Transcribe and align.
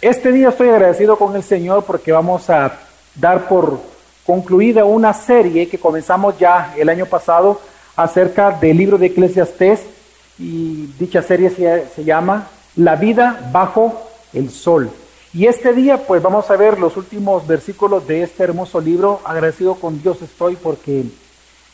este 0.00 0.32
día 0.32 0.50
estoy 0.50 0.68
agradecido 0.68 1.16
con 1.16 1.34
el 1.34 1.42
Señor 1.42 1.84
porque 1.84 2.12
vamos 2.12 2.48
a 2.50 2.78
dar 3.14 3.48
por 3.48 3.80
concluida 4.24 4.84
una 4.84 5.12
serie 5.12 5.68
que 5.68 5.78
comenzamos 5.78 6.38
ya 6.38 6.74
el 6.76 6.88
año 6.88 7.06
pasado 7.06 7.60
acerca 7.96 8.50
del 8.52 8.76
libro 8.76 8.98
de 8.98 9.06
Eclesiastés 9.06 9.80
y 10.38 10.86
dicha 10.98 11.22
serie 11.22 11.50
se, 11.50 11.88
se 11.88 12.04
llama 12.04 12.48
La 12.76 12.94
vida 12.94 13.48
bajo 13.50 14.08
el 14.32 14.50
sol. 14.50 14.90
Y 15.34 15.46
este 15.46 15.72
día 15.72 16.06
pues 16.06 16.22
vamos 16.22 16.50
a 16.50 16.56
ver 16.56 16.78
los 16.78 16.96
últimos 16.96 17.46
versículos 17.46 18.06
de 18.06 18.22
este 18.22 18.44
hermoso 18.44 18.80
libro. 18.80 19.20
Agradecido 19.24 19.74
con 19.74 20.00
Dios 20.00 20.22
estoy 20.22 20.56
porque 20.56 21.04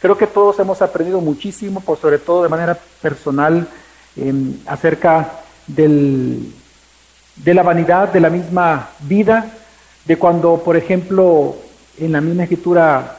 creo 0.01 0.17
que 0.17 0.27
todos 0.27 0.59
hemos 0.59 0.81
aprendido 0.81 1.21
muchísimo, 1.21 1.81
por 1.81 1.99
sobre 1.99 2.19
todo 2.19 2.43
de 2.43 2.49
manera 2.49 2.79
personal, 3.03 3.69
em, 4.17 4.59
acerca 4.67 5.41
del, 5.67 6.53
de 7.37 7.55
la 7.55 7.63
vanidad 7.63 8.13
de 8.13 8.21
la 8.21 8.31
misma 8.31 8.91
vida, 9.01 9.51
de 10.05 10.17
cuando, 10.17 10.63
por 10.63 10.77
ejemplo, 10.77 11.57
en 11.99 12.13
la 12.13 12.21
misma 12.21 12.45
escritura 12.45 13.19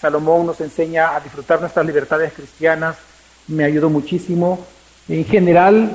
Salomón 0.00 0.46
nos 0.46 0.60
enseña 0.60 1.14
a 1.14 1.20
disfrutar 1.20 1.60
nuestras 1.60 1.86
libertades 1.86 2.32
cristianas, 2.32 2.96
me 3.46 3.64
ayudó 3.64 3.88
muchísimo. 3.88 4.58
En 5.08 5.24
general, 5.24 5.90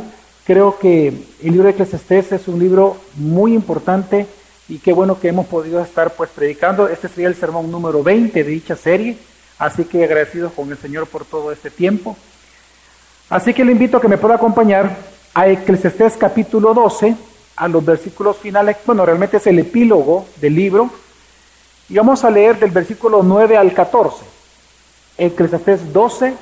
creo 0.45 0.80
que 0.80 1.08
el 1.08 1.52
libro 1.52 1.66
de 1.66 1.72
Eclesiastés 1.72 2.31
es 2.31 2.48
un 2.48 2.59
libro 2.59 2.98
muy 3.16 3.54
importante 3.54 4.26
y 4.70 4.80
qué 4.80 4.94
bueno 4.94 5.20
que 5.20 5.30
hemos 5.30 5.48
podido 5.48 5.81
estar 5.81 6.12
pues 6.12 6.30
predicando. 6.30 6.88
Este 6.88 7.08
sería 7.08 7.28
el 7.28 7.36
sermón 7.36 7.70
número 7.72 8.03
20 8.03 8.44
de 8.44 8.50
dicha 8.50 8.76
serie, 8.76 9.17
así 9.59 9.86
que 9.86 10.03
agradecido 10.03 10.52
con 10.52 10.70
el 10.72 10.78
Señor 10.78 11.08
por 11.08 11.26
todo 11.26 11.52
este 11.52 11.70
tiempo. 11.70 12.16
Así 13.30 13.53
que 13.53 13.66
le 13.66 13.73
invito 13.73 13.98
a 13.98 14.02
que 14.02 14.08
me 14.08 14.17
pueda 14.17 14.36
acompañar 14.36 14.95
a 15.34 15.50
Eclesiastés 15.50 16.16
capítulo 16.17 16.73
12, 16.73 17.16
a 17.57 17.67
los 17.67 17.84
versículos 17.84 18.38
finales, 18.38 18.77
bueno, 18.85 19.05
realmente 19.05 19.38
es 19.38 19.47
el 19.47 19.59
epílogo 19.59 20.25
del 20.39 20.55
libro, 20.55 20.89
y 21.89 21.95
vamos 21.95 22.23
a 22.23 22.30
leer 22.30 22.59
del 22.59 22.72
versículo 22.72 23.23
9 23.23 23.58
al 23.58 23.73
14. 23.73 24.17
Eclesiastés 25.17 25.91
12, 25.91 26.33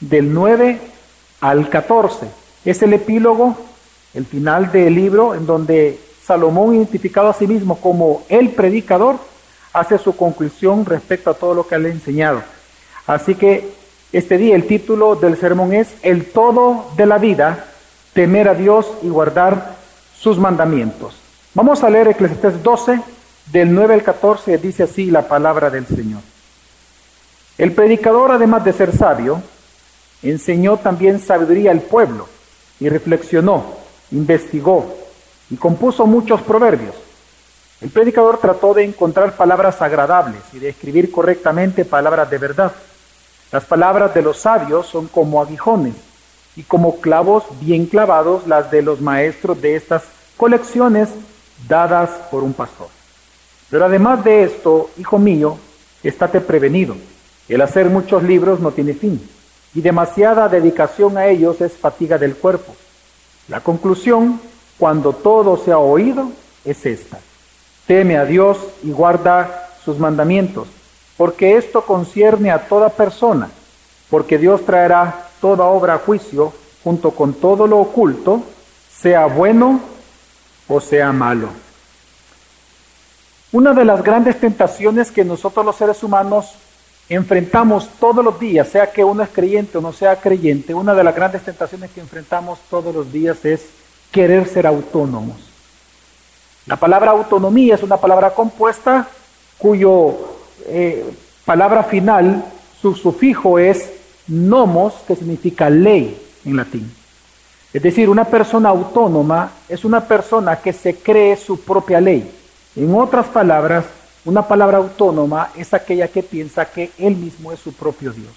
del 0.00 0.32
9 0.32 0.80
al 1.40 1.68
14. 1.68 2.26
Es 2.64 2.82
el 2.82 2.92
epílogo, 2.94 3.56
el 4.14 4.26
final 4.26 4.72
del 4.72 4.94
libro, 4.94 5.34
en 5.34 5.46
donde 5.46 6.00
Salomón, 6.24 6.74
identificado 6.74 7.28
a 7.28 7.34
sí 7.34 7.46
mismo 7.46 7.78
como 7.80 8.22
el 8.28 8.50
predicador, 8.50 9.16
hace 9.72 9.98
su 9.98 10.16
conclusión 10.16 10.86
respecto 10.86 11.30
a 11.30 11.34
todo 11.34 11.54
lo 11.54 11.66
que 11.66 11.78
le 11.78 11.90
ha 11.90 11.92
enseñado. 11.92 12.42
Así 13.06 13.34
que 13.34 13.72
este 14.12 14.38
día 14.38 14.56
el 14.56 14.66
título 14.66 15.16
del 15.16 15.36
sermón 15.36 15.74
es 15.74 15.94
El 16.02 16.30
todo 16.30 16.86
de 16.96 17.04
la 17.04 17.18
vida, 17.18 17.66
temer 18.14 18.48
a 18.48 18.54
Dios 18.54 18.86
y 19.02 19.08
guardar 19.08 19.76
sus 20.24 20.38
mandamientos. 20.38 21.14
Vamos 21.52 21.84
a 21.84 21.90
leer 21.90 22.08
Eclesiastés 22.08 22.62
12, 22.62 22.98
del 23.52 23.74
9 23.74 23.92
al 23.92 24.02
14, 24.02 24.56
dice 24.56 24.84
así 24.84 25.10
la 25.10 25.28
palabra 25.28 25.68
del 25.68 25.86
Señor. 25.86 26.22
El 27.58 27.72
predicador, 27.72 28.32
además 28.32 28.64
de 28.64 28.72
ser 28.72 28.96
sabio, 28.96 29.42
enseñó 30.22 30.78
también 30.78 31.20
sabiduría 31.20 31.72
al 31.72 31.82
pueblo 31.82 32.26
y 32.80 32.88
reflexionó, 32.88 33.66
investigó 34.12 34.96
y 35.50 35.56
compuso 35.56 36.06
muchos 36.06 36.40
proverbios. 36.40 36.94
El 37.82 37.90
predicador 37.90 38.38
trató 38.38 38.72
de 38.72 38.84
encontrar 38.84 39.36
palabras 39.36 39.82
agradables 39.82 40.40
y 40.54 40.58
de 40.58 40.70
escribir 40.70 41.10
correctamente 41.12 41.84
palabras 41.84 42.30
de 42.30 42.38
verdad. 42.38 42.72
Las 43.52 43.66
palabras 43.66 44.14
de 44.14 44.22
los 44.22 44.38
sabios 44.38 44.86
son 44.86 45.06
como 45.06 45.42
aguijones 45.42 46.13
y 46.56 46.62
como 46.62 47.00
clavos 47.00 47.44
bien 47.60 47.86
clavados 47.86 48.46
las 48.46 48.70
de 48.70 48.82
los 48.82 49.00
maestros 49.00 49.60
de 49.60 49.76
estas 49.76 50.02
colecciones 50.36 51.08
dadas 51.68 52.10
por 52.30 52.42
un 52.42 52.52
pastor. 52.52 52.88
Pero 53.70 53.86
además 53.86 54.22
de 54.24 54.44
esto, 54.44 54.90
hijo 54.98 55.18
mío, 55.18 55.58
estate 56.02 56.40
prevenido. 56.40 56.96
El 57.48 57.60
hacer 57.60 57.90
muchos 57.90 58.22
libros 58.22 58.60
no 58.60 58.70
tiene 58.70 58.94
fin, 58.94 59.20
y 59.74 59.80
demasiada 59.80 60.48
dedicación 60.48 61.18
a 61.18 61.26
ellos 61.26 61.60
es 61.60 61.72
fatiga 61.72 62.16
del 62.16 62.36
cuerpo. 62.36 62.74
La 63.48 63.60
conclusión, 63.60 64.40
cuando 64.78 65.12
todo 65.12 65.56
se 65.62 65.72
ha 65.72 65.78
oído, 65.78 66.30
es 66.64 66.86
esta. 66.86 67.18
Teme 67.86 68.16
a 68.16 68.24
Dios 68.24 68.58
y 68.82 68.92
guarda 68.92 69.68
sus 69.84 69.98
mandamientos, 69.98 70.68
porque 71.16 71.56
esto 71.56 71.82
concierne 71.84 72.50
a 72.50 72.66
toda 72.66 72.88
persona, 72.88 73.50
porque 74.08 74.38
Dios 74.38 74.64
traerá 74.64 75.28
toda 75.44 75.66
obra 75.66 75.96
a 75.96 75.98
juicio 75.98 76.54
junto 76.82 77.10
con 77.10 77.34
todo 77.34 77.66
lo 77.66 77.78
oculto, 77.78 78.42
sea 78.90 79.26
bueno 79.26 79.78
o 80.68 80.80
sea 80.80 81.12
malo. 81.12 81.50
Una 83.52 83.74
de 83.74 83.84
las 83.84 84.02
grandes 84.02 84.40
tentaciones 84.40 85.10
que 85.10 85.22
nosotros 85.22 85.66
los 85.66 85.76
seres 85.76 86.02
humanos 86.02 86.54
enfrentamos 87.10 87.90
todos 88.00 88.24
los 88.24 88.40
días, 88.40 88.68
sea 88.68 88.90
que 88.90 89.04
uno 89.04 89.22
es 89.22 89.28
creyente 89.28 89.76
o 89.76 89.82
no 89.82 89.92
sea 89.92 90.16
creyente, 90.16 90.72
una 90.72 90.94
de 90.94 91.04
las 91.04 91.14
grandes 91.14 91.42
tentaciones 91.42 91.90
que 91.90 92.00
enfrentamos 92.00 92.58
todos 92.70 92.94
los 92.94 93.12
días 93.12 93.44
es 93.44 93.66
querer 94.10 94.48
ser 94.48 94.66
autónomos. 94.66 95.36
La 96.64 96.76
palabra 96.76 97.10
autonomía 97.10 97.74
es 97.74 97.82
una 97.82 97.98
palabra 97.98 98.30
compuesta 98.30 99.08
cuyo 99.58 100.14
eh, 100.68 101.04
palabra 101.44 101.82
final, 101.82 102.42
su 102.80 102.94
sufijo 102.94 103.58
es 103.58 104.03
nomos, 104.26 104.94
que 105.06 105.16
significa 105.16 105.68
ley 105.70 106.20
en 106.44 106.56
latín. 106.56 106.94
Es 107.72 107.82
decir, 107.82 108.08
una 108.08 108.24
persona 108.24 108.68
autónoma 108.68 109.50
es 109.68 109.84
una 109.84 110.00
persona 110.00 110.56
que 110.56 110.72
se 110.72 110.96
cree 110.96 111.36
su 111.36 111.60
propia 111.60 112.00
ley. 112.00 112.30
En 112.76 112.94
otras 112.94 113.26
palabras, 113.26 113.84
una 114.24 114.46
palabra 114.46 114.78
autónoma 114.78 115.50
es 115.56 115.74
aquella 115.74 116.08
que 116.08 116.22
piensa 116.22 116.64
que 116.64 116.92
él 116.98 117.16
mismo 117.16 117.52
es 117.52 117.58
su 117.58 117.72
propio 117.72 118.12
Dios. 118.12 118.32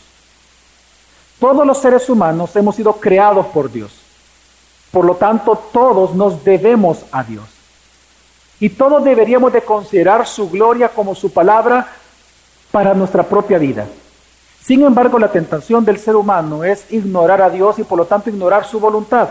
Todos 1.40 1.66
los 1.68 1.78
seres 1.78 2.10
humanos 2.10 2.56
hemos 2.56 2.76
sido 2.76 2.94
creados 2.94 3.46
por 3.48 3.72
Dios. 3.72 3.92
Por 4.92 5.06
lo 5.06 5.16
tanto, 5.16 5.56
todos 5.72 6.16
nos 6.16 6.44
debemos 6.44 7.06
a 7.12 7.24
Dios. 7.24 7.46
Y 8.60 8.70
todos 8.70 9.04
deberíamos 9.04 9.54
de 9.54 9.62
considerar 9.62 10.26
su 10.26 10.50
gloria 10.50 10.90
como 10.90 11.14
su 11.14 11.32
palabra 11.32 11.88
para 12.72 12.96
nuestra 12.96 13.22
propia 13.22 13.60
vida. 13.60 13.86
Sin 14.68 14.84
embargo, 14.84 15.18
la 15.18 15.32
tentación 15.32 15.86
del 15.86 15.98
ser 15.98 16.18
humano 16.18 16.66
es 16.66 16.92
ignorar 16.92 17.42
a 17.42 17.50
Dios 17.50 17.80
y 17.80 17.86
por 17.86 17.98
lo 17.98 18.04
tanto 18.06 18.30
ignorar 18.30 18.66
su 18.66 18.82
voluntad. 18.82 19.30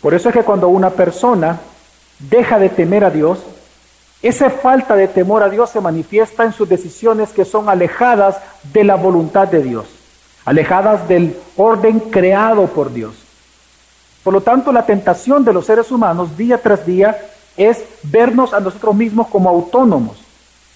Por 0.00 0.14
eso 0.14 0.28
es 0.28 0.34
que 0.34 0.42
cuando 0.42 0.66
una 0.66 0.90
persona 0.90 1.60
deja 2.18 2.58
de 2.58 2.70
temer 2.70 3.04
a 3.04 3.10
Dios, 3.10 3.38
esa 4.20 4.50
falta 4.50 4.96
de 4.96 5.06
temor 5.06 5.44
a 5.44 5.48
Dios 5.48 5.70
se 5.70 5.80
manifiesta 5.80 6.42
en 6.42 6.52
sus 6.52 6.68
decisiones 6.68 7.30
que 7.30 7.44
son 7.44 7.68
alejadas 7.68 8.38
de 8.72 8.82
la 8.82 8.96
voluntad 8.96 9.46
de 9.46 9.62
Dios, 9.62 9.86
alejadas 10.44 11.06
del 11.06 11.36
orden 11.56 12.00
creado 12.00 12.66
por 12.66 12.92
Dios. 12.92 13.14
Por 14.24 14.34
lo 14.34 14.40
tanto, 14.40 14.72
la 14.72 14.86
tentación 14.86 15.44
de 15.44 15.52
los 15.52 15.66
seres 15.66 15.92
humanos 15.92 16.36
día 16.36 16.60
tras 16.60 16.84
día 16.84 17.16
es 17.56 17.84
vernos 18.02 18.54
a 18.54 18.58
nosotros 18.58 18.92
mismos 18.96 19.28
como 19.28 19.48
autónomos, 19.48 20.16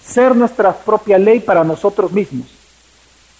ser 0.06 0.37
nuestra 0.37 0.73
propia 0.73 1.19
ley 1.19 1.41
para 1.41 1.65
nosotros 1.65 2.12
mismos. 2.12 2.54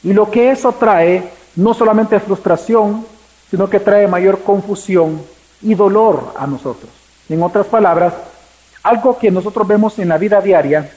Y 0.05 0.13
lo 0.13 0.31
que 0.31 0.51
eso 0.51 0.73
trae 0.73 1.25
no 1.57 1.75
solamente 1.75 2.21
frustración, 2.21 3.07
sino 3.51 3.69
que 3.69 3.81
trae 3.81 4.07
mayor 4.07 4.43
confusión 4.43 5.21
y 5.63 5.75
dolor 5.75 6.35
a 6.37 6.47
nosotros. 6.47 6.91
En 7.29 7.43
otras 7.43 7.67
palabras, 7.67 8.13
algo 8.83 9.19
que 9.19 9.31
nosotros 9.31 9.67
vemos 9.67 9.99
en 9.99 10.11
la 10.11 10.19
vida 10.19 10.41
diaria 10.41 10.91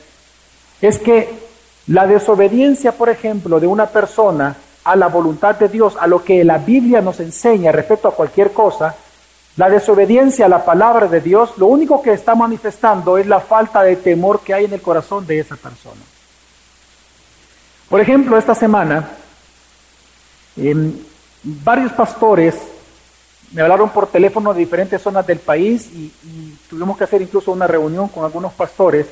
es 0.81 0.99
que 0.99 1.47
la 1.87 2.05
desobediencia, 2.05 2.91
por 2.91 3.09
ejemplo, 3.09 3.59
de 3.59 3.67
una 3.67 3.87
persona 3.87 4.57
a 4.83 4.95
la 4.95 5.07
voluntad 5.07 5.55
de 5.55 5.69
Dios, 5.69 5.95
a 5.99 6.05
lo 6.05 6.23
que 6.23 6.43
la 6.43 6.57
Biblia 6.57 7.01
nos 7.01 7.19
enseña 7.21 7.71
respecto 7.71 8.09
a 8.09 8.15
cualquier 8.15 8.51
cosa, 8.51 8.95
la 9.55 9.69
desobediencia 9.69 10.45
a 10.45 10.49
la 10.49 10.65
palabra 10.65 11.07
de 11.07 11.21
Dios, 11.21 11.57
lo 11.57 11.67
único 11.67 12.01
que 12.01 12.11
está 12.11 12.35
manifestando 12.35 13.17
es 13.17 13.25
la 13.25 13.39
falta 13.39 13.83
de 13.83 13.95
temor 13.95 14.41
que 14.41 14.53
hay 14.53 14.65
en 14.65 14.73
el 14.73 14.81
corazón 14.81 15.25
de 15.25 15.39
esa 15.39 15.55
persona. 15.55 16.01
Por 17.89 18.01
ejemplo, 18.01 18.37
esta 18.37 18.53
semana, 18.53 19.09
varios 21.43 21.91
pastores 21.93 22.55
me 23.53 23.61
hablaron 23.61 23.89
por 23.89 24.07
teléfono 24.07 24.53
de 24.53 24.59
diferentes 24.59 25.01
zonas 25.01 25.25
del 25.25 25.39
país 25.39 25.87
y, 25.93 26.11
y, 26.23 26.57
tuvimos 26.69 26.97
que 26.97 27.05
hacer 27.05 27.21
incluso 27.21 27.53
una 27.53 27.65
reunión 27.65 28.09
con 28.09 28.25
algunos 28.25 28.51
pastores. 28.51 29.07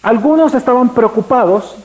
Algunos 0.00 0.54
estaban 0.54 0.94
preocupados, 0.94 1.76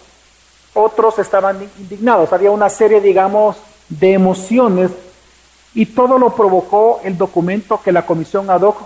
otros 0.74 1.20
estaban 1.20 1.70
indignados. 1.78 2.32
Había 2.32 2.52
una 2.52 2.70
serie, 2.70 3.02
digamos, 3.02 3.58
de 3.90 4.14
emociones 4.14 4.92
y 5.74 5.88
todo 5.88 6.18
lo 6.18 6.34
provocó 6.34 7.02
el 7.04 7.18
documento 7.18 7.82
que 7.84 7.92
la 7.92 8.06
comisión 8.06 8.50
ad 8.50 8.62
hoc 8.62 8.78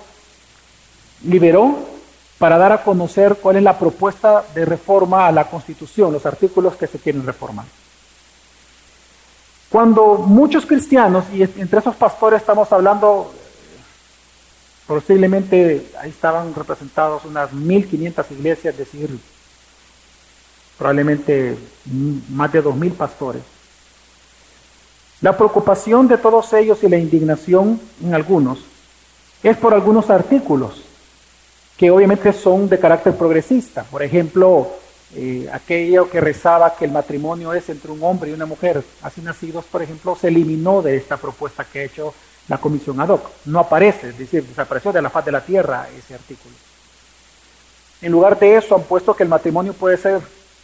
liberó 1.23 1.96
para 2.37 2.57
dar 2.57 2.71
a 2.71 2.83
conocer 2.83 3.37
cuál 3.41 3.57
es 3.57 3.63
la 3.63 3.77
propuesta 3.77 4.43
de 4.53 4.65
reforma 4.65 5.27
a 5.27 5.31
la 5.31 5.49
Constitución, 5.49 6.13
los 6.13 6.25
artículos 6.25 6.75
que 6.75 6.87
se 6.87 6.99
quieren 6.99 7.25
reformar. 7.25 7.65
Cuando 9.69 10.15
muchos 10.15 10.65
cristianos, 10.65 11.25
y 11.33 11.41
entre 11.41 11.79
esos 11.79 11.95
pastores 11.95 12.41
estamos 12.41 12.71
hablando 12.71 13.31
Posiblemente 14.87 15.91
ahí 15.99 16.09
estaban 16.09 16.55
representados 16.55 17.25
unas 17.25 17.51
1500 17.51 18.31
iglesias, 18.31 18.73
es 18.73 18.77
decir, 18.77 19.19
probablemente 20.77 21.57
más 22.29 22.53
de 22.53 22.61
2000 22.61 22.93
pastores. 22.93 23.41
La 25.19 25.35
preocupación 25.35 26.07
de 26.07 26.17
todos 26.17 26.53
ellos 26.53 26.81
y 26.83 26.89
la 26.89 26.97
indignación 26.97 27.81
en 28.01 28.13
algunos 28.15 28.59
es 29.43 29.57
por 29.57 29.73
algunos 29.73 30.09
artículos 30.09 30.83
que 31.77 31.91
obviamente 31.91 32.33
son 32.33 32.67
de 32.67 32.79
carácter 32.79 33.15
progresista. 33.15 33.83
Por 33.83 34.01
ejemplo, 34.01 34.67
eh, 35.15 35.47
aquello 35.53 36.09
que 36.09 36.19
rezaba 36.19 36.75
que 36.75 36.85
el 36.85 36.91
matrimonio 36.91 37.53
es 37.53 37.69
entre 37.69 37.91
un 37.91 38.03
hombre 38.03 38.31
y 38.31 38.33
una 38.33 38.45
mujer, 38.45 38.83
así 39.03 39.21
nacidos, 39.21 39.65
por 39.65 39.81
ejemplo, 39.81 40.17
se 40.19 40.29
eliminó 40.29 40.81
de 40.81 40.97
esta 40.97 41.17
propuesta 41.17 41.63
que 41.63 41.79
ha 41.79 41.83
hecho 41.83 42.13
la 42.47 42.57
comisión 42.57 42.99
ad 42.99 43.09
hoc. 43.09 43.29
No 43.45 43.59
aparece, 43.59 44.09
es 44.09 44.17
decir, 44.17 44.43
desapareció 44.43 44.91
de 44.91 45.01
la 45.01 45.09
faz 45.09 45.25
de 45.25 45.31
la 45.31 45.41
tierra 45.41 45.87
ese 45.97 46.15
artículo. 46.15 46.55
En 48.01 48.11
lugar 48.11 48.37
de 48.39 48.55
eso 48.55 48.75
han 48.75 48.83
puesto 48.83 49.15
que 49.15 49.23
el 49.23 49.29
matrimonio 49.29 49.73
puede 49.73 49.97
ser 49.97 50.21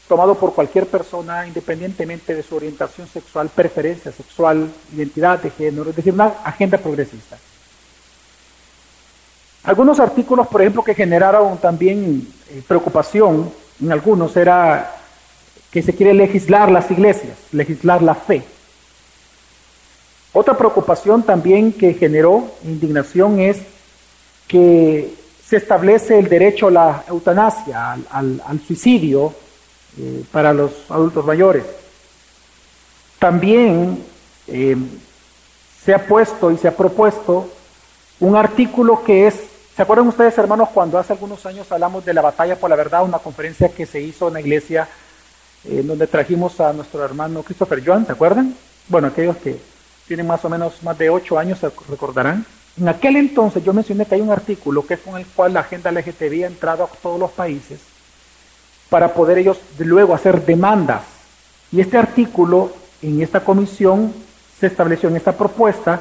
tomado 0.07 0.35
por 0.35 0.53
cualquier 0.53 0.87
persona 0.87 1.47
independientemente 1.47 2.35
de 2.35 2.43
su 2.43 2.55
orientación 2.55 3.07
sexual, 3.07 3.49
preferencia 3.49 4.11
sexual, 4.11 4.69
identidad 4.93 5.39
de 5.39 5.49
género, 5.49 5.89
es 5.89 5.95
decir, 5.95 6.13
una 6.13 6.33
agenda 6.43 6.77
progresista. 6.77 7.37
Algunos 9.63 9.99
artículos, 9.99 10.47
por 10.47 10.61
ejemplo, 10.61 10.83
que 10.83 10.93
generaron 10.93 11.57
también 11.57 12.27
eh, 12.49 12.61
preocupación 12.67 13.49
en 13.81 13.91
algunos 13.91 14.35
era 14.35 14.95
que 15.71 15.81
se 15.81 15.95
quiere 15.95 16.13
legislar 16.13 16.69
las 16.69 16.91
iglesias, 16.91 17.37
legislar 17.51 18.01
la 18.01 18.13
fe. 18.13 18.43
Otra 20.33 20.57
preocupación 20.57 21.23
también 21.23 21.71
que 21.71 21.93
generó 21.93 22.51
indignación 22.63 23.39
es 23.39 23.61
que 24.47 25.13
se 25.45 25.57
establece 25.57 26.19
el 26.19 26.27
derecho 26.27 26.67
a 26.67 26.71
la 26.71 27.03
eutanasia, 27.07 27.97
al, 28.09 28.61
suicidio 28.67 29.33
eh, 29.97 30.23
para 30.31 30.53
los 30.53 30.71
adultos 30.89 31.25
mayores. 31.25 31.63
También 33.17 34.03
eh, 34.47 34.75
se 35.83 35.93
ha 35.93 36.05
puesto 36.05 36.51
y 36.51 36.57
se 36.57 36.67
ha 36.67 36.75
propuesto 36.75 37.49
un 38.19 38.35
artículo 38.35 39.03
que 39.03 39.27
es 39.27 39.52
¿Se 39.75 39.81
acuerdan 39.81 40.07
ustedes, 40.07 40.37
hermanos, 40.37 40.69
cuando 40.71 40.99
hace 40.99 41.13
algunos 41.13 41.43
años 41.47 41.71
hablamos 41.71 42.05
de 42.05 42.13
la 42.13 42.21
batalla 42.21 42.55
por 42.55 42.69
la 42.69 42.75
verdad, 42.75 43.03
una 43.03 43.17
conferencia 43.17 43.69
que 43.69 43.87
se 43.87 43.99
hizo 43.99 44.27
en 44.27 44.35
la 44.35 44.39
iglesia 44.39 44.87
eh, 45.63 45.81
donde 45.83 46.05
trajimos 46.05 46.59
a 46.59 46.73
nuestro 46.73 47.03
hermano 47.03 47.41
Christopher 47.41 47.81
John, 47.83 48.05
¿se 48.05 48.11
acuerdan? 48.11 48.53
Bueno, 48.87 49.07
aquellos 49.07 49.35
que 49.37 49.59
tienen 50.07 50.27
más 50.27 50.45
o 50.45 50.49
menos 50.49 50.83
más 50.83 50.95
de 50.99 51.09
ocho 51.09 51.39
años 51.39 51.57
se 51.57 51.71
recordarán. 51.89 52.45
En 52.79 52.87
aquel 52.87 53.15
entonces 53.15 53.63
yo 53.63 53.73
mencioné 53.73 54.05
que 54.05 54.13
hay 54.13 54.21
un 54.21 54.29
artículo 54.29 54.85
que 54.85 54.93
es 54.93 54.99
con 54.99 55.17
el 55.17 55.25
cual 55.25 55.53
la 55.53 55.61
agenda 55.61 55.91
LGTB 55.91 56.43
ha 56.43 56.47
entrado 56.47 56.83
a 56.83 56.87
todos 57.01 57.19
los 57.19 57.31
países 57.31 57.79
para 58.91 59.11
poder 59.11 59.39
ellos 59.39 59.57
luego 59.79 60.13
hacer 60.13 60.45
demandas. 60.45 61.01
Y 61.71 61.81
este 61.81 61.97
artículo 61.97 62.71
en 63.01 63.23
esta 63.23 63.39
comisión 63.39 64.13
se 64.59 64.67
estableció 64.67 65.09
en 65.09 65.15
esta 65.15 65.31
propuesta, 65.31 65.99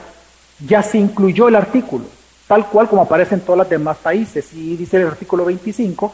ya 0.60 0.82
se 0.82 0.98
incluyó 0.98 1.48
el 1.48 1.56
artículo 1.56 2.04
tal 2.52 2.66
cual 2.66 2.86
como 2.86 3.00
aparece 3.00 3.34
en 3.34 3.40
todos 3.40 3.58
los 3.60 3.68
demás 3.70 3.96
países. 3.96 4.52
Y 4.52 4.76
dice 4.76 4.98
el 4.98 5.06
artículo 5.06 5.46
25, 5.46 6.12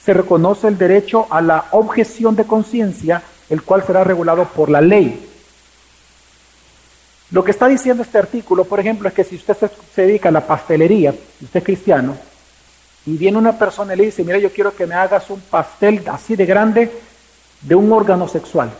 se 0.00 0.14
reconoce 0.14 0.68
el 0.68 0.78
derecho 0.78 1.26
a 1.28 1.40
la 1.40 1.64
objeción 1.72 2.36
de 2.36 2.44
conciencia, 2.44 3.20
el 3.48 3.62
cual 3.62 3.82
será 3.84 4.04
regulado 4.04 4.44
por 4.44 4.70
la 4.70 4.80
ley. 4.80 5.28
Lo 7.32 7.42
que 7.42 7.50
está 7.50 7.66
diciendo 7.66 8.04
este 8.04 8.18
artículo, 8.18 8.66
por 8.66 8.78
ejemplo, 8.78 9.08
es 9.08 9.14
que 9.14 9.24
si 9.24 9.34
usted 9.34 9.56
se, 9.92 10.02
dedica 10.02 10.28
a 10.28 10.32
la 10.32 10.46
pastelería, 10.46 11.12
usted 11.42 11.58
es 11.58 11.64
cristiano, 11.64 12.16
y 13.04 13.16
viene 13.16 13.38
una 13.38 13.58
persona 13.58 13.92
y 13.94 13.96
le 13.96 14.04
dice, 14.04 14.22
mira, 14.22 14.38
yo 14.38 14.52
quiero 14.52 14.72
que 14.72 14.86
me 14.86 14.94
hagas 14.94 15.28
un 15.28 15.40
pastel 15.40 16.04
así 16.06 16.36
de 16.36 16.46
grande 16.46 16.88
de 17.62 17.74
un 17.74 17.90
órgano 17.90 18.28
sexual. 18.28 18.70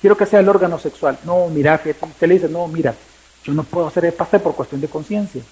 Quiero 0.00 0.16
que 0.16 0.24
sea 0.24 0.38
el 0.38 0.48
órgano 0.48 0.78
sexual. 0.78 1.18
No, 1.24 1.48
mira, 1.48 1.82
usted 1.84 2.28
le 2.28 2.34
dice, 2.34 2.48
no, 2.48 2.68
mira, 2.68 2.94
yo 3.42 3.52
no 3.54 3.64
puedo 3.64 3.88
hacer 3.88 4.04
el 4.04 4.12
pastel 4.12 4.40
por 4.40 4.54
cuestión 4.54 4.80
de 4.80 4.86
conciencia. 4.86 5.42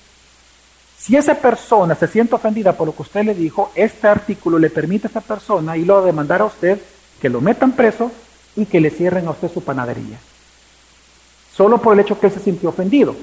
Si 0.99 1.17
esa 1.17 1.35
persona 1.35 1.95
se 1.95 2.09
siente 2.09 2.35
ofendida 2.35 2.73
por 2.73 2.87
lo 2.89 2.95
que 2.95 3.03
usted 3.03 3.25
le 3.25 3.35
dijo, 3.35 3.71
este 3.75 4.09
artículo 4.09 4.59
le 4.59 4.69
permite 4.69 5.07
a 5.07 5.11
esa 5.11 5.21
persona 5.21 5.77
y 5.77 5.85
lo 5.85 6.03
demandar 6.03 6.43
a 6.43 6.47
usted 6.47 6.79
que 7.21 7.29
lo 7.29 7.41
metan 7.41 7.73
preso 7.73 8.11
y 8.57 8.67
que 8.67 8.81
le 8.81 8.91
cierren 8.91 9.27
a 9.29 9.31
usted 9.31 9.51
su 9.51 9.63
panadería. 9.63 10.19
Solo 11.55 11.79
por 11.79 11.95
el 11.95 12.01
hecho 12.01 12.19
que 12.19 12.27
él 12.27 12.33
se 12.33 12.41
sintió 12.41 12.69
ofendido. 12.69 13.15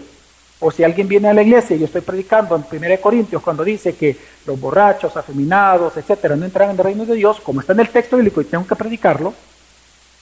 O 0.62 0.72
si 0.72 0.84
alguien 0.86 1.08
viene 1.10 1.28
a 1.28 1.34
la 1.34 1.44
iglesia 1.44 1.76
y 1.76 1.80
yo 1.80 1.86
estoy 1.86 2.02
predicando 2.02 2.56
en 2.56 2.66
1 2.84 3.02
Corintios 3.02 3.44
cuando 3.44 3.64
dice 3.64 3.94
que 3.94 4.18
los 4.46 4.60
borrachos, 4.60 5.16
afeminados, 5.18 5.98
etcétera, 5.98 6.38
no 6.38 6.46
entrarán 6.46 6.74
en 6.74 6.80
el 6.80 6.84
reino 6.84 7.06
de 7.06 7.16
Dios, 7.16 7.42
como 7.42 7.60
está 7.60 7.74
en 7.74 7.82
el 7.82 7.90
texto 7.90 8.16
bíblico 8.16 8.40
y 8.40 8.46
tengo 8.46 8.66
que 8.66 8.76
predicarlo, 8.76 9.34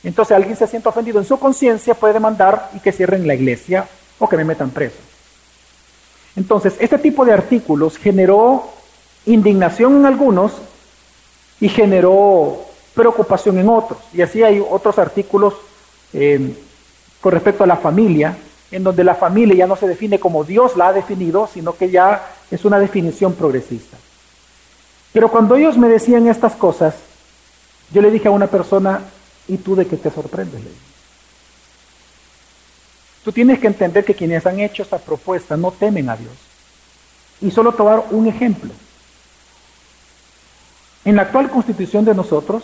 entonces 0.03 0.35
alguien 0.35 0.57
se 0.57 0.67
siente 0.67 0.89
ofendido 0.89 1.19
en 1.19 1.25
su 1.25 1.39
conciencia, 1.39 1.93
puede 1.93 2.15
demandar 2.15 2.71
y 2.75 2.79
que 2.79 2.91
cierren 2.91 3.27
la 3.27 3.35
iglesia 3.35 3.87
o 4.17 4.27
que 4.27 4.37
me 4.37 4.43
metan 4.43 4.71
preso. 4.71 5.12
Entonces, 6.35 6.75
este 6.79 6.97
tipo 6.97 7.25
de 7.25 7.33
artículos 7.33 7.97
generó 7.97 8.69
indignación 9.25 9.97
en 9.97 10.05
algunos 10.05 10.53
y 11.59 11.69
generó 11.69 12.57
preocupación 12.93 13.57
en 13.59 13.69
otros. 13.69 13.99
Y 14.13 14.21
así 14.21 14.43
hay 14.43 14.59
otros 14.59 14.97
artículos 14.99 15.53
eh, 16.13 16.55
con 17.21 17.31
respecto 17.31 17.63
a 17.63 17.67
la 17.67 17.77
familia, 17.77 18.37
en 18.71 18.83
donde 18.83 19.03
la 19.03 19.15
familia 19.15 19.55
ya 19.55 19.67
no 19.67 19.75
se 19.75 19.87
define 19.87 20.19
como 20.19 20.43
Dios 20.43 20.75
la 20.75 20.87
ha 20.87 20.93
definido, 20.93 21.47
sino 21.51 21.75
que 21.75 21.89
ya 21.89 22.27
es 22.49 22.65
una 22.65 22.79
definición 22.79 23.33
progresista. 23.33 23.97
Pero 25.11 25.29
cuando 25.29 25.55
ellos 25.55 25.77
me 25.77 25.87
decían 25.87 26.27
estas 26.27 26.53
cosas, 26.53 26.95
yo 27.91 28.01
le 28.01 28.09
dije 28.09 28.27
a 28.27 28.31
una 28.31 28.47
persona, 28.47 29.01
¿y 29.47 29.57
tú 29.57 29.75
de 29.75 29.85
qué 29.85 29.95
te 29.95 30.09
sorprendes? 30.09 30.61
Tú 33.23 33.31
tienes 33.31 33.59
que 33.59 33.67
entender 33.67 34.03
que 34.03 34.15
quienes 34.15 34.45
han 34.45 34.59
hecho 34.59 34.83
esta 34.83 34.97
propuesta 34.97 35.55
no 35.55 35.71
temen 35.71 36.09
a 36.09 36.17
Dios. 36.17 36.33
Y 37.41 37.51
solo 37.51 37.73
tomar 37.73 38.05
un 38.11 38.27
ejemplo. 38.27 38.71
En 41.05 41.15
la 41.15 41.23
actual 41.23 41.49
constitución 41.49 42.05
de 42.05 42.13
nosotros, 42.13 42.63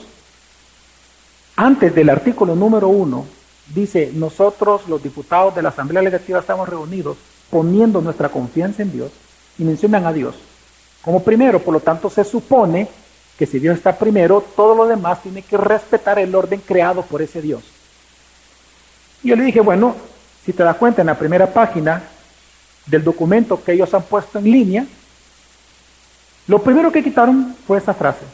antes 1.56 1.94
del 1.94 2.10
artículo 2.10 2.56
número 2.56 2.88
uno, 2.88 3.26
dice, 3.74 4.12
nosotros 4.14 4.88
los 4.88 5.04
diputados 5.04 5.56
de 5.56 5.62
la 5.62 5.70
Asamblea 5.70 6.02
Legislativa 6.02 6.40
estamos 6.40 6.68
reunidos 6.68 7.18
poniendo 7.50 8.02
nuestra 8.02 8.30
confianza 8.30 8.82
en 8.82 8.92
Dios 8.92 9.12
y 9.58 9.64
mencionan 9.64 10.06
a 10.06 10.14
Dios 10.14 10.36
como 11.02 11.24
primero. 11.24 11.60
Por 11.60 11.74
lo 11.74 11.80
tanto, 11.80 12.10
se 12.10 12.24
supone 12.24 12.88
que 13.38 13.46
si 13.46 13.60
Dios 13.60 13.78
está 13.78 13.98
primero, 13.98 14.44
todo 14.56 14.76
lo 14.76 14.86
demás 14.86 15.22
tiene 15.22 15.42
que 15.42 15.58
respetar 15.58 16.20
el 16.20 16.34
orden 16.36 16.62
creado 16.62 17.02
por 17.04 17.22
ese 17.22 17.42
Dios. 17.42 17.64
Y 19.24 19.30
yo 19.30 19.36
le 19.36 19.44
dije, 19.44 19.62
bueno, 19.62 19.96
si 20.46 20.54
te 20.54 20.64
das 20.64 20.78
cuenta 20.78 21.02
en 21.02 21.08
la 21.08 21.18
primera 21.18 21.52
página 21.52 22.04
del 22.86 23.04
documento 23.04 23.64
que 23.64 23.74
ellos 23.74 23.94
han 23.94 24.04
puesto 24.04 24.40
en 24.40 24.46
línea, 24.46 24.86
lo 26.48 26.62
primero 26.64 26.92
que 26.92 27.04
quitaron 27.04 27.56
fue 27.68 27.78
esa 27.78 27.94
frase. 27.94 28.26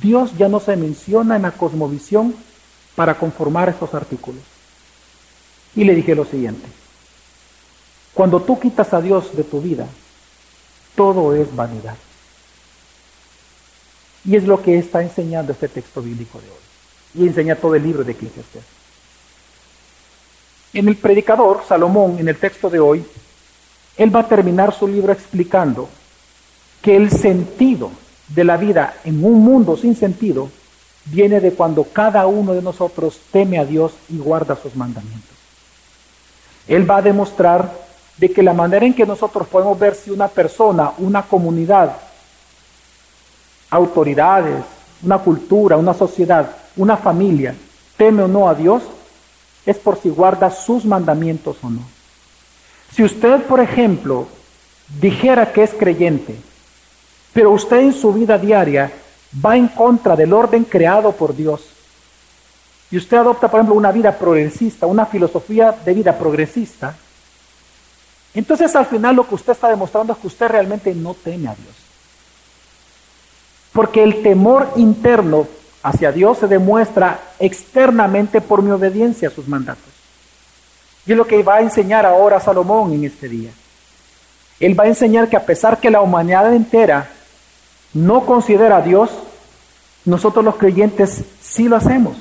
Dios 0.00 0.30
ya 0.38 0.48
no 0.48 0.60
se 0.60 0.76
menciona 0.76 1.36
en 1.36 1.42
la 1.42 1.50
cosmovisión 1.50 2.34
para 2.94 3.18
conformar 3.18 3.68
estos 3.68 3.94
artículos. 3.94 4.42
Y 5.74 5.84
le 5.84 5.94
dije 5.94 6.14
lo 6.14 6.24
siguiente, 6.24 6.66
cuando 8.14 8.40
tú 8.42 8.60
quitas 8.60 8.92
a 8.92 9.00
Dios 9.00 9.34
de 9.34 9.42
tu 9.42 9.60
vida, 9.60 9.86
todo 10.94 11.34
es 11.34 11.54
vanidad. 11.54 11.96
Y 14.24 14.36
es 14.36 14.44
lo 14.44 14.62
que 14.62 14.78
está 14.78 15.02
enseñando 15.02 15.52
este 15.52 15.68
texto 15.68 16.00
bíblico 16.00 16.40
de 16.40 16.48
hoy. 16.48 17.24
Y 17.24 17.26
enseña 17.26 17.56
todo 17.56 17.74
el 17.74 17.82
libro 17.82 18.04
de 18.04 18.12
Eclesiastes. 18.12 18.62
En 20.72 20.88
el 20.88 20.96
predicador, 20.96 21.62
Salomón, 21.68 22.16
en 22.18 22.28
el 22.28 22.36
texto 22.36 22.70
de 22.70 22.80
hoy, 22.80 23.04
él 23.96 24.14
va 24.14 24.20
a 24.20 24.28
terminar 24.28 24.74
su 24.74 24.88
libro 24.88 25.12
explicando 25.12 25.88
que 26.80 26.96
el 26.96 27.10
sentido 27.10 27.90
de 28.28 28.44
la 28.44 28.56
vida 28.56 28.94
en 29.04 29.24
un 29.24 29.44
mundo 29.44 29.76
sin 29.76 29.94
sentido 29.94 30.48
viene 31.04 31.40
de 31.40 31.52
cuando 31.52 31.84
cada 31.84 32.26
uno 32.26 32.54
de 32.54 32.62
nosotros 32.62 33.20
teme 33.30 33.58
a 33.58 33.64
Dios 33.64 33.92
y 34.08 34.18
guarda 34.18 34.56
sus 34.56 34.74
mandamientos. 34.74 35.36
Él 36.68 36.88
va 36.88 36.98
a 36.98 37.02
demostrar 37.02 37.72
de 38.16 38.30
que 38.30 38.42
la 38.42 38.52
manera 38.52 38.86
en 38.86 38.94
que 38.94 39.04
nosotros 39.04 39.48
podemos 39.48 39.78
ver 39.78 39.94
si 39.94 40.10
una 40.10 40.28
persona, 40.28 40.92
una 40.98 41.22
comunidad, 41.22 41.96
autoridades, 43.70 44.64
una 45.02 45.18
cultura, 45.18 45.76
una 45.76 45.94
sociedad, 45.94 46.50
una 46.76 46.96
familia, 46.96 47.54
teme 47.96 48.22
o 48.22 48.28
no 48.28 48.48
a 48.48 48.54
Dios, 48.54 48.82
es 49.64 49.78
por 49.78 50.00
si 50.00 50.08
guarda 50.08 50.50
sus 50.50 50.84
mandamientos 50.84 51.56
o 51.62 51.70
no. 51.70 51.82
Si 52.92 53.02
usted, 53.02 53.42
por 53.42 53.60
ejemplo, 53.60 54.26
dijera 55.00 55.52
que 55.52 55.62
es 55.62 55.70
creyente, 55.72 56.36
pero 57.32 57.50
usted 57.52 57.78
en 57.78 57.92
su 57.94 58.12
vida 58.12 58.36
diaria 58.36 58.92
va 59.44 59.56
en 59.56 59.68
contra 59.68 60.14
del 60.16 60.32
orden 60.32 60.64
creado 60.64 61.12
por 61.12 61.34
Dios, 61.34 61.62
y 62.90 62.98
usted 62.98 63.16
adopta, 63.16 63.50
por 63.50 63.58
ejemplo, 63.58 63.74
una 63.74 63.90
vida 63.90 64.18
progresista, 64.18 64.86
una 64.86 65.06
filosofía 65.06 65.72
de 65.72 65.94
vida 65.94 66.18
progresista, 66.18 66.94
Entonces 68.34 68.74
al 68.76 68.86
final 68.86 69.16
lo 69.16 69.28
que 69.28 69.34
usted 69.34 69.52
está 69.52 69.68
demostrando 69.68 70.12
es 70.14 70.18
que 70.18 70.26
usted 70.26 70.48
realmente 70.48 70.94
no 70.94 71.12
teme 71.14 71.48
a 71.48 71.54
Dios. 71.54 71.74
Porque 73.72 74.02
el 74.02 74.22
temor 74.22 74.72
interno 74.76 75.46
hacia 75.82 76.12
Dios 76.12 76.38
se 76.38 76.46
demuestra 76.46 77.20
externamente 77.38 78.40
por 78.40 78.62
mi 78.62 78.70
obediencia 78.70 79.28
a 79.28 79.32
sus 79.32 79.48
mandatos. 79.48 79.92
Y 81.06 81.12
es 81.12 81.18
lo 81.18 81.26
que 81.26 81.42
va 81.42 81.56
a 81.56 81.60
enseñar 81.60 82.06
ahora 82.06 82.40
Salomón 82.40 82.92
en 82.92 83.04
este 83.04 83.28
día. 83.28 83.50
Él 84.60 84.78
va 84.78 84.84
a 84.84 84.88
enseñar 84.88 85.28
que 85.28 85.36
a 85.36 85.44
pesar 85.44 85.80
que 85.80 85.90
la 85.90 86.00
humanidad 86.00 86.54
entera 86.54 87.10
no 87.94 88.24
considera 88.24 88.76
a 88.76 88.82
Dios, 88.82 89.10
nosotros 90.04 90.44
los 90.44 90.56
creyentes 90.56 91.24
sí 91.40 91.68
lo 91.68 91.76
hacemos. 91.76 92.16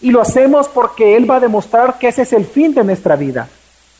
Y 0.00 0.10
lo 0.10 0.20
hacemos 0.20 0.68
porque 0.68 1.16
Él 1.16 1.30
va 1.30 1.36
a 1.36 1.40
demostrar 1.40 1.98
que 1.98 2.08
ese 2.08 2.22
es 2.22 2.32
el 2.34 2.44
fin 2.44 2.74
de 2.74 2.84
nuestra 2.84 3.16
vida. 3.16 3.48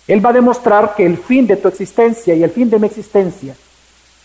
Él 0.06 0.24
va 0.24 0.30
a 0.30 0.34
demostrar 0.34 0.94
que 0.94 1.06
el 1.06 1.16
fin 1.16 1.46
de 1.46 1.56
tu 1.56 1.68
existencia 1.68 2.34
y 2.34 2.42
el 2.42 2.50
fin 2.50 2.68
de 2.68 2.78
mi 2.78 2.86
existencia 2.86 3.56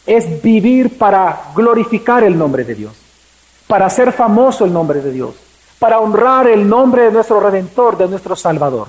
es 0.05 0.41
vivir 0.41 0.97
para 0.97 1.51
glorificar 1.55 2.23
el 2.23 2.37
nombre 2.37 2.63
de 2.63 2.75
Dios, 2.75 2.93
para 3.69 3.85
hacer 3.85 4.11
famoso 4.11 4.65
el 4.65 4.73
nombre 4.73 4.99
de 4.99 5.11
Dios, 5.11 5.35
para 5.77 5.99
honrar 5.99 6.47
el 6.47 6.67
nombre 6.67 7.03
de 7.03 7.11
nuestro 7.11 7.39
Redentor, 7.39 7.99
de 7.99 8.07
nuestro 8.07 8.35
Salvador. 8.35 8.87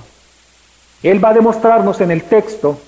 Él 1.03 1.23
va 1.23 1.29
a 1.29 1.33
demostrarnos 1.35 2.01
en 2.01 2.09
el 2.09 2.23
texto 2.23 2.79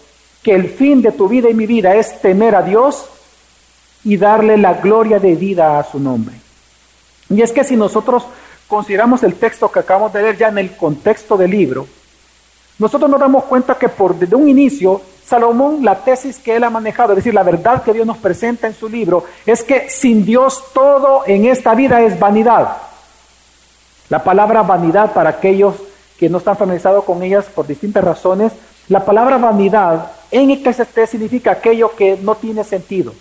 que 0.41 0.55
el 0.55 0.69
fin 0.69 1.03
de 1.03 1.12
tu 1.12 1.27
vida 1.27 1.51
y 1.51 1.53
mi 1.53 1.67
vida 1.67 1.93
es 1.93 2.19
temer 2.19 2.55
a 2.55 2.63
Dios 2.63 3.05
y 4.05 4.17
darle 4.17 4.57
la 4.57 4.73
gloria 4.73 5.19
de 5.19 5.35
vida 5.35 5.77
a 5.77 5.83
su 5.83 6.00
nombre. 6.00 6.33
Y 7.29 7.43
es 7.43 7.51
que 7.51 7.63
si 7.63 7.75
nosotros 7.75 8.25
consideramos 8.67 9.21
el 9.21 9.35
texto 9.35 9.71
que 9.71 9.81
acabamos 9.81 10.12
de 10.13 10.23
leer 10.23 10.38
ya 10.39 10.47
en 10.47 10.57
el 10.57 10.75
contexto 10.75 11.38
del 11.38 11.51
libro, 11.51 11.85
nosotros 12.79 13.07
nos 13.07 13.19
damos 13.19 13.43
cuenta 13.43 13.77
que 13.77 13.89
por 13.89 14.15
desde 14.15 14.35
un 14.35 14.50
inicio, 14.50 15.00
Salomón, 15.25 15.84
la 15.84 15.96
tesis 16.03 16.38
que 16.38 16.56
él 16.56 16.63
ha 16.63 16.70
manejado, 16.70 17.13
es 17.13 17.18
decir, 17.18 17.34
la 17.34 17.44
verdad 17.44 17.84
que 17.84 17.94
Dios 17.94 18.06
nos 18.06 18.18
presenta 18.18 18.68
en 18.68 18.75
su 18.75 18.89
libro, 18.89 19.25
es 19.46 19.63
que 19.63 19.89
sin 19.89 20.25
Dios 20.25 20.63
todo 20.74 21.24
en 21.25 21.46
esta 21.46 21.74
vida 21.75 22.01
es 22.01 22.20
vanidad. 22.20 22.77
La 24.10 24.24
palabra 24.24 24.62
vanidad 24.63 25.13
para 25.13 25.32
aquellos 25.32 25.75
que 26.20 26.30
no 26.30 26.38
están 26.38 26.58
familiarizados 26.58 27.03
con 27.06 27.24
ellas 27.24 27.46
por 27.46 27.65
distintas 27.65 28.03
razones, 28.03 28.51
la 28.89 29.06
palabra 29.06 29.38
vanidad 29.38 30.12
en 30.30 30.51
Eclesiastés 30.51 31.12
significa 31.12 31.51
aquello 31.51 31.96
que 31.96 32.18
no 32.22 32.36
tiene 32.36 32.63
sentido, 32.63 33.13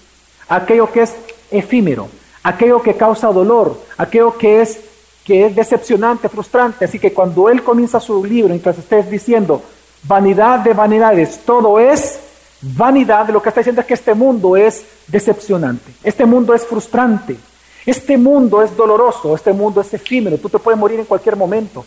aquello 0.49 0.91
que 0.91 1.03
es 1.03 1.15
efímero, 1.51 2.09
aquello 2.43 2.83
que 2.83 2.95
causa 2.95 3.29
dolor, 3.29 3.79
aquello 3.97 4.37
que 4.37 4.61
es, 4.61 4.81
que 5.25 5.47
es 5.47 5.55
decepcionante, 5.55 6.29
frustrante. 6.29 6.85
Así 6.85 6.99
que 6.99 7.13
cuando 7.13 7.49
él 7.49 7.63
comienza 7.63 8.01
su 8.01 8.25
libro, 8.25 8.49
mientras 8.49 8.79
estés 8.79 9.09
diciendo, 9.09 9.63
vanidad 10.03 10.61
de 10.61 10.73
vanidades, 10.73 11.41
todo 11.45 11.79
es 11.79 12.19
vanidad, 12.61 13.29
lo 13.31 13.43
que 13.43 13.49
está 13.49 13.61
diciendo 13.61 13.81
es 13.81 13.87
que 13.87 13.95
este 13.95 14.15
mundo 14.15 14.57
es 14.57 14.85
decepcionante, 15.09 15.93
este 16.03 16.25
mundo 16.25 16.55
es 16.55 16.65
frustrante, 16.65 17.37
este 17.85 18.17
mundo 18.17 18.63
es 18.63 18.77
doloroso, 18.77 19.35
este 19.35 19.53
mundo 19.53 19.81
es 19.81 19.93
efímero, 19.93 20.39
tú 20.39 20.49
te 20.49 20.59
puedes 20.59 20.79
morir 20.79 21.01
en 21.01 21.07
cualquier 21.07 21.37
momento. 21.37 21.85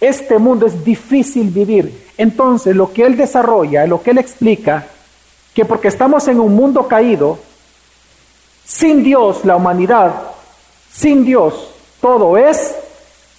Este 0.00 0.38
mundo 0.38 0.66
es 0.66 0.82
difícil 0.82 1.50
vivir. 1.50 2.08
Entonces, 2.16 2.74
lo 2.74 2.90
que 2.90 3.04
él 3.04 3.18
desarrolla, 3.18 3.86
lo 3.86 4.02
que 4.02 4.12
él 4.12 4.18
explica, 4.18 4.86
que 5.54 5.64
porque 5.66 5.88
estamos 5.88 6.26
en 6.28 6.40
un 6.40 6.54
mundo 6.54 6.88
caído, 6.88 7.38
sin 8.64 9.02
Dios, 9.02 9.44
la 9.44 9.56
humanidad, 9.56 10.14
sin 10.90 11.24
Dios, 11.24 11.70
todo 12.00 12.38
es 12.38 12.74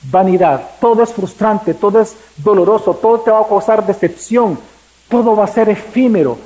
vanidad, 0.03 0.61
todo 0.79 1.03
es 1.03 1.13
frustrante, 1.13 1.73
todo 1.73 1.99
es 1.99 2.15
doloroso, 2.37 2.93
todo 2.95 3.19
te 3.19 3.31
va 3.31 3.41
a 3.41 3.47
causar 3.47 3.85
decepción, 3.85 4.57
todo 5.09 5.35
va 5.35 5.45
a 5.45 5.47
ser 5.47 5.69
efímero. 5.69 6.37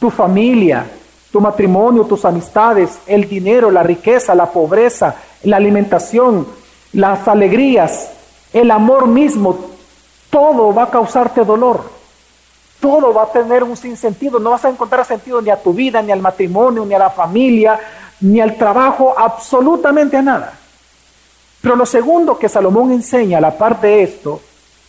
Tu 0.00 0.10
familia, 0.10 0.86
tu 1.30 1.40
matrimonio, 1.40 2.04
tus 2.04 2.24
amistades, 2.24 2.98
el 3.06 3.28
dinero, 3.28 3.70
la 3.70 3.82
riqueza, 3.82 4.34
la 4.34 4.46
pobreza, 4.46 5.14
la 5.44 5.56
alimentación, 5.56 6.46
las 6.92 7.26
alegrías, 7.28 8.10
el 8.52 8.70
amor 8.70 9.06
mismo, 9.06 9.58
todo 10.30 10.74
va 10.74 10.84
a 10.84 10.90
causarte 10.90 11.44
dolor. 11.44 11.82
Todo 12.80 13.14
va 13.14 13.22
a 13.22 13.32
tener 13.32 13.62
un 13.62 13.76
sinsentido. 13.76 14.38
No 14.38 14.50
vas 14.50 14.64
a 14.64 14.68
encontrar 14.68 15.04
sentido 15.04 15.40
ni 15.40 15.50
a 15.50 15.62
tu 15.62 15.72
vida, 15.72 16.02
ni 16.02 16.12
al 16.12 16.20
matrimonio, 16.20 16.84
ni 16.84 16.92
a 16.92 16.98
la 16.98 17.10
familia, 17.10 17.78
ni 18.20 18.40
al 18.40 18.56
trabajo, 18.56 19.14
absolutamente 19.16 20.16
a 20.16 20.22
nada. 20.22 20.58
Pero 21.64 21.76
lo 21.76 21.86
segundo 21.86 22.38
que 22.38 22.50
Salomón 22.50 22.92
enseña 22.92 23.38
a 23.38 23.40
la 23.40 23.56
par 23.56 23.80
de 23.80 24.02
esto 24.02 24.38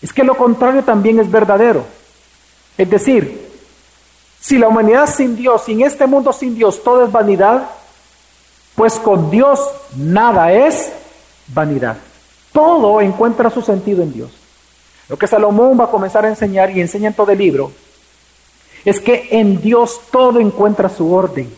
es 0.02 0.12
que 0.12 0.26
lo 0.26 0.36
contrario 0.36 0.84
también 0.84 1.18
es 1.22 1.32
verdadero. 1.32 1.86
Es 2.78 2.90
decir, 2.90 3.50
si 4.42 4.58
la 4.58 4.68
humanidad 4.68 5.10
sin 5.10 5.38
Dios, 5.38 5.64
sin 5.64 5.82
este 5.82 6.06
mundo 6.06 6.34
sin 6.34 6.54
Dios, 6.54 6.84
todo 6.84 7.06
es 7.06 7.12
vanidad, 7.14 7.70
pues 8.76 8.96
con 8.96 9.32
Dios 9.32 9.58
nada 9.96 10.52
es 10.52 10.92
vanidad. 11.48 11.96
Todo 12.52 13.00
encuentra 13.00 13.50
su 13.50 13.62
sentido 13.62 14.04
en 14.04 14.12
Dios. 14.12 14.32
Lo 15.08 15.18
que 15.18 15.28
Salomón 15.28 15.80
va 15.80 15.86
a 15.86 15.92
comenzar 15.92 16.26
a 16.26 16.28
enseñar 16.28 16.72
y 16.72 16.82
enseña 16.82 17.08
en 17.08 17.14
todo 17.14 17.32
el 17.32 17.38
libro 17.38 17.72
es 18.84 19.00
que 19.00 19.30
en 19.32 19.62
Dios 19.62 20.02
todo 20.12 20.42
encuentra 20.42 20.90
su 20.90 21.14
orden, 21.14 21.50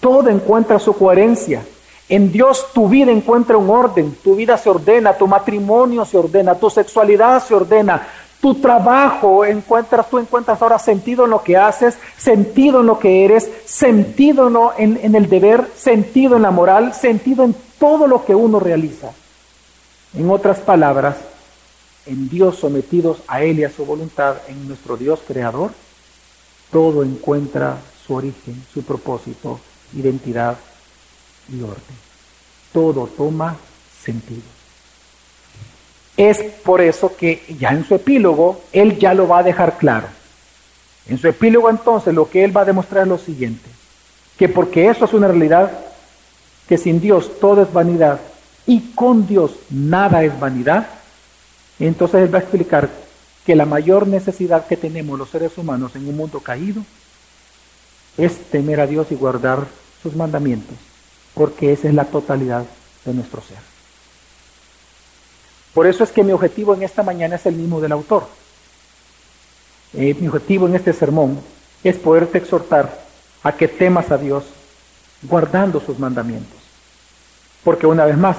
todo 0.00 0.28
encuentra 0.28 0.80
su 0.80 0.94
coherencia. 0.94 1.62
En 2.08 2.32
Dios 2.32 2.68
tu 2.72 2.88
vida 2.88 3.12
encuentra 3.12 3.58
un 3.58 3.68
orden, 3.68 4.16
tu 4.24 4.34
vida 4.34 4.56
se 4.56 4.70
ordena, 4.70 5.12
tu 5.12 5.26
matrimonio 5.26 6.04
se 6.04 6.16
ordena, 6.16 6.54
tu 6.54 6.70
sexualidad 6.70 7.44
se 7.44 7.54
ordena, 7.54 8.08
tu 8.40 8.54
trabajo 8.54 9.44
encuentras, 9.44 10.08
tú 10.08 10.18
encuentras 10.18 10.62
ahora 10.62 10.78
sentido 10.78 11.24
en 11.24 11.30
lo 11.30 11.42
que 11.42 11.56
haces, 11.56 11.98
sentido 12.16 12.80
en 12.80 12.86
lo 12.86 12.98
que 12.98 13.24
eres, 13.24 13.50
sentido 13.66 14.72
en, 14.78 14.98
en 15.02 15.14
el 15.14 15.28
deber, 15.28 15.68
sentido 15.76 16.36
en 16.36 16.42
la 16.42 16.50
moral, 16.50 16.94
sentido 16.94 17.44
en 17.44 17.54
todo 17.78 18.06
lo 18.06 18.24
que 18.24 18.34
uno 18.34 18.58
realiza. 18.58 19.10
En 20.14 20.30
otras 20.30 20.58
palabras, 20.60 21.16
en 22.06 22.30
Dios 22.30 22.56
sometidos 22.56 23.18
a 23.28 23.42
Él 23.42 23.58
y 23.58 23.64
a 23.64 23.70
su 23.70 23.84
voluntad, 23.84 24.36
en 24.48 24.66
nuestro 24.66 24.96
Dios 24.96 25.20
creador, 25.28 25.72
todo 26.72 27.02
encuentra 27.02 27.76
su 28.06 28.14
origen, 28.14 28.64
su 28.72 28.82
propósito, 28.82 29.60
identidad 29.94 30.56
y 31.52 31.62
orden. 31.62 31.96
Todo 32.72 33.06
toma 33.06 33.56
sentido. 34.02 34.42
Es 36.16 36.38
por 36.64 36.80
eso 36.80 37.16
que 37.16 37.42
ya 37.58 37.70
en 37.70 37.86
su 37.86 37.94
epílogo, 37.94 38.60
Él 38.72 38.98
ya 38.98 39.14
lo 39.14 39.28
va 39.28 39.38
a 39.38 39.42
dejar 39.44 39.78
claro. 39.78 40.08
En 41.08 41.16
su 41.16 41.28
epílogo 41.28 41.70
entonces 41.70 42.14
lo 42.14 42.28
que 42.28 42.44
Él 42.44 42.56
va 42.56 42.62
a 42.62 42.66
demostrar 42.66 43.04
es 43.04 43.08
lo 43.08 43.18
siguiente, 43.18 43.68
que 44.36 44.48
porque 44.48 44.88
eso 44.88 45.04
es 45.04 45.12
una 45.12 45.28
realidad, 45.28 45.70
que 46.68 46.76
sin 46.76 47.00
Dios 47.00 47.38
todo 47.40 47.62
es 47.62 47.72
vanidad 47.72 48.20
y 48.66 48.80
con 48.94 49.26
Dios 49.26 49.52
nada 49.70 50.22
es 50.22 50.38
vanidad, 50.38 50.86
entonces 51.78 52.22
Él 52.22 52.34
va 52.34 52.38
a 52.38 52.42
explicar 52.42 52.90
que 53.46 53.56
la 53.56 53.64
mayor 53.64 54.06
necesidad 54.06 54.66
que 54.66 54.76
tenemos 54.76 55.18
los 55.18 55.30
seres 55.30 55.56
humanos 55.56 55.96
en 55.96 56.06
un 56.06 56.16
mundo 56.16 56.40
caído 56.40 56.82
es 58.18 58.36
temer 58.50 58.80
a 58.80 58.86
Dios 58.86 59.06
y 59.10 59.14
guardar 59.14 59.66
sus 60.02 60.14
mandamientos, 60.14 60.76
porque 61.38 61.72
esa 61.72 61.86
es 61.86 61.94
la 61.94 62.04
totalidad 62.04 62.64
de 63.04 63.14
nuestro 63.14 63.40
ser. 63.40 63.58
Por 65.72 65.86
eso 65.86 66.02
es 66.02 66.10
que 66.10 66.24
mi 66.24 66.32
objetivo 66.32 66.74
en 66.74 66.82
esta 66.82 67.04
mañana 67.04 67.36
es 67.36 67.46
el 67.46 67.54
mismo 67.54 67.80
del 67.80 67.92
autor. 67.92 68.26
Eh, 69.94 70.16
mi 70.18 70.26
objetivo 70.26 70.66
en 70.66 70.74
este 70.74 70.92
sermón 70.92 71.38
es 71.84 71.96
poderte 71.96 72.38
exhortar 72.38 73.06
a 73.44 73.52
que 73.52 73.68
temas 73.68 74.10
a 74.10 74.18
Dios 74.18 74.46
guardando 75.22 75.80
sus 75.80 76.00
mandamientos. 76.00 76.58
Porque 77.62 77.86
una 77.86 78.04
vez 78.04 78.16
más, 78.16 78.36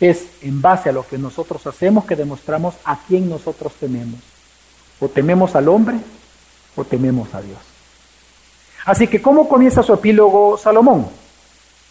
es 0.00 0.26
en 0.40 0.62
base 0.62 0.88
a 0.88 0.92
lo 0.92 1.06
que 1.06 1.18
nosotros 1.18 1.66
hacemos 1.66 2.06
que 2.06 2.16
demostramos 2.16 2.74
a 2.86 3.00
quién 3.06 3.28
nosotros 3.28 3.74
tememos. 3.74 4.20
O 4.98 5.08
tememos 5.08 5.54
al 5.54 5.68
hombre 5.68 5.98
o 6.74 6.84
tememos 6.84 7.34
a 7.34 7.42
Dios. 7.42 7.58
Así 8.86 9.08
que, 9.08 9.20
¿cómo 9.20 9.46
comienza 9.46 9.82
su 9.82 9.92
epílogo 9.92 10.56
Salomón? 10.56 11.23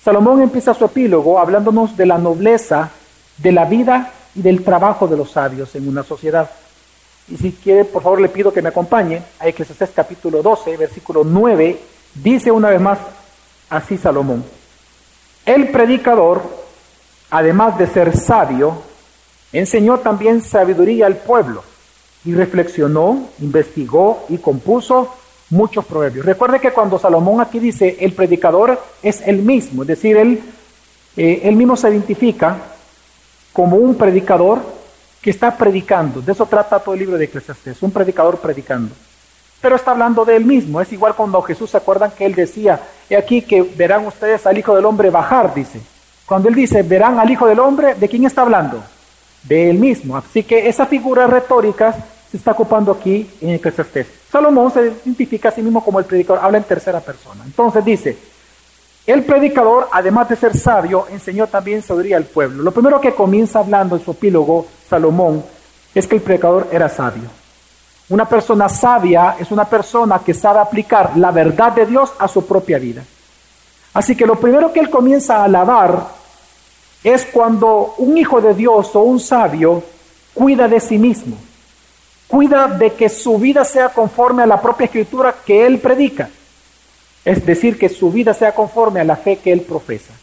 Salomón 0.03 0.41
empieza 0.41 0.74
su 0.74 0.86
epílogo 0.86 1.39
hablándonos 1.39 1.95
de 1.95 2.05
la 2.05 2.17
nobleza 2.17 2.89
de 3.38 3.51
la 3.51 3.65
vida 3.65 4.12
y 4.36 4.41
del 4.41 4.63
trabajo 4.63 5.07
de 5.07 5.17
los 5.17 5.31
sabios 5.31 5.74
en 5.75 5.88
una 5.88 6.03
sociedad. 6.03 6.50
Y 7.29 7.38
si 7.38 7.53
quiere, 7.53 7.86
por 7.86 8.03
favor, 8.03 8.19
le 8.19 8.29
pido 8.29 8.51
que 8.51 8.62
me 8.62 8.69
acompañe 8.69 9.22
a 9.39 9.48
Eclesiastés 9.48 9.91
capítulo 9.95 10.41
12, 10.41 10.75
versículo 10.77 11.24
9, 11.24 11.79
dice 12.15 12.51
una 12.51 12.69
vez 12.69 12.81
más 12.81 13.00
así 13.69 13.98
Salomón. 13.98 14.43
El 15.45 15.69
predicador 15.69 16.63
además 17.33 17.79
de 17.79 17.88
ser 17.88 18.15
sabio, 18.15 18.77
enseñó 19.51 19.98
también 19.98 20.43
sabiduría 20.43 21.07
al 21.07 21.17
pueblo 21.17 21.63
y 22.24 22.36
reflexionó, 22.36 23.27
investigó 23.39 24.24
y 24.29 24.38
compuso 24.38 25.12
muchos 25.53 25.86
proverbios. 25.86 26.25
Recuerde 26.25 26.60
que 26.60 26.72
cuando 26.72 27.00
Salomón 27.00 27.39
aquí 27.39 27.60
dice 27.60 27.98
el 28.00 28.13
predicador 28.13 28.81
es 29.01 29.22
el 29.22 29.38
mismo, 29.38 29.83
es 29.83 29.88
decir, 29.88 30.17
él, 30.17 30.41
eh, 31.15 31.41
él 31.43 31.55
mismo 31.55 31.77
se 31.77 31.89
identifica 31.89 32.57
como 33.53 33.77
un 33.77 33.95
predicador 33.95 34.62
que 35.22 35.29
está 35.29 35.55
predicando. 35.55 36.22
De 36.22 36.31
eso 36.31 36.45
trata 36.48 36.79
todo 36.79 36.95
el 36.95 37.01
libro 37.01 37.17
de 37.17 37.25
Eclesiastés, 37.25 37.81
un 37.81 37.91
predicador 37.91 38.39
predicando. 38.39 38.93
pero 39.62 39.77
está 39.77 39.91
hablando 39.91 40.25
de 40.25 40.36
él 40.36 40.43
mismo. 40.43 40.81
Es 40.81 40.91
igual 40.91 41.15
cuando 41.15 41.41
Jesús 41.41 41.69
se 41.69 41.77
acuerdan 41.77 42.12
que 42.12 42.25
él 42.25 42.36
decía, 42.36 42.81
he 43.10 43.15
aquí 43.15 43.41
que 43.41 43.62
verán 43.62 44.05
ustedes 44.05 44.45
al 44.45 44.57
Hijo 44.57 44.75
del 44.75 44.83
Hombre 44.83 45.10
bajar, 45.10 45.53
dice. 45.53 45.79
Cuando 46.25 46.50
él 46.50 46.55
dice, 46.55 46.83
verán 46.83 47.17
al 47.17 47.29
Hijo 47.29 47.48
del 47.48 47.60
Hombre, 47.60 47.95
¿de 47.95 48.10
quién 48.10 48.25
está 48.25 48.41
hablando? 48.41 48.83
De 49.43 49.69
él 49.69 49.77
mismo. 49.79 50.17
Así 50.17 50.43
que 50.43 50.67
esa 50.67 50.86
figura 50.86 51.27
retórica 51.27 51.95
se 52.29 52.36
está 52.36 52.51
ocupando 52.51 52.91
aquí 52.91 53.29
en 53.39 53.51
Eclesiastés. 53.51 54.23
Salomón 54.34 54.74
se 54.74 54.82
identifica 55.06 55.50
a 55.50 55.52
sí 55.52 55.62
mismo 55.62 55.86
como 55.86 56.00
el 56.00 56.06
predicador, 56.06 56.44
habla 56.44 56.58
en 56.58 56.63
tercera 56.63 57.00
persona. 57.00 57.44
Entonces 57.46 57.86
dice, 57.86 58.18
el 59.06 59.24
predicador, 59.25 59.90
además 59.92 60.28
de 60.28 60.36
ser 60.36 60.58
sabio, 60.58 61.06
enseñó 61.12 61.46
también 61.46 61.84
sabiduría 61.84 62.18
al 62.18 62.24
pueblo. 62.24 62.63
Lo 62.63 62.72
primero 62.72 63.00
que 63.00 63.13
comienza 63.13 63.60
hablando 63.60 63.96
en 63.96 64.04
su 64.04 64.10
epílogo, 64.10 64.66
Salomón, 64.90 65.44
es 65.94 66.08
que 66.08 66.16
el 66.16 66.24
predicador 66.24 66.68
era 66.72 66.90
sabio. 66.90 67.30
Una 68.10 68.28
persona 68.28 68.68
sabia 68.70 69.36
es 69.40 69.52
una 69.52 69.66
persona 69.66 70.18
que 70.25 70.34
sabe 70.34 70.62
aplicar 70.62 71.16
la 71.16 71.30
verdad 71.30 71.74
de 71.74 71.86
Dios 71.86 72.12
a 72.18 72.28
su 72.28 72.44
propia 72.44 72.80
vida. 72.80 73.04
Así 73.94 74.16
que 74.16 74.25
lo 74.25 74.40
primero 74.40 74.74
que 74.74 74.80
él 74.80 74.90
comienza 74.90 75.38
a 75.38 75.44
alabar 75.44 76.08
es 77.04 77.24
cuando 77.25 77.94
un 78.00 78.18
hijo 78.18 78.42
de 78.42 78.56
Dios 78.56 78.96
o 78.96 79.02
un 79.02 79.20
sabio 79.20 79.84
cuida 80.34 80.68
de 80.68 80.80
sí 80.80 80.98
mismo, 80.98 81.38
cuida 82.34 82.68
de 82.68 82.94
que 82.94 83.10
su 83.10 83.38
vida 83.38 83.63
sea 83.63 83.90
conforme 83.90 84.42
a 84.42 84.48
la 84.48 84.60
propia 84.60 84.86
escritura 84.86 85.36
que 85.46 85.68
él 85.68 85.78
predica, 85.78 86.32
es 87.24 87.46
decir, 87.46 87.78
que 87.78 87.90
su 87.90 88.12
vida 88.12 88.34
sea 88.34 88.56
conforme 88.56 89.00
a 89.00 89.04
la 89.04 89.16
fe 89.16 89.36
que 89.36 89.54
él 89.54 89.62
profesa. 89.62 90.13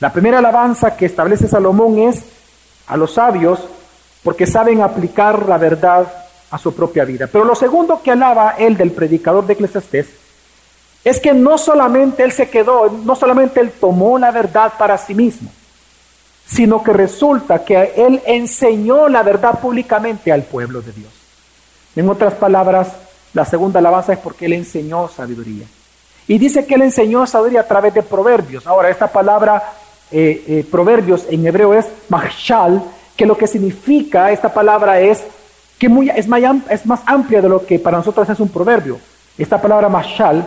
La 0.00 0.12
primera 0.12 0.38
alabanza 0.38 0.96
que 0.96 1.06
establece 1.06 1.46
Salomón 1.46 2.00
es 2.00 2.24
a 2.88 2.96
los 2.96 3.12
sabios 3.12 3.60
porque 4.24 4.44
saben 4.44 4.82
aplicar 4.82 5.46
la 5.46 5.56
verdad 5.56 6.12
a 6.50 6.58
su 6.58 6.74
propia 6.74 7.04
vida. 7.04 7.28
Pero 7.28 7.44
lo 7.44 7.54
segundo 7.54 8.02
que 8.02 8.10
alaba 8.10 8.56
él 8.58 8.76
del 8.76 8.90
predicador 8.90 9.46
de 9.46 9.52
Eclesiastés 9.52 10.08
es 11.04 11.20
que 11.20 11.32
no 11.32 11.58
solamente 11.58 12.24
él 12.24 12.32
se 12.32 12.50
quedó, 12.50 12.90
no 13.04 13.14
solamente 13.14 13.60
él 13.60 13.70
tomó 13.70 14.18
la 14.18 14.32
verdad 14.32 14.72
para 14.76 14.98
sí 14.98 15.14
mismo, 15.14 15.48
sino 16.44 16.82
que 16.82 16.92
resulta 16.92 17.64
que 17.64 17.92
él 17.96 18.20
enseñó 18.26 19.08
la 19.08 19.22
verdad 19.22 19.60
públicamente 19.60 20.32
al 20.32 20.42
pueblo 20.42 20.82
de 20.82 20.90
Dios. 20.90 21.19
En 21.96 22.08
otras 22.08 22.34
palabras, 22.34 22.88
la 23.32 23.44
segunda 23.44 23.78
alabanza 23.80 24.12
es 24.12 24.18
porque 24.18 24.46
él 24.46 24.54
enseñó 24.54 25.08
sabiduría. 25.08 25.66
Y 26.28 26.38
dice 26.38 26.66
que 26.66 26.74
él 26.74 26.82
enseñó 26.82 27.26
sabiduría 27.26 27.60
a 27.60 27.66
través 27.66 27.94
de 27.94 28.02
proverbios. 28.02 28.66
Ahora, 28.66 28.90
esta 28.90 29.08
palabra 29.08 29.62
eh, 30.10 30.44
eh, 30.46 30.66
proverbios 30.70 31.26
en 31.28 31.46
hebreo 31.46 31.74
es 31.74 31.86
machal, 32.08 32.82
que 33.16 33.26
lo 33.26 33.36
que 33.36 33.46
significa 33.46 34.30
esta 34.32 34.52
palabra 34.52 35.00
es 35.00 35.22
que 35.78 35.88
muy, 35.88 36.10
es, 36.10 36.28
más, 36.28 36.42
es 36.68 36.84
más 36.86 37.00
amplia 37.06 37.40
de 37.40 37.48
lo 37.48 37.64
que 37.64 37.78
para 37.78 37.98
nosotros 37.98 38.28
es 38.28 38.40
un 38.40 38.48
proverbio. 38.48 38.98
Esta 39.38 39.60
palabra 39.60 39.88
mashal 39.88 40.44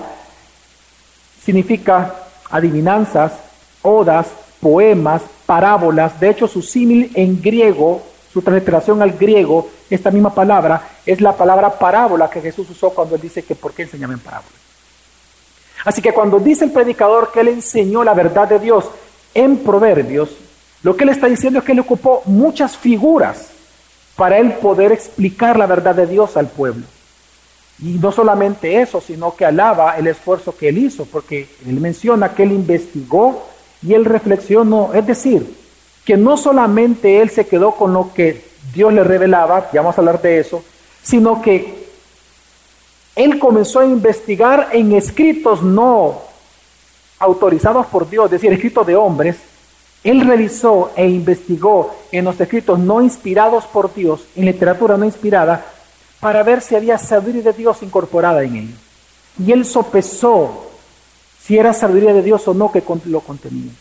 significa 1.43 2.13
adivinanzas, 2.49 3.33
odas, 3.81 4.27
poemas, 4.59 5.23
parábolas. 5.45 6.19
De 6.19 6.29
hecho, 6.29 6.47
su 6.47 6.61
símil 6.61 7.11
en 7.15 7.41
griego, 7.41 8.01
su 8.33 8.41
transliteración 8.41 9.01
al 9.03 9.11
griego, 9.11 9.69
esta 9.89 10.09
misma 10.09 10.33
palabra, 10.33 10.89
es 11.05 11.21
la 11.21 11.37
palabra 11.37 11.77
parábola 11.77 12.31
que 12.31 12.41
Jesús 12.41 12.67
usó 12.71 12.89
cuando 12.89 13.13
él 13.13 13.21
dice 13.21 13.43
que 13.43 13.53
por 13.53 13.73
qué 13.73 13.83
enseñaba 13.83 14.13
en 14.13 14.19
parábolas. 14.19 14.51
Así 15.85 16.01
que 16.01 16.13
cuando 16.13 16.39
dice 16.39 16.65
el 16.65 16.71
predicador 16.71 17.31
que 17.31 17.41
él 17.41 17.49
enseñó 17.49 18.03
la 18.03 18.15
verdad 18.15 18.47
de 18.47 18.57
Dios 18.57 18.85
en 19.35 19.57
proverbios, 19.57 20.31
lo 20.81 20.95
que 20.95 21.03
él 21.03 21.11
está 21.11 21.27
diciendo 21.27 21.59
es 21.59 21.65
que 21.65 21.73
él 21.73 21.79
ocupó 21.79 22.23
muchas 22.25 22.75
figuras 22.75 23.49
para 24.15 24.39
él 24.39 24.53
poder 24.53 24.91
explicar 24.91 25.57
la 25.57 25.67
verdad 25.67 25.93
de 25.93 26.07
Dios 26.07 26.35
al 26.35 26.47
pueblo. 26.47 26.85
Y 27.79 27.93
no 27.99 28.11
solamente 28.11 28.81
eso, 28.81 28.99
sino 28.99 29.35
que 29.35 29.45
alaba 29.45 29.97
el 29.97 30.07
esfuerzo 30.07 30.55
que 30.55 30.69
él 30.69 30.79
hizo, 30.79 31.05
porque 31.05 31.49
él 31.67 31.79
menciona 31.79 32.33
que 32.33 32.43
él 32.43 32.51
investigó 32.51 33.47
y 33.81 33.93
él 33.93 34.05
reflexionó, 34.05 34.91
es 34.93 35.05
decir, 35.05 35.62
que 36.05 36.17
no 36.17 36.37
solamente 36.37 37.21
él 37.21 37.29
se 37.29 37.47
quedó 37.47 37.71
con 37.71 37.93
lo 37.93 38.13
que 38.13 38.45
Dios 38.73 38.93
le 38.93 39.03
revelaba, 39.03 39.69
ya 39.71 39.81
vamos 39.81 39.97
a 39.97 40.01
hablar 40.01 40.21
de 40.21 40.39
eso, 40.39 40.63
sino 41.01 41.41
que 41.41 41.83
él 43.15 43.39
comenzó 43.39 43.79
a 43.79 43.85
investigar 43.85 44.69
en 44.71 44.91
escritos 44.93 45.61
no 45.61 46.21
autorizados 47.19 47.85
por 47.87 48.09
Dios, 48.09 48.25
es 48.25 48.31
decir, 48.31 48.51
escritos 48.51 48.85
de 48.85 48.95
hombres, 48.95 49.37
él 50.03 50.21
revisó 50.27 50.91
e 50.95 51.07
investigó 51.07 51.95
en 52.11 52.25
los 52.25 52.39
escritos 52.39 52.77
no 52.79 53.01
inspirados 53.01 53.65
por 53.65 53.93
Dios, 53.93 54.25
en 54.35 54.45
literatura 54.45 54.97
no 54.97 55.05
inspirada, 55.05 55.65
para 56.19 56.43
ver 56.43 56.61
si 56.61 56.75
había 56.75 56.97
sabiduría 56.97 57.43
de 57.43 57.53
Dios 57.53 57.81
incorporada 57.81 58.43
en 58.43 58.55
ellos. 58.55 58.79
Y 59.39 59.51
él 59.51 59.65
sopesó 59.65 60.71
si 61.41 61.57
era 61.57 61.73
sabiduría 61.73 62.13
de 62.13 62.21
Dios 62.21 62.47
o 62.47 62.53
no 62.53 62.71
que 62.71 62.83
lo 63.05 63.21
contenía. 63.21 63.71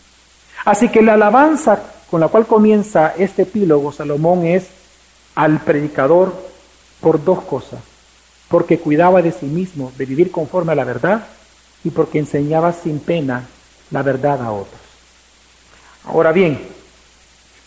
Así 0.65 0.89
que 0.89 1.01
la 1.01 1.13
alabanza 1.13 1.81
con 2.13 2.19
la 2.19 2.27
cual 2.27 2.45
comienza 2.45 3.15
este 3.17 3.41
epílogo, 3.41 3.91
Salomón, 3.91 4.45
es 4.45 4.67
al 5.33 5.61
predicador 5.61 6.31
por 7.01 7.23
dos 7.23 7.41
cosas. 7.41 7.79
Porque 8.49 8.77
cuidaba 8.77 9.23
de 9.23 9.31
sí 9.31 9.47
mismo, 9.47 9.91
de 9.97 10.05
vivir 10.05 10.29
conforme 10.29 10.73
a 10.73 10.75
la 10.75 10.83
verdad, 10.83 11.25
y 11.83 11.89
porque 11.89 12.19
enseñaba 12.19 12.71
sin 12.71 12.99
pena 12.99 13.47
la 13.89 14.03
verdad 14.03 14.43
a 14.43 14.51
otros. 14.51 14.79
Ahora 16.05 16.31
bien, 16.31 16.59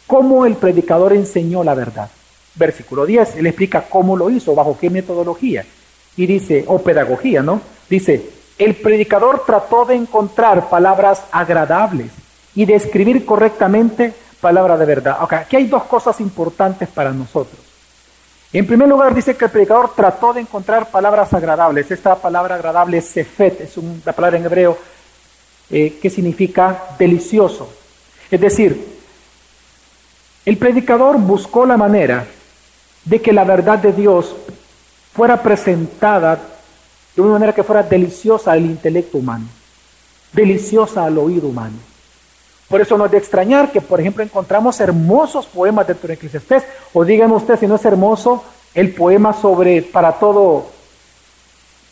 ¿cómo 0.06 0.46
el 0.46 0.54
predicador 0.54 1.12
enseñó 1.12 1.64
la 1.64 1.74
verdad? 1.74 2.09
Versículo 2.54 3.04
10, 3.04 3.38
él 3.38 3.48
explica 3.48 3.88
cómo 3.90 4.16
lo 4.16 4.30
hizo, 4.30 4.54
bajo 4.54 4.78
qué 4.78 4.90
metodología. 4.90 5.66
Y 6.16 6.24
dice, 6.24 6.64
o 6.68 6.80
pedagogía, 6.80 7.42
¿no? 7.42 7.61
Dice, 7.90 8.30
el 8.59 8.76
predicador 8.76 9.42
trató 9.44 9.87
de 9.87 9.96
encontrar 9.96 10.68
palabras 10.70 11.24
agradables 11.32 12.12
y 12.54 12.64
de 12.64 12.76
escribir 12.76 13.26
correctamente 13.26 14.14
palabras 14.40 14.79
de 14.79 14.85
verdad. 14.85 15.22
Okay, 15.22 15.38
aquí 15.38 15.57
hay 15.57 15.66
dos 15.66 15.85
cosas 15.85 16.20
importantes 16.20 16.88
para 16.88 17.12
nosotros. 17.12 17.61
En 18.53 18.66
primer 18.66 18.88
lugar, 18.88 19.14
dice 19.14 19.37
que 19.37 19.46
el 19.46 19.51
predicador 19.51 19.92
trató 19.94 20.33
de 20.33 20.40
encontrar 20.40 20.90
palabras 20.90 21.33
agradables. 21.35 21.90
Esta 21.90 22.14
palabra 22.14 22.55
agradable 22.55 22.99
es 22.99 23.07
sefet, 23.07 23.61
es 23.61 23.77
una 23.77 24.12
palabra 24.12 24.38
en 24.38 24.44
hebreo 24.44 24.79
eh, 25.68 25.99
que 26.01 26.09
significa 26.09 26.94
delicioso. 26.99 27.68
Es 28.31 28.40
decir, 28.40 28.96
el 30.44 30.57
predicador 30.57 31.18
buscó 31.18 31.66
la 31.66 31.77
manera 31.77 32.25
de 33.05 33.20
que 33.20 33.33
la 33.33 33.44
verdad 33.44 33.79
de 33.79 33.92
Dios 33.92 34.35
fuera 35.12 35.42
presentada 35.42 36.40
de 37.14 37.22
una 37.22 37.33
manera 37.33 37.53
que 37.53 37.64
fuera 37.64 37.83
deliciosa 37.83 38.53
al 38.53 38.64
intelecto 38.64 39.18
humano, 39.18 39.46
deliciosa 40.33 41.05
al 41.05 41.18
oído 41.18 41.49
humano. 41.49 41.77
Por 42.68 42.81
eso 42.81 42.98
no 42.98 43.07
es 43.07 43.12
de 43.12 43.18
extrañar 43.18 43.70
que, 43.70 43.81
por 43.81 44.00
ejemplo, 44.00 44.24
encontramos 44.24 44.81
hermosos 44.81 45.46
poemas 45.46 45.87
dentro 45.87 46.09
de 46.09 46.14
Eclesiastés, 46.14 46.64
o 46.92 47.05
díganme 47.05 47.35
usted 47.35 47.59
si 47.59 47.66
no 47.66 47.76
es 47.76 47.85
hermoso 47.85 48.42
el 48.74 48.92
poema 48.92 49.33
sobre 49.33 49.83
para 49.83 50.12
todo, 50.12 50.66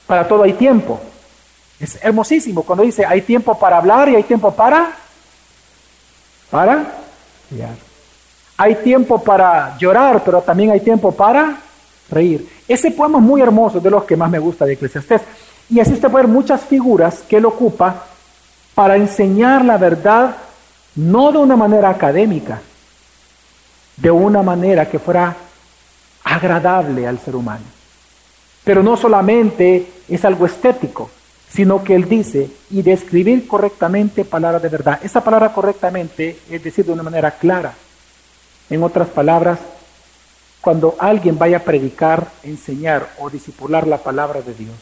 para 0.06 0.26
todo 0.26 0.42
hay 0.42 0.54
tiempo. 0.54 1.00
Es 1.80 1.98
hermosísimo 2.02 2.62
cuando 2.62 2.84
dice 2.84 3.04
hay 3.04 3.22
tiempo 3.22 3.58
para 3.58 3.78
hablar 3.78 4.08
y 4.08 4.16
hay 4.16 4.22
tiempo 4.22 4.52
para 4.52 4.92
para 6.50 6.86
Hay 8.56 8.76
tiempo 8.76 9.22
para 9.22 9.76
llorar, 9.78 10.22
pero 10.24 10.40
también 10.42 10.70
hay 10.70 10.80
tiempo 10.80 11.12
para 11.12 11.56
reír. 12.10 12.48
Ese 12.68 12.90
poema 12.92 13.18
es 13.18 13.24
muy 13.24 13.40
hermoso, 13.40 13.80
de 13.80 13.90
los 13.90 14.04
que 14.04 14.16
más 14.16 14.30
me 14.30 14.38
gusta 14.38 14.64
de 14.64 14.74
Eclesiastés. 14.74 15.22
Y 15.70 15.80
así 15.80 15.94
usted 15.94 16.08
puede 16.10 16.26
ver 16.26 16.32
muchas 16.32 16.60
figuras 16.60 17.24
que 17.28 17.38
él 17.38 17.44
ocupa 17.46 18.04
para 18.74 18.96
enseñar 18.96 19.64
la 19.64 19.78
verdad, 19.78 20.36
no 20.96 21.32
de 21.32 21.38
una 21.38 21.56
manera 21.56 21.90
académica, 21.90 22.60
de 23.96 24.10
una 24.10 24.42
manera 24.42 24.88
que 24.88 24.98
fuera 24.98 25.36
agradable 26.22 27.06
al 27.06 27.18
ser 27.18 27.36
humano. 27.36 27.64
Pero 28.64 28.82
no 28.82 28.96
solamente 28.96 29.86
es 30.08 30.24
algo 30.24 30.46
estético, 30.46 31.10
sino 31.50 31.84
que 31.84 31.94
él 31.94 32.08
dice, 32.08 32.50
y 32.70 32.82
describir 32.82 33.46
correctamente 33.46 34.24
palabras 34.24 34.62
de 34.62 34.68
verdad. 34.68 34.98
Esa 35.02 35.22
palabra 35.22 35.52
correctamente 35.52 36.38
es 36.50 36.64
decir 36.64 36.84
de 36.84 36.92
una 36.92 37.02
manera 37.02 37.30
clara. 37.32 37.74
En 38.70 38.82
otras 38.82 39.08
palabras, 39.08 39.58
cuando 40.60 40.96
alguien 40.98 41.38
vaya 41.38 41.58
a 41.58 41.62
predicar, 41.62 42.26
enseñar 42.42 43.08
o 43.18 43.28
disipular 43.28 43.86
la 43.86 43.98
palabra 43.98 44.40
de 44.40 44.54
Dios, 44.54 44.74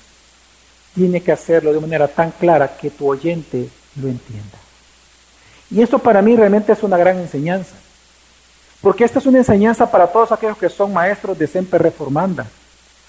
tiene 0.95 1.21
que 1.21 1.33
hacerlo 1.33 1.73
de 1.73 1.81
manera 1.81 2.07
tan 2.07 2.31
clara 2.31 2.77
que 2.77 2.91
tu 2.91 3.09
oyente 3.09 3.69
lo 4.01 4.09
entienda. 4.09 4.62
Y 5.73 5.81
esto 5.81 5.99
para 5.99 6.21
mí 6.21 6.37
realmente 6.37 6.73
es 6.73 6.83
una 6.83 6.99
gran 6.99 7.19
enseñanza, 7.19 7.75
porque 8.83 9.05
esta 9.05 9.19
es 9.19 9.27
una 9.27 9.39
enseñanza 9.39 9.91
para 9.91 10.07
todos 10.07 10.31
aquellos 10.31 10.59
que 10.59 10.69
son 10.69 10.93
maestros 10.93 11.39
de 11.39 11.47
Semper 11.47 11.83
Reformanda, 11.83 12.47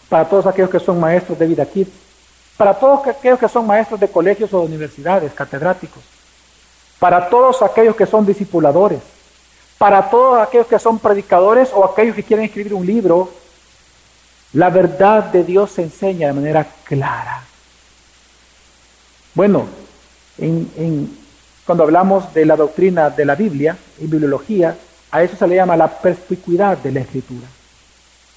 para 0.07 0.23
todos 0.29 0.45
aquellos 0.45 0.69
que 0.69 0.79
son 0.79 0.97
maestros 0.97 1.37
de 1.37 1.45
Vida 1.45 1.65
Kids, 1.65 1.91
para 2.55 2.73
todos 2.73 3.05
aquellos 3.05 3.37
que 3.37 3.49
son 3.49 3.67
maestros 3.67 3.99
de 3.99 4.07
colegios 4.07 4.53
o 4.53 4.61
universidades, 4.61 5.33
catedráticos, 5.33 6.01
para 6.99 7.27
todos 7.27 7.61
aquellos 7.61 7.97
que 7.97 8.05
son 8.05 8.25
discipuladores, 8.25 9.01
para 9.77 10.09
todos 10.09 10.39
aquellos 10.39 10.67
que 10.67 10.79
son 10.79 10.99
predicadores 10.99 11.69
o 11.73 11.83
aquellos 11.83 12.15
que 12.15 12.23
quieren 12.23 12.45
escribir 12.45 12.73
un 12.73 12.85
libro 12.85 13.29
La 14.53 14.69
verdad 14.69 15.25
de 15.25 15.43
Dios 15.43 15.71
se 15.71 15.81
enseña 15.81 16.27
de 16.27 16.33
manera 16.33 16.65
clara. 16.85 17.43
Bueno, 19.33 19.65
cuando 21.65 21.83
hablamos 21.83 22.33
de 22.33 22.45
la 22.45 22.55
doctrina 22.55 23.09
de 23.09 23.25
la 23.25 23.35
Biblia 23.35 23.77
y 23.99 24.07
bibliología, 24.07 24.75
a 25.11 25.23
eso 25.23 25.35
se 25.35 25.47
le 25.47 25.55
llama 25.55 25.77
la 25.77 25.87
perspicuidad 25.87 26.77
de 26.79 26.91
la 26.91 27.01
escritura. 27.01 27.47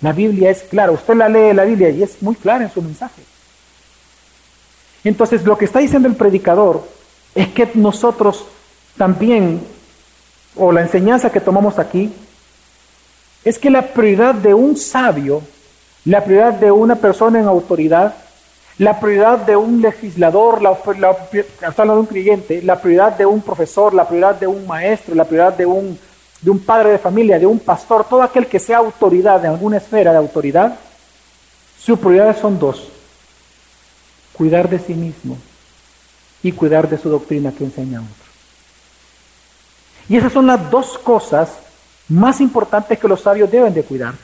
La 0.01 0.13
Biblia 0.13 0.51
es 0.51 0.63
clara, 0.63 0.93
usted 0.93 1.15
la 1.15 1.29
lee 1.29 1.55
la 1.55 1.65
Biblia 1.65 1.89
y 1.91 2.03
es 2.03 2.23
muy 2.23 2.37
clara 2.37 2.65
en 2.65 2.71
su 2.71 2.83
mensaje. 2.83 3.23
Entonces 5.03 5.45
lo 5.45 5.57
que 5.57 5.65
está 5.65 5.79
diciendo 5.79 6.09
el 6.09 6.15
predicador 6.15 6.87
es 7.35 7.49
que 7.49 7.71
nosotros 7.75 8.45
también, 8.97 9.61
o 10.55 10.73
la 10.73 10.83
enseñanza 10.83 11.31
que 11.31 11.41
tomamos 11.41 11.79
aquí, 11.79 12.13
es 13.45 13.59
que 13.59 13.71
la 13.71 13.83
prioridad 13.83 14.35
de 14.35 14.55
un 14.55 14.77
sabio, 14.77 15.43
la 16.05 16.25
prioridad 16.25 16.55
de 16.55 16.71
una 16.71 16.97
persona 16.97 17.39
en 17.39 17.47
autoridad, 17.47 18.17
la 18.79 19.01
prioridad 19.01 19.39
de 19.39 19.57
un 19.57 19.81
legislador, 19.81 20.61
la, 20.61 20.77
la, 20.99 21.17
de 21.33 21.91
un 21.91 22.07
creyente, 22.07 22.61
la 22.63 22.81
prioridad 22.81 23.17
de 23.17 23.25
un 23.25 23.41
profesor, 23.41 23.95
la 23.95 24.07
prioridad 24.07 24.35
de 24.35 24.47
un 24.47 24.67
maestro, 24.67 25.15
la 25.15 25.25
prioridad 25.25 25.55
de 25.55 25.65
un, 25.65 25.99
de 26.43 26.51
un 26.51 26.59
padre 26.59 26.91
de 26.91 26.99
familia, 26.99 27.39
de 27.39 27.47
un 27.47 27.59
pastor, 27.59 28.05
todo 28.07 28.23
aquel 28.23 28.47
que 28.47 28.59
sea 28.59 28.79
autoridad 28.79 29.43
en 29.45 29.53
alguna 29.53 29.79
esfera 29.79 30.13
de 30.13 30.19
autoridad, 30.19 30.79
sus 31.79 31.99
prioridades 31.99 32.39
son 32.39 32.59
dos. 32.59 32.89
Cuidar 34.35 34.69
de 34.69 34.79
sí 34.79 34.93
mismo 34.93 35.39
y 36.43 36.53
cuidar 36.53 36.89
de 36.89 36.99
su 36.99 37.09
doctrina 37.09 37.53
que 37.53 37.65
enseña 37.65 38.01
a 38.01 38.03
otros. 38.03 38.27
Y 40.09 40.17
esas 40.17 40.33
son 40.33 40.47
las 40.47 40.71
dos 40.71 40.99
cosas 40.99 41.49
más 42.09 42.43
importantes 42.43 42.99
que 42.99 43.09
los 43.09 43.23
sabios 43.23 43.51
deben 43.51 43.73
de 43.73 43.83
cuidar. 43.83 44.15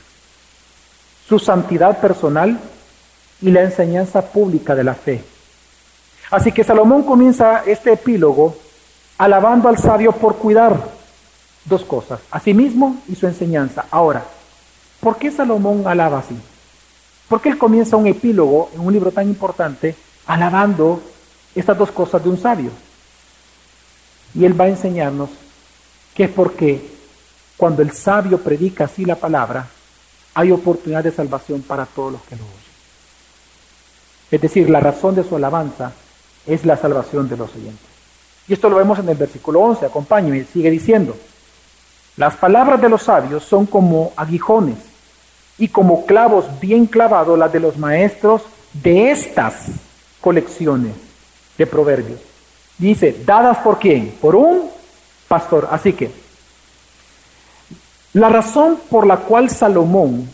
Su 1.27 1.39
santidad 1.39 1.99
personal 1.99 2.59
y 3.43 3.51
la 3.51 3.61
enseñanza 3.61 4.21
pública 4.21 4.73
de 4.73 4.85
la 4.85 4.95
fe. 4.95 5.21
Así 6.31 6.51
que 6.53 6.63
Salomón 6.63 7.03
comienza 7.03 7.63
este 7.65 7.91
epílogo 7.91 8.55
alabando 9.17 9.67
al 9.67 9.77
sabio 9.77 10.13
por 10.13 10.37
cuidar 10.37 10.79
dos 11.65 11.83
cosas, 11.83 12.21
a 12.31 12.39
sí 12.39 12.53
mismo 12.53 13.01
y 13.09 13.15
su 13.15 13.27
enseñanza. 13.27 13.85
Ahora, 13.91 14.23
¿por 15.01 15.17
qué 15.17 15.29
Salomón 15.29 15.85
alaba 15.85 16.19
así? 16.19 16.35
¿Por 17.27 17.41
qué 17.41 17.49
él 17.49 17.57
comienza 17.57 17.97
un 17.97 18.07
epílogo 18.07 18.71
en 18.73 18.79
un 18.79 18.93
libro 18.93 19.11
tan 19.11 19.27
importante 19.27 19.93
alabando 20.25 21.01
estas 21.53 21.77
dos 21.77 21.91
cosas 21.91 22.23
de 22.23 22.29
un 22.29 22.41
sabio? 22.41 22.71
Y 24.35 24.45
él 24.45 24.59
va 24.59 24.65
a 24.65 24.69
enseñarnos 24.69 25.29
que 26.15 26.23
es 26.23 26.29
porque 26.29 26.93
cuando 27.57 27.81
el 27.81 27.91
sabio 27.91 28.37
predica 28.37 28.85
así 28.85 29.03
la 29.03 29.15
palabra, 29.15 29.67
hay 30.33 30.51
oportunidad 30.51 31.03
de 31.03 31.11
salvación 31.11 31.61
para 31.61 31.85
todos 31.85 32.13
los 32.13 32.21
que 32.23 32.37
lo 32.37 32.43
oyen. 32.43 32.62
Es 34.33 34.41
decir, 34.41 34.67
la 34.67 34.79
razón 34.79 35.13
de 35.13 35.23
su 35.23 35.35
alabanza 35.35 35.91
es 36.47 36.65
la 36.65 36.75
salvación 36.75 37.29
de 37.29 37.37
los 37.37 37.53
oyentes. 37.53 37.85
Y 38.47 38.53
esto 38.53 38.67
lo 38.67 38.77
vemos 38.77 38.97
en 38.97 39.07
el 39.07 39.15
versículo 39.15 39.61
11, 39.61 39.85
acompáñeme, 39.85 40.43
sigue 40.51 40.71
diciendo, 40.71 41.15
las 42.17 42.35
palabras 42.37 42.81
de 42.81 42.89
los 42.89 43.03
sabios 43.03 43.43
son 43.43 43.67
como 43.67 44.11
aguijones 44.15 44.77
y 45.59 45.67
como 45.67 46.07
clavos 46.07 46.45
bien 46.59 46.87
clavados 46.87 47.37
las 47.37 47.53
de 47.53 47.59
los 47.59 47.77
maestros 47.77 48.41
de 48.73 49.11
estas 49.11 49.67
colecciones 50.19 50.95
de 51.55 51.67
proverbios. 51.67 52.19
Dice, 52.79 53.15
dadas 53.23 53.59
por 53.59 53.77
quién? 53.77 54.15
Por 54.19 54.35
un 54.35 54.71
pastor. 55.27 55.67
Así 55.69 55.93
que, 55.93 56.09
la 58.13 58.29
razón 58.29 58.79
por 58.89 59.05
la 59.05 59.17
cual 59.17 59.51
Salomón, 59.51 60.27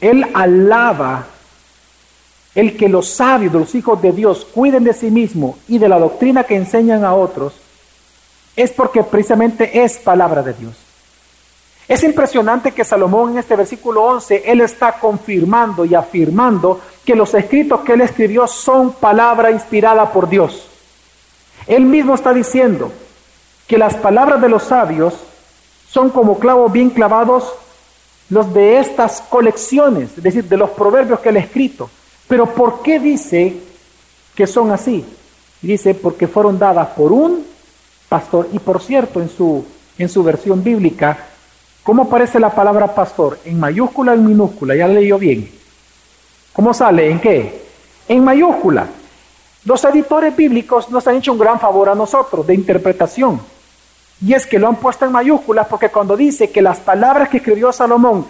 él 0.00 0.24
alaba 0.32 1.26
el 2.54 2.76
que 2.76 2.88
los 2.88 3.08
sabios, 3.08 3.52
los 3.52 3.74
hijos 3.74 4.00
de 4.02 4.12
Dios, 4.12 4.46
cuiden 4.52 4.84
de 4.84 4.92
sí 4.92 5.10
mismos 5.10 5.56
y 5.68 5.78
de 5.78 5.88
la 5.88 5.98
doctrina 5.98 6.44
que 6.44 6.56
enseñan 6.56 7.04
a 7.04 7.14
otros, 7.14 7.54
es 8.54 8.70
porque 8.70 9.02
precisamente 9.02 9.82
es 9.82 9.98
palabra 9.98 10.42
de 10.42 10.52
Dios. 10.52 10.74
Es 11.88 12.02
impresionante 12.04 12.72
que 12.72 12.84
Salomón 12.84 13.32
en 13.32 13.38
este 13.38 13.56
versículo 13.56 14.04
11, 14.04 14.44
él 14.46 14.60
está 14.60 14.92
confirmando 14.92 15.84
y 15.84 15.94
afirmando 15.94 16.80
que 17.04 17.14
los 17.14 17.34
escritos 17.34 17.80
que 17.80 17.94
él 17.94 18.02
escribió 18.02 18.46
son 18.46 18.92
palabra 18.92 19.50
inspirada 19.50 20.12
por 20.12 20.28
Dios. 20.28 20.68
Él 21.66 21.84
mismo 21.84 22.14
está 22.14 22.32
diciendo 22.32 22.92
que 23.66 23.78
las 23.78 23.94
palabras 23.96 24.40
de 24.40 24.48
los 24.48 24.64
sabios 24.64 25.14
son 25.88 26.10
como 26.10 26.38
clavos 26.38 26.70
bien 26.70 26.90
clavados 26.90 27.52
los 28.30 28.52
de 28.54 28.78
estas 28.78 29.20
colecciones, 29.20 30.10
es 30.16 30.22
decir, 30.22 30.44
de 30.44 30.56
los 30.56 30.70
proverbios 30.70 31.20
que 31.20 31.28
él 31.28 31.36
ha 31.36 31.40
escrito. 31.40 31.90
Pero 32.32 32.46
¿por 32.46 32.80
qué 32.80 32.98
dice 32.98 33.54
que 34.34 34.46
son 34.46 34.70
así? 34.70 35.04
Dice 35.60 35.92
porque 35.92 36.26
fueron 36.26 36.58
dadas 36.58 36.88
por 36.96 37.12
un 37.12 37.44
pastor. 38.08 38.48
Y 38.54 38.58
por 38.58 38.80
cierto, 38.80 39.20
en 39.20 39.28
su, 39.28 39.62
en 39.98 40.08
su 40.08 40.24
versión 40.24 40.64
bíblica, 40.64 41.26
¿cómo 41.82 42.04
aparece 42.04 42.40
la 42.40 42.48
palabra 42.48 42.94
pastor? 42.94 43.38
¿En 43.44 43.60
mayúscula 43.60 44.12
o 44.12 44.14
en 44.14 44.26
minúscula? 44.26 44.74
Ya 44.74 44.88
leyó 44.88 45.18
bien. 45.18 45.46
¿Cómo 46.54 46.72
sale? 46.72 47.10
¿En 47.10 47.20
qué? 47.20 47.64
En 48.08 48.24
mayúscula. 48.24 48.86
Los 49.66 49.84
editores 49.84 50.34
bíblicos 50.34 50.88
nos 50.88 51.06
han 51.06 51.16
hecho 51.16 51.32
un 51.32 51.38
gran 51.38 51.60
favor 51.60 51.90
a 51.90 51.94
nosotros 51.94 52.46
de 52.46 52.54
interpretación. 52.54 53.42
Y 54.24 54.32
es 54.32 54.46
que 54.46 54.58
lo 54.58 54.68
han 54.68 54.76
puesto 54.76 55.04
en 55.04 55.12
mayúsculas 55.12 55.66
porque 55.66 55.90
cuando 55.90 56.16
dice 56.16 56.50
que 56.50 56.62
las 56.62 56.78
palabras 56.78 57.28
que 57.28 57.36
escribió 57.36 57.72
Salomón 57.72 58.24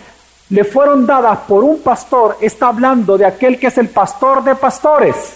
le 0.52 0.64
fueron 0.64 1.06
dadas 1.06 1.38
por 1.48 1.64
un 1.64 1.78
pastor, 1.78 2.36
está 2.42 2.68
hablando 2.68 3.16
de 3.16 3.24
aquel 3.24 3.58
que 3.58 3.68
es 3.68 3.78
el 3.78 3.88
pastor 3.88 4.44
de 4.44 4.54
pastores, 4.54 5.32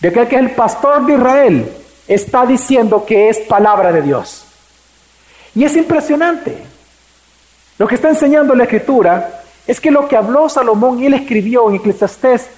de 0.00 0.08
aquel 0.08 0.26
que 0.26 0.34
es 0.34 0.42
el 0.42 0.50
pastor 0.50 1.06
de 1.06 1.14
Israel, 1.14 1.72
está 2.08 2.44
diciendo 2.44 3.04
que 3.06 3.28
es 3.28 3.38
palabra 3.42 3.92
de 3.92 4.02
Dios. 4.02 4.44
Y 5.54 5.62
es 5.62 5.76
impresionante. 5.76 6.66
Lo 7.78 7.86
que 7.86 7.94
está 7.94 8.08
enseñando 8.08 8.56
la 8.56 8.64
escritura 8.64 9.42
es 9.68 9.80
que 9.80 9.92
lo 9.92 10.08
que 10.08 10.16
habló 10.16 10.48
Salomón 10.48 10.98
y 10.98 11.06
él 11.06 11.14
escribió 11.14 11.68
en 11.68 11.76
Eclesiastés 11.76 12.48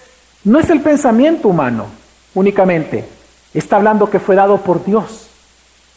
no 0.44 0.58
es 0.58 0.70
el 0.70 0.80
pensamiento 0.80 1.48
humano 1.48 1.88
únicamente, 2.32 3.06
está 3.52 3.76
hablando 3.76 4.08
que 4.08 4.18
fue 4.18 4.34
dado 4.34 4.56
por 4.62 4.82
Dios 4.82 5.26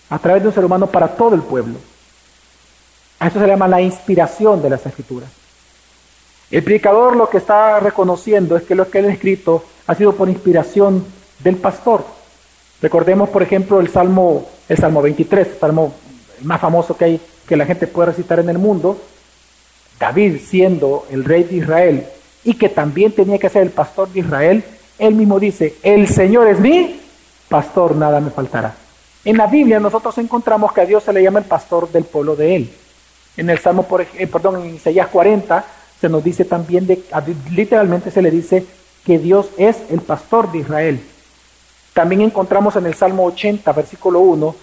a 0.09 0.19
través 0.19 0.41
de 0.41 0.49
un 0.49 0.53
ser 0.53 0.65
humano 0.65 0.87
para 0.87 1.07
todo 1.07 1.35
el 1.35 1.41
pueblo. 1.41 1.75
A 3.17 3.27
eso 3.27 3.39
se 3.39 3.47
llama 3.47 3.69
la 3.69 3.79
inspiración 3.79 4.61
de 4.61 4.71
las 4.71 4.85
escrituras. 4.85 5.38
El 6.51 6.63
predicador 6.63 7.15
lo 7.15 7.29
que 7.29 7.38
está 7.38 7.79
reconociendo 7.79 8.57
es 8.57 8.63
que 8.63 8.75
lo 8.75 8.89
que 8.89 8.99
él 8.99 9.05
ha 9.05 9.13
escrito 9.13 9.63
ha 9.85 9.95
sido 9.95 10.13
por 10.15 10.29
inspiración 10.29 11.05
del 11.43 11.57
pastor. 11.57 12.03
Recordemos, 12.81 13.29
por 13.29 13.43
ejemplo, 13.43 13.79
el 13.79 13.89
Salmo, 13.89 14.47
el 14.67 14.77
Salmo 14.77 15.01
23, 15.01 15.47
el 15.47 15.59
Salmo 15.59 15.93
más 16.41 16.59
famoso 16.59 16.97
que 16.97 17.05
hay, 17.05 17.21
que 17.47 17.57
la 17.57 17.65
gente 17.65 17.88
puede 17.88 18.12
recitar 18.12 18.39
en 18.39 18.49
el 18.49 18.57
mundo. 18.57 18.97
David, 19.99 20.38
siendo 20.43 21.05
el 21.12 21.23
rey 21.23 21.43
de 21.43 21.57
Israel 21.57 22.07
y 22.43 22.53
que 22.53 22.69
también 22.69 23.12
tenía 23.12 23.38
que 23.38 23.49
ser 23.49 23.63
el 23.63 23.71
pastor 23.71 24.09
de 24.09 24.21
Israel, 24.21 24.63
él 24.97 25.13
mismo 25.13 25.39
dice, 25.39 25.75
el 25.83 26.07
Señor 26.07 26.47
es 26.47 26.59
mi 26.59 26.99
pastor, 27.47 27.95
nada 27.95 28.19
me 28.19 28.31
faltará. 28.31 28.75
En 29.25 29.38
la 29.38 29.47
Biblia 29.47 29.79
nosotros 29.79 30.17
encontramos 30.17 30.71
que 30.71 30.81
a 30.81 30.85
Dios 30.85 31.03
se 31.03 31.13
le 31.13 31.21
llama 31.21 31.39
el 31.39 31.45
pastor 31.45 31.91
del 31.91 32.05
pueblo 32.05 32.35
de 32.35 32.55
él. 32.55 32.73
En 33.35 33.49
el 33.49 33.59
Salmo, 33.59 33.83
por, 33.83 34.01
eh, 34.01 34.27
perdón, 34.27 34.63
en 34.63 34.75
Isaías 34.75 35.07
40, 35.07 35.65
se 35.99 36.09
nos 36.09 36.23
dice 36.23 36.45
también, 36.45 36.88
de, 36.88 37.03
literalmente 37.51 38.12
se 38.12 38.21
le 38.21 38.31
dice 38.31 38.65
que 39.05 39.19
Dios 39.19 39.49
es 39.57 39.77
el 39.89 40.01
pastor 40.01 40.51
de 40.51 40.59
Israel. 40.59 41.01
También 41.93 42.21
encontramos 42.21 42.75
en 42.75 42.85
el 42.85 42.93
Salmo 42.93 43.25
80, 43.25 43.71
versículo 43.73 44.19
1, 44.19 44.55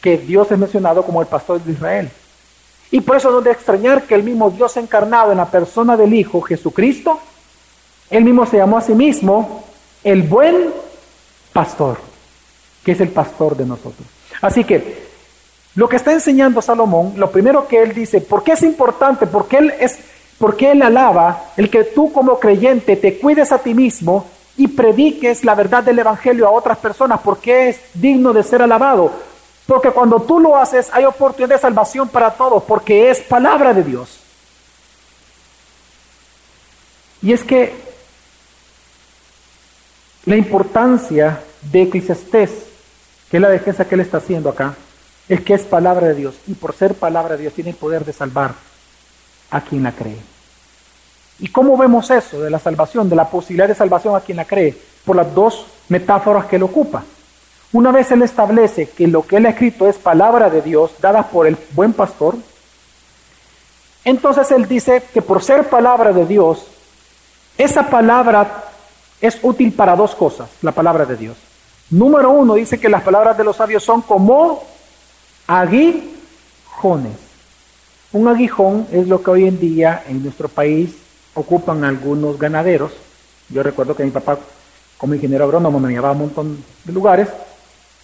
que 0.00 0.18
Dios 0.18 0.50
es 0.50 0.58
mencionado 0.58 1.04
como 1.04 1.20
el 1.20 1.28
pastor 1.28 1.60
de 1.62 1.72
Israel. 1.72 2.10
Y 2.90 3.00
por 3.00 3.16
eso 3.16 3.30
no 3.30 3.40
de 3.40 3.52
extrañar 3.52 4.02
que 4.02 4.14
el 4.14 4.24
mismo 4.24 4.50
Dios 4.50 4.76
encarnado 4.76 5.30
en 5.30 5.38
la 5.38 5.50
persona 5.50 5.96
del 5.96 6.12
Hijo 6.12 6.42
Jesucristo, 6.42 7.20
él 8.10 8.24
mismo 8.24 8.44
se 8.44 8.58
llamó 8.58 8.78
a 8.78 8.82
sí 8.82 8.94
mismo 8.94 9.64
el 10.04 10.22
buen 10.22 10.72
pastor, 11.52 11.98
que 12.84 12.92
es 12.92 13.00
el 13.00 13.08
pastor 13.08 13.56
de 13.56 13.64
nosotros. 13.64 14.06
Así 14.40 14.64
que 14.64 15.10
lo 15.74 15.88
que 15.88 15.96
está 15.96 16.12
enseñando 16.12 16.60
Salomón, 16.60 17.14
lo 17.16 17.30
primero 17.30 17.66
que 17.66 17.80
él 17.80 17.94
dice, 17.94 18.20
¿por 18.20 18.42
qué 18.42 18.52
es 18.52 18.62
importante? 18.62 19.26
Porque 19.26 19.56
él 19.58 19.72
es 19.80 19.98
porque 20.42 20.72
Él 20.72 20.82
alaba 20.82 21.52
el 21.56 21.70
que 21.70 21.84
tú 21.84 22.12
como 22.12 22.40
creyente 22.40 22.96
te 22.96 23.16
cuides 23.20 23.52
a 23.52 23.58
ti 23.58 23.74
mismo 23.74 24.26
y 24.56 24.66
prediques 24.66 25.44
la 25.44 25.54
verdad 25.54 25.84
del 25.84 26.00
Evangelio 26.00 26.48
a 26.48 26.50
otras 26.50 26.78
personas, 26.78 27.20
porque 27.22 27.68
es 27.68 27.80
digno 27.94 28.32
de 28.32 28.42
ser 28.42 28.60
alabado. 28.60 29.12
Porque 29.66 29.92
cuando 29.92 30.20
tú 30.20 30.40
lo 30.40 30.56
haces 30.56 30.90
hay 30.92 31.04
oportunidad 31.04 31.54
de 31.54 31.60
salvación 31.60 32.08
para 32.08 32.32
todos, 32.32 32.64
porque 32.64 33.08
es 33.08 33.20
palabra 33.20 33.72
de 33.72 33.84
Dios. 33.84 34.18
Y 37.22 37.32
es 37.32 37.44
que 37.44 37.72
la 40.24 40.34
importancia 40.34 41.40
de 41.70 41.82
Eclesiastés, 41.82 42.50
que 43.30 43.36
es 43.36 43.40
la 43.40 43.48
defensa 43.48 43.84
que 43.84 43.94
él 43.94 44.00
está 44.00 44.16
haciendo 44.16 44.48
acá, 44.48 44.74
es 45.28 45.40
que 45.42 45.54
es 45.54 45.62
palabra 45.62 46.08
de 46.08 46.14
Dios 46.14 46.34
y 46.48 46.54
por 46.54 46.74
ser 46.74 46.94
palabra 46.94 47.36
de 47.36 47.42
Dios 47.42 47.54
tiene 47.54 47.70
el 47.70 47.76
poder 47.76 48.04
de 48.04 48.12
salvar 48.12 48.56
a 49.52 49.60
quien 49.60 49.84
la 49.84 49.92
cree. 49.92 50.31
¿Y 51.38 51.48
cómo 51.48 51.76
vemos 51.76 52.10
eso 52.10 52.40
de 52.40 52.50
la 52.50 52.58
salvación, 52.58 53.08
de 53.08 53.16
la 53.16 53.28
posibilidad 53.28 53.68
de 53.68 53.74
salvación 53.74 54.14
a 54.14 54.20
quien 54.20 54.36
la 54.36 54.44
cree? 54.44 54.76
Por 55.04 55.16
las 55.16 55.34
dos 55.34 55.66
metáforas 55.88 56.46
que 56.46 56.56
él 56.56 56.62
ocupa. 56.62 57.02
Una 57.72 57.90
vez 57.90 58.10
él 58.12 58.22
establece 58.22 58.90
que 58.90 59.06
lo 59.06 59.26
que 59.26 59.36
él 59.36 59.46
ha 59.46 59.50
escrito 59.50 59.88
es 59.88 59.96
palabra 59.96 60.50
de 60.50 60.60
Dios 60.60 60.92
dada 61.00 61.24
por 61.28 61.46
el 61.46 61.56
buen 61.72 61.92
pastor, 61.92 62.36
entonces 64.04 64.50
él 64.50 64.66
dice 64.68 65.02
que 65.12 65.22
por 65.22 65.42
ser 65.42 65.68
palabra 65.68 66.12
de 66.12 66.26
Dios, 66.26 66.66
esa 67.56 67.88
palabra 67.88 68.64
es 69.20 69.38
útil 69.42 69.72
para 69.72 69.96
dos 69.96 70.14
cosas, 70.14 70.48
la 70.60 70.72
palabra 70.72 71.06
de 71.06 71.16
Dios. 71.16 71.36
Número 71.90 72.30
uno, 72.30 72.54
dice 72.54 72.80
que 72.80 72.88
las 72.88 73.02
palabras 73.02 73.36
de 73.38 73.44
los 73.44 73.56
sabios 73.56 73.84
son 73.84 74.02
como 74.02 74.64
aguijones. 75.46 77.12
Un 78.12 78.28
aguijón 78.28 78.86
es 78.90 79.06
lo 79.06 79.22
que 79.22 79.30
hoy 79.30 79.46
en 79.46 79.60
día 79.60 80.02
en 80.08 80.22
nuestro 80.22 80.48
país 80.48 80.96
ocupan 81.34 81.84
algunos 81.84 82.38
ganaderos. 82.38 82.92
Yo 83.48 83.62
recuerdo 83.62 83.94
que 83.94 84.04
mi 84.04 84.10
papá, 84.10 84.38
como 84.98 85.14
ingeniero 85.14 85.44
agrónomo, 85.44 85.80
me 85.80 85.90
llevaba 85.90 86.10
a 86.10 86.12
un 86.12 86.18
montón 86.18 86.64
de 86.84 86.92
lugares 86.92 87.28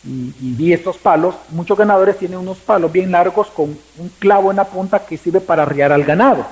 y, 0.04 0.32
vi 0.40 0.72
estos 0.72 0.96
palos. 0.96 1.34
Muchos 1.50 1.76
ganadores 1.76 2.18
tienen 2.18 2.38
unos 2.38 2.58
palos 2.58 2.92
bien 2.92 3.10
largos 3.10 3.48
con 3.48 3.76
un 3.98 4.08
clavo 4.18 4.50
en 4.50 4.56
la 4.56 4.64
punta 4.64 5.00
que 5.00 5.16
sirve 5.16 5.40
para 5.40 5.62
arriar 5.62 5.92
al 5.92 6.04
ganado. 6.04 6.46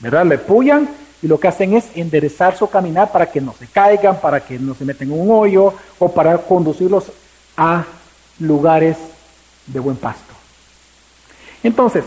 ¿Verdad? 0.00 0.26
Le 0.26 0.38
pullan 0.38 0.88
y 1.22 1.28
lo 1.28 1.38
que 1.38 1.48
hacen 1.48 1.74
es 1.74 1.86
enderezar 1.94 2.56
su 2.56 2.68
caminar 2.68 3.10
para 3.10 3.30
que 3.30 3.40
no 3.40 3.54
se 3.58 3.66
caigan, 3.66 4.20
para 4.20 4.40
que 4.40 4.58
no 4.58 4.74
se 4.74 4.84
metan 4.84 5.10
en 5.10 5.20
un 5.20 5.30
hoyo 5.30 5.72
o 5.98 6.12
para 6.12 6.36
conducirlos 6.38 7.04
a 7.56 7.84
lugares 8.40 8.96
de 9.66 9.80
buen 9.80 9.96
pasto. 9.96 10.34
Entonces, 11.62 12.04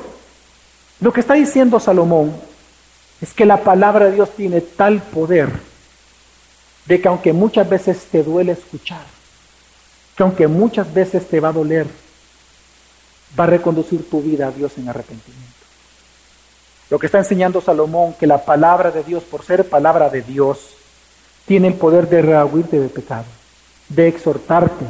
lo 1.00 1.12
que 1.12 1.22
está 1.22 1.34
diciendo 1.34 1.80
Salomón 1.80 2.34
es 3.22 3.34
que 3.34 3.46
la 3.46 3.58
palabra 3.58 4.06
de 4.06 4.14
Dios 4.14 4.30
tiene 4.36 4.62
tal 4.62 5.02
poder 5.02 5.50
de 6.86 7.02
que 7.02 7.08
aunque 7.08 7.34
muchas 7.34 7.68
veces 7.68 8.06
te 8.12 8.24
duele 8.24 8.54
escuchar, 8.54 9.04
que 10.16 10.24
aunque 10.24 10.48
muchas 10.48 10.94
veces 10.94 11.28
te 11.28 11.40
va 11.40 11.50
a 11.50 11.54
doler, 11.54 11.88
va 13.38 13.44
a 13.44 13.48
reconducir 13.48 14.10
tu 14.10 14.22
vida 14.22 14.48
a 14.48 14.52
Dios 14.52 14.78
en 14.78 14.88
arrepentimiento. 14.88 15.46
Lo 16.90 16.98
que 16.98 17.08
está 17.08 17.18
enseñando 17.18 17.60
Salomón, 17.60 18.14
que 18.18 18.28
la 18.28 18.46
palabra 18.46 18.92
de 18.92 19.04
Dios, 19.04 19.24
por 19.24 19.44
ser 19.44 19.68
palabra 19.68 20.10
de 20.10 20.22
Dios, 20.22 20.70
tiene 21.46 21.68
el 21.68 21.74
poder 21.74 22.08
de 22.08 22.22
rehuirte 22.22 22.80
de 22.80 22.88
pecado, 22.88 23.26
de 23.90 24.08
exhortarte, 24.08 24.86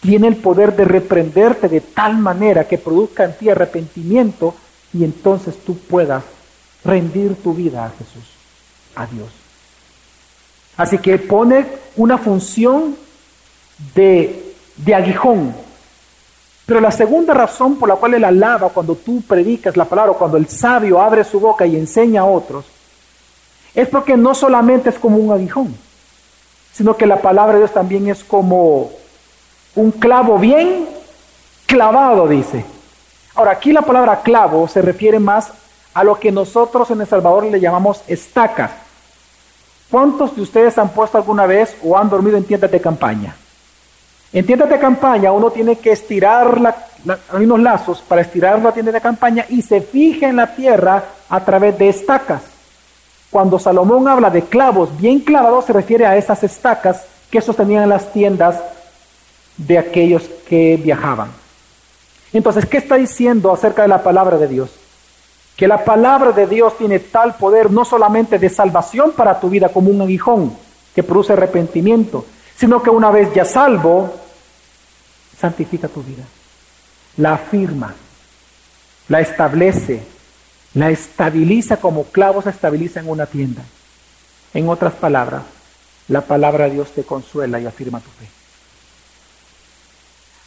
tiene 0.00 0.28
el 0.28 0.36
poder 0.36 0.74
de 0.74 0.84
reprenderte 0.84 1.68
de 1.68 1.80
tal 1.80 2.18
manera 2.18 2.66
que 2.66 2.78
produzca 2.78 3.24
en 3.24 3.36
ti 3.36 3.50
arrepentimiento 3.50 4.54
y 4.92 5.04
entonces 5.04 5.56
tú 5.64 5.76
puedas 5.76 6.24
rendir 6.84 7.34
tu 7.42 7.54
vida 7.54 7.86
a 7.86 7.90
Jesús, 7.90 8.24
a 8.94 9.06
Dios. 9.06 9.28
Así 10.76 10.98
que 10.98 11.18
pone 11.18 11.66
una 11.96 12.18
función 12.18 12.96
de 13.94 14.48
de 14.78 14.94
aguijón. 14.94 15.54
Pero 16.66 16.80
la 16.80 16.90
segunda 16.90 17.34
razón 17.34 17.76
por 17.76 17.88
la 17.88 17.96
cual 17.96 18.14
él 18.14 18.24
alaba 18.24 18.68
cuando 18.68 18.94
tú 18.94 19.22
predicas 19.22 19.76
la 19.76 19.84
palabra, 19.84 20.12
cuando 20.12 20.36
el 20.36 20.48
sabio 20.48 21.00
abre 21.00 21.24
su 21.24 21.40
boca 21.40 21.66
y 21.66 21.76
enseña 21.76 22.22
a 22.22 22.26
otros, 22.26 22.66
es 23.74 23.88
porque 23.88 24.16
no 24.16 24.34
solamente 24.34 24.90
es 24.90 24.98
como 24.98 25.16
un 25.16 25.32
aguijón, 25.32 25.74
sino 26.72 26.96
que 26.96 27.06
la 27.06 27.20
palabra 27.20 27.54
de 27.54 27.60
Dios 27.60 27.72
también 27.72 28.08
es 28.08 28.22
como 28.22 28.90
un 29.74 29.90
clavo 29.92 30.38
bien 30.38 30.86
clavado, 31.66 32.28
dice. 32.28 32.64
Ahora, 33.34 33.52
aquí 33.52 33.72
la 33.72 33.82
palabra 33.82 34.20
clavo 34.22 34.68
se 34.68 34.82
refiere 34.82 35.18
más 35.18 35.52
a 35.98 36.04
lo 36.04 36.14
que 36.14 36.30
nosotros 36.30 36.88
en 36.92 37.00
El 37.00 37.08
Salvador 37.08 37.46
le 37.46 37.58
llamamos 37.58 38.02
estacas. 38.06 38.70
¿Cuántos 39.90 40.36
de 40.36 40.42
ustedes 40.42 40.78
han 40.78 40.90
puesto 40.90 41.18
alguna 41.18 41.44
vez 41.44 41.76
o 41.82 41.98
han 41.98 42.08
dormido 42.08 42.36
en 42.36 42.44
tiendas 42.44 42.70
de 42.70 42.80
campaña? 42.80 43.34
En 44.32 44.46
tiendas 44.46 44.70
de 44.70 44.78
campaña 44.78 45.32
uno 45.32 45.50
tiene 45.50 45.74
que 45.74 45.90
estirar 45.90 46.76
hay 47.32 47.44
unos 47.44 47.58
lazos 47.58 48.00
para 48.06 48.20
estirar 48.20 48.62
la 48.62 48.70
tienda 48.70 48.92
de 48.92 49.00
campaña 49.00 49.44
y 49.48 49.60
se 49.60 49.80
fija 49.80 50.28
en 50.28 50.36
la 50.36 50.54
tierra 50.54 51.02
a 51.28 51.44
través 51.44 51.76
de 51.76 51.88
estacas. 51.88 52.42
Cuando 53.30 53.58
Salomón 53.58 54.06
habla 54.06 54.30
de 54.30 54.42
clavos 54.42 54.96
bien 54.96 55.18
clavados 55.18 55.64
se 55.64 55.72
refiere 55.72 56.06
a 56.06 56.16
esas 56.16 56.44
estacas 56.44 57.06
que 57.28 57.40
sostenían 57.40 57.88
las 57.88 58.12
tiendas 58.12 58.60
de 59.56 59.78
aquellos 59.78 60.22
que 60.48 60.76
viajaban. 60.76 61.32
Entonces, 62.32 62.66
¿qué 62.66 62.76
está 62.76 62.94
diciendo 62.94 63.50
acerca 63.52 63.82
de 63.82 63.88
la 63.88 64.04
palabra 64.04 64.38
de 64.38 64.46
Dios? 64.46 64.77
Que 65.58 65.66
la 65.66 65.84
palabra 65.84 66.30
de 66.30 66.46
Dios 66.46 66.78
tiene 66.78 67.00
tal 67.00 67.34
poder 67.34 67.68
no 67.68 67.84
solamente 67.84 68.38
de 68.38 68.48
salvación 68.48 69.10
para 69.10 69.40
tu 69.40 69.50
vida 69.50 69.70
como 69.70 69.90
un 69.90 70.00
aguijón 70.00 70.56
que 70.94 71.02
produce 71.02 71.32
arrepentimiento, 71.32 72.24
sino 72.56 72.80
que 72.80 72.90
una 72.90 73.10
vez 73.10 73.34
ya 73.34 73.44
salvo, 73.44 74.14
santifica 75.36 75.88
tu 75.88 76.00
vida, 76.04 76.22
la 77.16 77.34
afirma, 77.34 77.92
la 79.08 79.20
establece, 79.20 80.00
la 80.74 80.90
estabiliza 80.90 81.78
como 81.78 82.04
clavo 82.04 82.40
se 82.40 82.50
estabiliza 82.50 83.00
en 83.00 83.08
una 83.08 83.26
tienda. 83.26 83.64
En 84.54 84.68
otras 84.68 84.92
palabras, 84.92 85.42
la 86.06 86.20
palabra 86.20 86.66
de 86.66 86.74
Dios 86.74 86.92
te 86.92 87.02
consuela 87.02 87.58
y 87.58 87.66
afirma 87.66 87.98
tu 87.98 88.10
fe. 88.10 88.28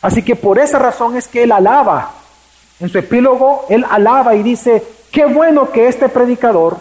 Así 0.03 0.23
que 0.23 0.37
por 0.37 0.57
esa 0.57 0.79
razón 0.79 1.17
es 1.17 1.27
que 1.27 1.43
él 1.43 1.51
alaba. 1.51 2.13
En 2.79 2.87
su 2.87 2.97
epílogo, 2.97 3.65
él 3.69 3.85
alaba 3.89 4.35
y 4.35 4.41
dice, 4.41 4.81
qué 5.11 5.25
bueno 5.25 5.71
que 5.71 5.87
este 5.87 6.09
predicador, 6.09 6.77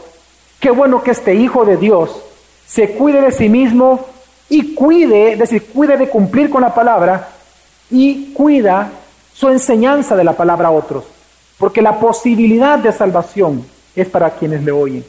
qué 0.60 0.70
bueno 0.70 1.02
que 1.02 1.10
este 1.10 1.34
hijo 1.34 1.64
de 1.64 1.76
Dios 1.76 2.22
se 2.66 2.90
cuide 2.92 3.20
de 3.20 3.32
sí 3.32 3.48
mismo 3.48 4.06
y 4.48 4.74
cuide, 4.74 5.32
es 5.32 5.38
decir, 5.38 5.66
cuide 5.66 5.96
de 5.96 6.08
cumplir 6.08 6.50
con 6.50 6.62
la 6.62 6.74
palabra 6.74 7.28
y 7.90 8.32
cuida 8.32 8.90
su 9.32 9.48
enseñanza 9.48 10.16
de 10.16 10.24
la 10.24 10.34
palabra 10.34 10.68
a 10.68 10.72
otros. 10.72 11.04
Porque 11.58 11.82
la 11.82 11.98
posibilidad 11.98 12.78
de 12.78 12.92
salvación 12.92 13.66
es 13.94 14.08
para 14.08 14.30
quienes 14.30 14.62
le 14.62 14.72
oyen. 14.72 15.04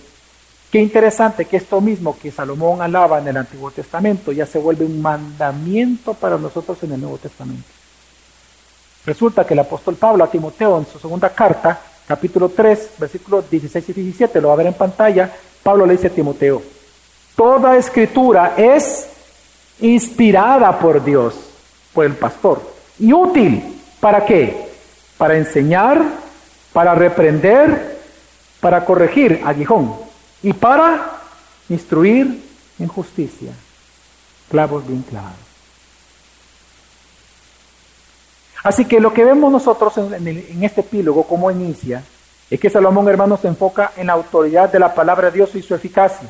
Qué 0.72 0.80
interesante 0.80 1.46
que 1.46 1.58
esto 1.58 1.82
mismo 1.82 2.18
que 2.18 2.32
Salomón 2.32 2.82
alaba 2.82 3.20
en 3.20 3.28
el 3.28 3.38
Antiguo 3.38 3.72
Testamento 3.72 4.32
ya 4.32 4.46
se 4.46 4.58
vuelve 4.58 4.86
un 4.86 5.02
mandamiento 5.02 6.14
para 6.14 6.38
nosotros 6.38 6.82
en 6.84 6.94
el 6.94 7.02
Nuevo 7.02 7.18
Testamento. 7.18 7.68
Resulta 9.06 9.46
que 9.46 9.54
el 9.54 9.60
apóstol 9.60 9.96
Pablo 9.96 10.24
a 10.24 10.32
Timoteo 10.32 10.78
en 10.78 10.86
su 10.86 10.98
segunda 10.98 11.30
carta, 11.30 11.80
capítulo 12.12 12.50
3, 12.50 12.90
versículos 12.98 13.50
16 13.50 13.88
y 13.88 13.94
17, 13.94 14.42
lo 14.42 14.50
va 14.50 14.56
a 14.56 14.58
ver 14.58 14.68
en 14.68 14.74
pantalla, 14.74 15.32
Pablo 15.64 15.86
le 15.86 15.94
dice 15.94 16.08
a 16.08 16.10
Timoteo, 16.10 16.62
toda 17.38 17.78
escritura 17.78 18.56
es 18.58 19.08
inspirada 19.80 20.78
por 20.78 21.02
Dios, 21.02 21.36
por 21.94 22.04
el 22.04 22.16
pastor. 22.16 22.62
¿Y 23.00 23.14
útil? 23.14 23.64
¿Para 24.02 24.26
qué? 24.26 24.58
Para 25.18 25.38
enseñar, 25.38 26.04
para 26.74 26.96
reprender, 26.96 27.98
para 28.60 28.84
corregir, 28.84 29.40
aguijón, 29.46 29.96
y 30.44 30.52
para 30.52 31.14
instruir 31.70 32.44
en 32.78 32.88
justicia. 32.90 33.54
Clavos 34.50 34.86
bien 34.86 35.02
clavados. 35.04 35.51
Así 38.64 38.86
que 38.86 39.00
lo 39.00 39.14
que 39.14 39.26
vemos 39.26 39.52
nosotros 39.52 39.98
en, 39.98 40.64
este 40.64 40.82
epílogo, 40.82 41.24
como 41.24 41.50
inicia, 41.50 42.04
es 42.50 42.60
que 42.60 42.70
Salomón, 42.70 43.08
hermano, 43.08 43.38
se 43.38 43.48
enfoca 43.48 43.92
en 43.98 44.08
la 44.08 44.14
autoridad 44.14 44.72
de 44.72 44.80
la 44.80 44.94
palabra 44.94 45.30
de 45.30 45.38
Dios 45.38 45.56
y 45.56 45.62
su 45.62 45.74
eficacia. 45.74 46.30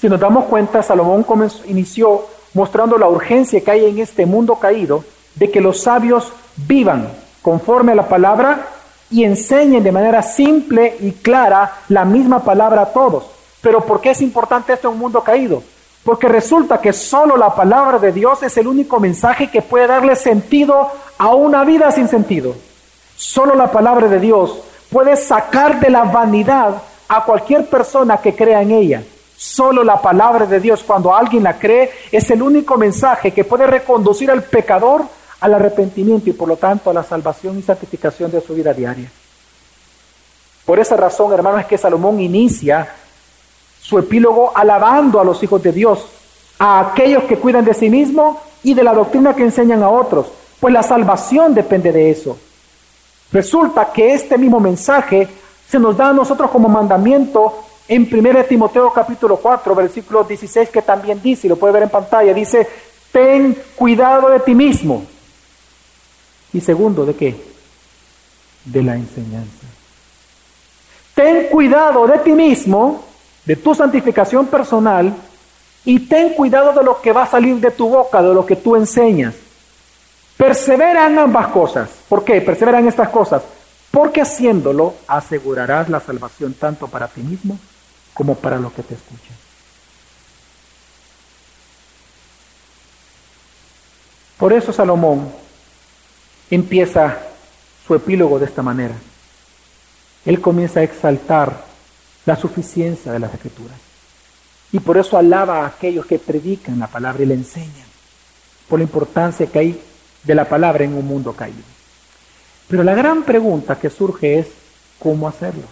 Si 0.00 0.08
nos 0.08 0.20
damos 0.20 0.44
cuenta, 0.44 0.82
Salomón 0.82 1.22
comenzó, 1.22 1.64
inició 1.66 2.26
mostrando 2.54 2.98
la 2.98 3.08
urgencia 3.08 3.60
que 3.60 3.70
hay 3.70 3.86
en 3.86 3.98
este 3.98 4.26
mundo 4.26 4.56
caído 4.56 5.04
de 5.34 5.50
que 5.50 5.60
los 5.60 5.80
sabios 5.80 6.32
vivan 6.56 7.08
conforme 7.40 7.92
a 7.92 7.96
la 7.96 8.08
palabra 8.08 8.68
y 9.10 9.24
enseñen 9.24 9.82
de 9.82 9.92
manera 9.92 10.22
simple 10.22 10.96
y 11.00 11.12
clara 11.12 11.80
la 11.88 12.04
misma 12.04 12.44
palabra 12.44 12.82
a 12.82 12.92
todos. 12.92 13.24
Pero 13.60 13.80
¿por 13.80 14.00
qué 14.00 14.10
es 14.10 14.20
importante 14.22 14.72
esto 14.72 14.88
en 14.88 14.94
un 14.94 15.00
mundo 15.00 15.22
caído? 15.22 15.62
Porque 16.04 16.28
resulta 16.28 16.80
que 16.80 16.92
solo 16.92 17.36
la 17.36 17.54
palabra 17.54 17.98
de 17.98 18.12
Dios 18.12 18.42
es 18.42 18.56
el 18.56 18.66
único 18.66 18.98
mensaje 18.98 19.50
que 19.50 19.62
puede 19.62 19.86
darle 19.86 20.16
sentido 20.16 20.90
a 21.22 21.36
una 21.36 21.62
vida 21.62 21.92
sin 21.92 22.08
sentido. 22.08 22.52
Solo 23.14 23.54
la 23.54 23.70
palabra 23.70 24.08
de 24.08 24.18
Dios 24.18 24.58
puede 24.90 25.16
sacar 25.16 25.78
de 25.78 25.88
la 25.88 26.02
vanidad 26.02 26.82
a 27.06 27.24
cualquier 27.24 27.66
persona 27.66 28.16
que 28.16 28.34
crea 28.34 28.60
en 28.60 28.72
ella. 28.72 29.04
Solo 29.36 29.84
la 29.84 30.02
palabra 30.02 30.46
de 30.46 30.58
Dios, 30.58 30.82
cuando 30.82 31.14
alguien 31.14 31.44
la 31.44 31.60
cree, 31.60 31.92
es 32.10 32.28
el 32.32 32.42
único 32.42 32.76
mensaje 32.76 33.30
que 33.30 33.44
puede 33.44 33.68
reconducir 33.68 34.32
al 34.32 34.42
pecador 34.42 35.04
al 35.38 35.54
arrepentimiento 35.54 36.28
y 36.28 36.32
por 36.32 36.48
lo 36.48 36.56
tanto 36.56 36.90
a 36.90 36.92
la 36.92 37.04
salvación 37.04 37.56
y 37.56 37.62
santificación 37.62 38.32
de 38.32 38.40
su 38.40 38.52
vida 38.54 38.74
diaria. 38.74 39.08
Por 40.66 40.80
esa 40.80 40.96
razón, 40.96 41.32
hermanos, 41.32 41.60
es 41.60 41.66
que 41.66 41.78
Salomón 41.78 42.18
inicia 42.18 42.96
su 43.80 43.96
epílogo 43.96 44.50
alabando 44.56 45.20
a 45.20 45.24
los 45.24 45.40
hijos 45.40 45.62
de 45.62 45.70
Dios, 45.70 46.04
a 46.58 46.80
aquellos 46.80 47.22
que 47.24 47.38
cuidan 47.38 47.64
de 47.64 47.74
sí 47.74 47.88
mismos 47.88 48.38
y 48.64 48.74
de 48.74 48.82
la 48.82 48.92
doctrina 48.92 49.36
que 49.36 49.44
enseñan 49.44 49.84
a 49.84 49.88
otros, 49.88 50.26
pues 50.62 50.72
la 50.72 50.84
salvación 50.84 51.56
depende 51.56 51.90
de 51.90 52.08
eso. 52.08 52.38
Resulta 53.32 53.92
que 53.92 54.14
este 54.14 54.38
mismo 54.38 54.60
mensaje 54.60 55.26
se 55.68 55.76
nos 55.76 55.96
da 55.96 56.10
a 56.10 56.12
nosotros 56.12 56.52
como 56.52 56.68
mandamiento 56.68 57.64
en 57.88 58.08
1 58.08 58.44
Timoteo 58.44 58.92
capítulo 58.92 59.38
4, 59.38 59.74
versículo 59.74 60.22
16, 60.22 60.68
que 60.68 60.82
también 60.82 61.20
dice, 61.20 61.48
y 61.48 61.50
lo 61.50 61.56
puede 61.56 61.72
ver 61.72 61.82
en 61.82 61.88
pantalla, 61.88 62.32
dice, 62.32 62.68
ten 63.10 63.60
cuidado 63.74 64.30
de 64.30 64.38
ti 64.38 64.54
mismo. 64.54 65.02
Y 66.52 66.60
segundo, 66.60 67.04
¿de 67.06 67.16
qué? 67.16 67.34
De 68.64 68.84
la 68.84 68.94
enseñanza. 68.94 69.66
Ten 71.12 71.48
cuidado 71.50 72.06
de 72.06 72.18
ti 72.20 72.30
mismo, 72.30 73.02
de 73.44 73.56
tu 73.56 73.74
santificación 73.74 74.46
personal, 74.46 75.12
y 75.84 76.06
ten 76.06 76.34
cuidado 76.34 76.72
de 76.72 76.84
lo 76.84 77.00
que 77.00 77.10
va 77.10 77.24
a 77.24 77.26
salir 77.26 77.56
de 77.56 77.72
tu 77.72 77.88
boca, 77.88 78.22
de 78.22 78.32
lo 78.32 78.46
que 78.46 78.54
tú 78.54 78.76
enseñas. 78.76 79.34
Persevera 80.42 81.06
en 81.06 81.20
ambas 81.20 81.46
cosas. 81.52 81.88
¿Por 82.08 82.24
qué? 82.24 82.40
Persevera 82.40 82.80
en 82.80 82.88
estas 82.88 83.10
cosas. 83.10 83.44
Porque 83.92 84.22
haciéndolo 84.22 84.96
asegurarás 85.06 85.88
la 85.88 86.00
salvación 86.00 86.54
tanto 86.54 86.88
para 86.88 87.06
ti 87.06 87.20
mismo 87.20 87.56
como 88.12 88.34
para 88.34 88.58
los 88.58 88.72
que 88.72 88.82
te 88.82 88.94
escuchan. 88.94 89.36
Por 94.36 94.52
eso 94.52 94.72
Salomón 94.72 95.32
empieza 96.50 97.18
su 97.86 97.94
epílogo 97.94 98.40
de 98.40 98.46
esta 98.46 98.62
manera. 98.62 98.96
Él 100.24 100.40
comienza 100.40 100.80
a 100.80 100.82
exaltar 100.82 101.66
la 102.26 102.34
suficiencia 102.34 103.12
de 103.12 103.20
las 103.20 103.32
escrituras. 103.32 103.78
Y 104.72 104.80
por 104.80 104.98
eso 104.98 105.16
alaba 105.16 105.60
a 105.60 105.66
aquellos 105.68 106.04
que 106.04 106.18
predican 106.18 106.80
la 106.80 106.88
palabra 106.88 107.22
y 107.22 107.26
le 107.26 107.34
enseñan, 107.34 107.86
por 108.68 108.80
la 108.80 108.84
importancia 108.84 109.46
que 109.46 109.58
hay 109.60 109.82
de 110.22 110.34
la 110.34 110.48
palabra 110.48 110.84
en 110.84 110.94
un 110.94 111.06
mundo 111.06 111.32
caído. 111.32 111.62
Pero 112.68 112.82
la 112.82 112.94
gran 112.94 113.22
pregunta 113.24 113.78
que 113.78 113.90
surge 113.90 114.38
es, 114.38 114.46
¿cómo 114.98 115.28
hacerlo? 115.28 115.64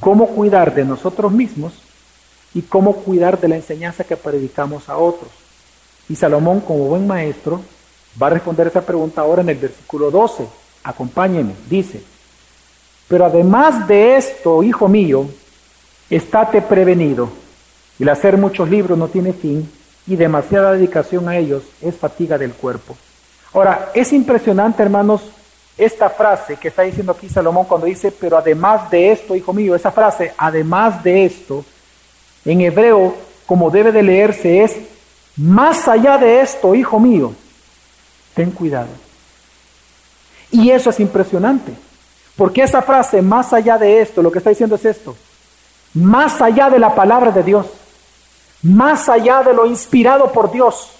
¿Cómo 0.00 0.28
cuidar 0.28 0.74
de 0.74 0.84
nosotros 0.84 1.32
mismos 1.32 1.74
y 2.52 2.62
cómo 2.62 2.96
cuidar 2.96 3.40
de 3.40 3.48
la 3.48 3.56
enseñanza 3.56 4.04
que 4.04 4.16
predicamos 4.16 4.88
a 4.88 4.96
otros? 4.96 5.30
Y 6.08 6.16
Salomón, 6.16 6.60
como 6.60 6.88
buen 6.88 7.06
maestro, 7.06 7.62
va 8.20 8.26
a 8.26 8.30
responder 8.30 8.66
esa 8.66 8.84
pregunta 8.84 9.20
ahora 9.20 9.42
en 9.42 9.50
el 9.50 9.56
versículo 9.56 10.10
12. 10.10 10.46
Acompáñenme, 10.82 11.54
dice, 11.68 12.02
pero 13.08 13.26
además 13.26 13.86
de 13.86 14.16
esto, 14.16 14.62
hijo 14.62 14.88
mío, 14.88 15.28
estate 16.10 16.62
prevenido. 16.62 17.28
El 17.98 18.08
hacer 18.08 18.36
muchos 18.36 18.68
libros 18.68 18.98
no 18.98 19.08
tiene 19.08 19.32
fin 19.32 19.70
y 20.06 20.16
demasiada 20.16 20.72
dedicación 20.72 21.28
a 21.28 21.36
ellos 21.36 21.62
es 21.80 21.94
fatiga 21.94 22.38
del 22.38 22.52
cuerpo. 22.52 22.96
Ahora, 23.54 23.92
es 23.94 24.12
impresionante, 24.12 24.82
hermanos, 24.82 25.22
esta 25.78 26.10
frase 26.10 26.56
que 26.56 26.68
está 26.68 26.82
diciendo 26.82 27.12
aquí 27.12 27.28
Salomón 27.28 27.66
cuando 27.66 27.86
dice, 27.86 28.10
pero 28.12 28.36
además 28.36 28.90
de 28.90 29.12
esto, 29.12 29.36
hijo 29.36 29.52
mío, 29.52 29.76
esa 29.76 29.92
frase, 29.92 30.34
además 30.36 31.02
de 31.04 31.24
esto, 31.24 31.64
en 32.44 32.60
hebreo, 32.60 33.14
como 33.46 33.70
debe 33.70 33.92
de 33.92 34.02
leerse, 34.02 34.62
es, 34.62 34.76
más 35.36 35.86
allá 35.86 36.18
de 36.18 36.40
esto, 36.40 36.74
hijo 36.74 36.98
mío, 36.98 37.32
ten 38.34 38.50
cuidado. 38.50 38.88
Y 40.50 40.70
eso 40.70 40.90
es 40.90 40.98
impresionante, 40.98 41.72
porque 42.36 42.62
esa 42.62 42.82
frase, 42.82 43.22
más 43.22 43.52
allá 43.52 43.78
de 43.78 44.00
esto, 44.00 44.20
lo 44.20 44.32
que 44.32 44.38
está 44.38 44.50
diciendo 44.50 44.74
es 44.74 44.84
esto, 44.84 45.16
más 45.94 46.42
allá 46.42 46.70
de 46.70 46.80
la 46.80 46.92
palabra 46.92 47.30
de 47.30 47.44
Dios, 47.44 47.66
más 48.62 49.08
allá 49.08 49.44
de 49.44 49.54
lo 49.54 49.66
inspirado 49.66 50.32
por 50.32 50.50
Dios, 50.50 50.93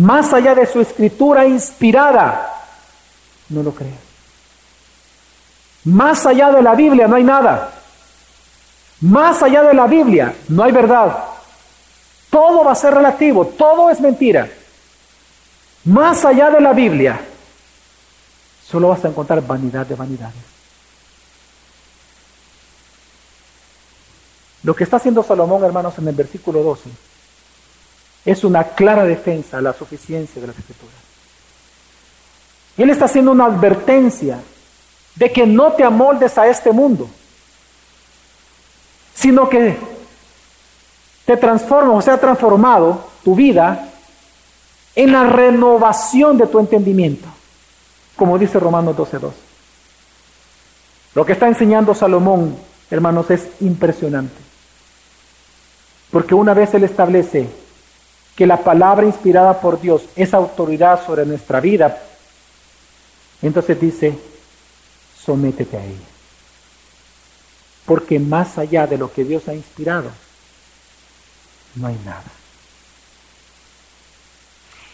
más 0.00 0.32
allá 0.32 0.54
de 0.54 0.64
su 0.64 0.80
escritura 0.80 1.46
inspirada, 1.46 2.50
no 3.50 3.62
lo 3.62 3.74
creas. 3.74 3.98
Más 5.84 6.24
allá 6.24 6.50
de 6.50 6.62
la 6.62 6.74
Biblia 6.74 7.06
no 7.06 7.16
hay 7.16 7.24
nada. 7.24 7.70
Más 9.02 9.42
allá 9.42 9.62
de 9.62 9.74
la 9.74 9.86
Biblia 9.86 10.34
no 10.48 10.64
hay 10.64 10.72
verdad. 10.72 11.24
Todo 12.30 12.64
va 12.64 12.72
a 12.72 12.76
ser 12.76 12.94
relativo, 12.94 13.44
todo 13.44 13.90
es 13.90 14.00
mentira. 14.00 14.48
Más 15.84 16.24
allá 16.24 16.50
de 16.50 16.62
la 16.62 16.72
Biblia, 16.72 17.20
solo 18.66 18.88
vas 18.88 19.04
a 19.04 19.08
encontrar 19.08 19.46
vanidad 19.46 19.84
de 19.84 19.96
vanidades. 19.96 20.44
Lo 24.62 24.74
que 24.74 24.84
está 24.84 24.96
haciendo 24.96 25.22
Salomón, 25.22 25.62
hermanos, 25.62 25.98
en 25.98 26.08
el 26.08 26.14
versículo 26.14 26.62
12, 26.62 26.88
es 28.24 28.44
una 28.44 28.64
clara 28.64 29.04
defensa 29.04 29.58
a 29.58 29.60
la 29.60 29.72
suficiencia 29.72 30.40
de 30.40 30.46
las 30.46 30.58
escrituras. 30.58 30.94
Él 32.76 32.90
está 32.90 33.06
haciendo 33.06 33.32
una 33.32 33.46
advertencia 33.46 34.38
de 35.14 35.32
que 35.32 35.46
no 35.46 35.72
te 35.72 35.84
amoldes 35.84 36.36
a 36.38 36.46
este 36.46 36.72
mundo, 36.72 37.08
sino 39.14 39.48
que 39.48 39.76
te 41.24 41.36
transforma 41.36 41.92
o 41.92 42.02
sea 42.02 42.18
transformado 42.18 43.10
tu 43.22 43.34
vida 43.34 43.88
en 44.94 45.12
la 45.12 45.24
renovación 45.24 46.38
de 46.38 46.46
tu 46.46 46.58
entendimiento, 46.58 47.28
como 48.16 48.38
dice 48.38 48.58
Romanos 48.58 48.96
12.2. 48.96 49.30
Lo 51.14 51.24
que 51.24 51.32
está 51.32 51.48
enseñando 51.48 51.94
Salomón, 51.94 52.56
hermanos, 52.90 53.30
es 53.30 53.48
impresionante. 53.60 54.34
Porque 56.10 56.34
una 56.34 56.54
vez 56.54 56.72
Él 56.74 56.84
establece 56.84 57.48
que 58.36 58.46
la 58.46 58.58
palabra 58.58 59.06
inspirada 59.06 59.60
por 59.60 59.80
Dios 59.80 60.02
es 60.16 60.32
autoridad 60.32 61.04
sobre 61.04 61.26
nuestra 61.26 61.60
vida, 61.60 62.02
entonces 63.42 63.80
dice, 63.80 64.18
sométete 65.24 65.76
a 65.76 65.84
ella. 65.84 66.08
Porque 67.86 68.18
más 68.18 68.58
allá 68.58 68.86
de 68.86 68.98
lo 68.98 69.12
que 69.12 69.24
Dios 69.24 69.48
ha 69.48 69.54
inspirado, 69.54 70.10
no 71.74 71.86
hay 71.86 71.98
nada. 72.04 72.24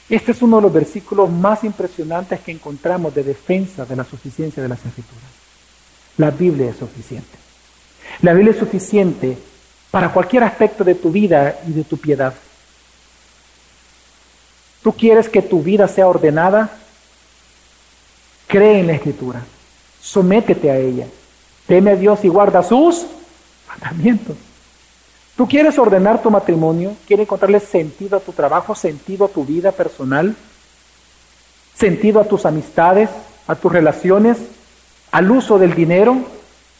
Este 0.08 0.32
es 0.32 0.40
uno 0.40 0.56
de 0.56 0.62
los 0.62 0.72
versículos 0.72 1.30
más 1.30 1.64
impresionantes 1.64 2.40
que 2.40 2.52
encontramos 2.52 3.12
de 3.14 3.24
defensa 3.24 3.84
de 3.84 3.96
la 3.96 4.04
suficiencia 4.04 4.62
de 4.62 4.68
las 4.68 4.84
escrituras. 4.84 5.24
La 6.16 6.30
Biblia 6.30 6.70
es 6.70 6.76
suficiente. 6.76 7.36
La 8.22 8.32
Biblia 8.32 8.52
es 8.52 8.58
suficiente 8.58 9.36
para 9.90 10.12
cualquier 10.12 10.44
aspecto 10.44 10.84
de 10.84 10.94
tu 10.94 11.10
vida 11.10 11.58
y 11.66 11.72
de 11.72 11.84
tu 11.84 11.96
piedad. 11.96 12.32
¿Tú 14.86 14.92
quieres 14.92 15.28
que 15.28 15.42
tu 15.42 15.64
vida 15.64 15.88
sea 15.88 16.06
ordenada? 16.06 16.70
Cree 18.46 18.78
en 18.78 18.86
la 18.86 18.92
Escritura. 18.92 19.44
Sométete 20.00 20.70
a 20.70 20.78
ella. 20.78 21.08
Teme 21.66 21.90
a 21.90 21.96
Dios 21.96 22.24
y 22.24 22.28
guarda 22.28 22.62
sus 22.62 23.04
mandamientos. 23.66 24.36
¿Tú 25.36 25.48
quieres 25.48 25.76
ordenar 25.76 26.22
tu 26.22 26.30
matrimonio? 26.30 26.94
¿Quieres 27.04 27.24
encontrarle 27.24 27.58
sentido 27.58 28.16
a 28.16 28.20
tu 28.20 28.30
trabajo, 28.30 28.76
sentido 28.76 29.24
a 29.24 29.28
tu 29.28 29.44
vida 29.44 29.72
personal? 29.72 30.36
¿Sentido 31.74 32.20
a 32.20 32.24
tus 32.28 32.46
amistades, 32.46 33.10
a 33.48 33.56
tus 33.56 33.72
relaciones, 33.72 34.38
al 35.10 35.28
uso 35.32 35.58
del 35.58 35.74
dinero? 35.74 36.16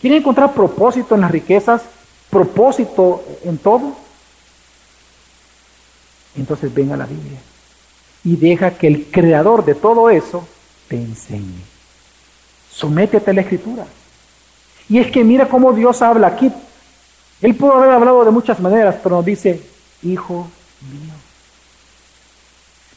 ¿Quieres 0.01 0.21
encontrar 0.21 0.55
propósito 0.55 1.17
en 1.17 1.23
las 1.23 1.33
riquezas, 1.33 1.83
propósito 2.31 3.25
en 3.43 3.59
todo? 3.59 3.97
Entonces 6.37 6.73
ven 6.73 6.93
a 6.93 6.97
la 6.97 7.07
Biblia 7.07 7.41
y 8.27 8.35
deja 8.35 8.73
que 8.73 8.89
el 8.89 9.07
creador 9.07 9.65
de 9.65 9.77
todo 9.77 10.11
eso 10.11 10.47
te 10.89 10.97
enseñe. 10.97 11.63
Sométete 12.73 13.31
a 13.31 13.35
la 13.35 13.43
escritura. 13.43 13.87
Y 14.89 14.99
es 14.99 15.13
que 15.13 15.23
mira 15.23 15.49
cómo 15.49 15.73
Dios 15.73 16.03
habla 16.03 16.27
aquí. 16.27 16.51
Él 17.41 17.55
pudo 17.55 17.75
haber 17.75 17.91
hablado 17.91 18.25
de 18.25 18.33
muchas 18.33 18.59
maneras, 18.59 18.97
pero 19.01 19.17
nos 19.17 19.25
dice, 19.25 19.63
hijo 20.03 20.51
mío. 20.91 21.13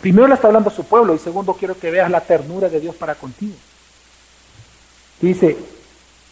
Primero 0.02 0.28
le 0.28 0.34
está 0.34 0.48
hablando 0.48 0.72
a 0.72 0.74
su 0.74 0.84
pueblo 0.84 1.14
y 1.14 1.20
segundo 1.20 1.54
quiero 1.54 1.78
que 1.78 1.92
veas 1.92 2.10
la 2.10 2.22
ternura 2.22 2.68
de 2.68 2.80
Dios 2.80 2.96
para 2.96 3.14
contigo. 3.14 3.56
Dice, 5.22 5.56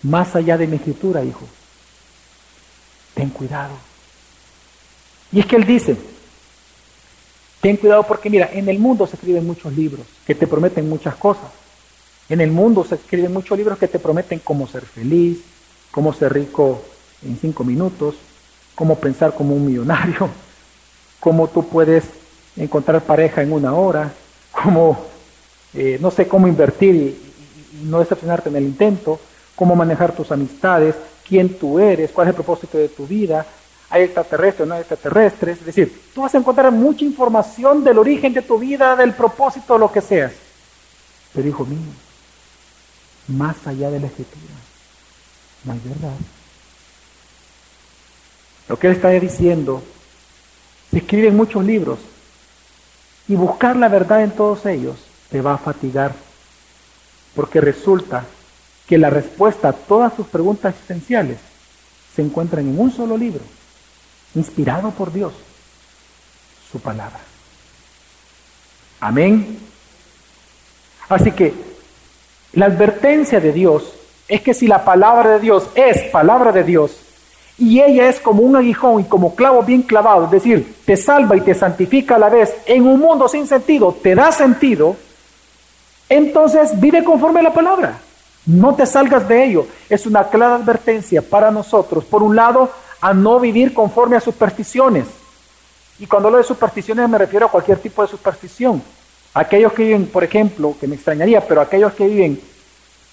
más 0.01 0.36
allá 0.36 0.57
de 0.57 0.65
mi 0.65 0.77
escritura, 0.77 1.23
hijo, 1.23 1.47
ten 3.13 3.29
cuidado. 3.29 3.75
Y 5.31 5.39
es 5.39 5.45
que 5.45 5.55
él 5.55 5.65
dice, 5.65 5.95
ten 7.67 7.75
cuidado 7.75 8.03
porque 8.03 8.29
mira, 8.29 8.49
en 8.53 8.69
el 8.69 8.79
mundo 8.79 9.05
se 9.07 9.17
escriben 9.17 9.45
muchos 9.45 9.73
libros 9.75 10.07
que 10.25 10.33
te 10.33 10.47
prometen 10.47 10.87
muchas 10.87 11.15
cosas. 11.15 11.51
En 12.29 12.39
el 12.39 12.49
mundo 12.49 12.85
se 12.87 12.95
escriben 12.95 13.33
muchos 13.33 13.57
libros 13.57 13.77
que 13.77 13.89
te 13.89 13.99
prometen 13.99 14.39
cómo 14.39 14.67
ser 14.67 14.83
feliz, 14.83 15.39
cómo 15.91 16.13
ser 16.13 16.31
rico 16.31 16.81
en 17.25 17.37
cinco 17.37 17.65
minutos, 17.65 18.15
cómo 18.73 18.97
pensar 18.97 19.35
como 19.35 19.53
un 19.53 19.65
millonario, 19.65 20.29
cómo 21.19 21.49
tú 21.49 21.67
puedes 21.67 22.05
encontrar 22.55 23.01
pareja 23.01 23.41
en 23.41 23.51
una 23.51 23.73
hora, 23.73 24.13
cómo, 24.49 24.97
eh, 25.73 25.97
no 25.99 26.09
sé, 26.09 26.25
cómo 26.25 26.47
invertir 26.47 26.95
y, 26.95 27.21
no 27.83 27.99
decepcionarte 27.99 28.47
en 28.47 28.55
el 28.55 28.63
intento, 28.63 29.19
cómo 29.57 29.75
manejar 29.75 30.13
tus 30.13 30.31
amistades, 30.31 30.95
quién 31.27 31.49
tú 31.59 31.79
eres, 31.79 32.11
cuál 32.11 32.27
es 32.27 32.29
el 32.29 32.35
propósito 32.35 32.77
de 32.77 32.87
tu 32.87 33.05
vida, 33.05 33.45
hay 33.90 34.04
extraterrestres 34.04 34.67
no 34.67 34.73
hay 34.73 34.81
extraterrestres. 34.81 35.60
Es 35.60 35.65
decir, 35.65 36.02
tú 36.13 36.21
vas 36.21 36.33
a 36.35 36.38
encontrar 36.38 36.71
mucha 36.71 37.06
información 37.06 37.83
del 37.83 37.98
origen 37.98 38.33
de 38.33 38.42
tu 38.42 38.60
vida, 38.60 38.96
del 38.96 39.13
propósito, 39.13 39.73
de 39.73 39.79
lo 39.79 39.92
que 39.92 40.02
seas. 40.02 40.33
Pero 41.33 41.48
hijo 41.48 41.65
mío, 41.65 41.79
más 43.27 43.65
allá 43.65 43.90
de 43.90 44.00
la 44.00 44.08
escritura, 44.08 44.54
no 45.63 45.73
hay 45.73 45.79
verdad. 45.83 46.15
Lo 48.67 48.77
que 48.77 48.88
él 48.88 48.94
está 48.94 49.10
diciendo, 49.10 49.81
se 50.92 50.98
escriben 50.98 51.38
muchos 51.38 51.63
libros 51.63 52.00
y 53.27 53.35
buscar 53.35 53.75
la 53.75 53.88
verdad 53.88 54.23
en 54.23 54.31
todos 54.31 54.65
ellos 54.65 54.96
te 55.29 55.42
va 55.42 55.54
a 55.54 55.58
fatigar, 55.58 56.13
porque 57.35 57.62
resulta 57.62 58.25
que 58.88 58.98
la 58.98 59.10
respuesta 59.10 59.69
a 59.69 59.73
todas 59.73 60.15
tus 60.15 60.27
preguntas 60.27 60.73
existenciales 60.73 61.38
se 62.15 62.21
encuentran 62.21 62.67
en 62.67 62.79
un 62.79 62.92
solo 62.92 63.17
libro, 63.17 63.42
inspirado 64.38 64.92
por 64.92 65.12
Dios, 65.12 65.33
su 66.71 66.79
palabra. 66.79 67.19
Amén. 69.00 69.60
Así 71.10 71.31
que 71.31 71.54
la 72.54 72.67
advertencia 72.67 73.40
de 73.40 73.52
Dios 73.52 73.94
es 74.27 74.42
que 74.42 74.54
si 74.54 74.67
la 74.67 74.83
palabra 74.83 75.31
de 75.31 75.40
Dios 75.40 75.67
es 75.75 76.04
palabra 76.12 76.52
de 76.52 76.63
Dios 76.63 76.98
y 77.58 77.81
ella 77.81 78.08
es 78.08 78.19
como 78.19 78.44
un 78.44 78.56
aguijón 78.56 79.02
y 79.02 79.04
como 79.06 79.35
clavo 79.35 79.63
bien 79.63 79.81
clavado, 79.81 80.25
es 80.25 80.31
decir, 80.31 80.75
te 80.85 80.98
salva 80.98 81.35
y 81.35 81.42
te 81.42 81.56
santifica 81.56 82.15
a 82.15 82.19
la 82.19 82.29
vez 82.29 82.56
en 82.65 82.85
un 82.85 83.00
mundo 83.00 83.27
sin 83.27 83.48
sentido, 83.48 83.96
te 84.02 84.13
da 84.15 84.31
sentido, 84.31 84.96
entonces 86.10 86.79
vive 86.79 87.04
conforme 87.04 87.40
a 87.40 87.44
la 87.44 87.54
palabra. 87.54 88.00
No 88.46 88.75
te 88.75 88.85
salgas 88.85 89.27
de 89.27 89.44
ello. 89.44 89.67
Es 89.90 90.06
una 90.06 90.29
clara 90.29 90.56
advertencia 90.56 91.21
para 91.21 91.52
nosotros, 91.52 92.06
por 92.06 92.23
un 92.23 92.35
lado, 92.35 92.71
a 93.02 93.13
no 93.13 93.39
vivir 93.39 93.73
conforme 93.73 94.15
a 94.17 94.21
supersticiones. 94.21 95.06
Y 96.00 96.08
cuando 96.08 96.27
hablo 96.27 96.39
de 96.39 96.43
supersticiones 96.43 97.10
me 97.10 97.17
refiero 97.17 97.45
a 97.48 97.52
cualquier 97.52 97.79
tipo 97.79 98.02
de 98.02 98.08
superstición. 98.08 98.81
Aquellos 99.33 99.73
que 99.73 99.83
viven, 99.83 100.08
por 100.08 100.23
ejemplo, 100.23 100.75
que 100.79 100.87
me 100.87 100.95
extrañaría, 100.95 101.45
pero 101.45 101.62
aquellos 101.62 101.93
que 101.93 102.08
viven 102.08 102.41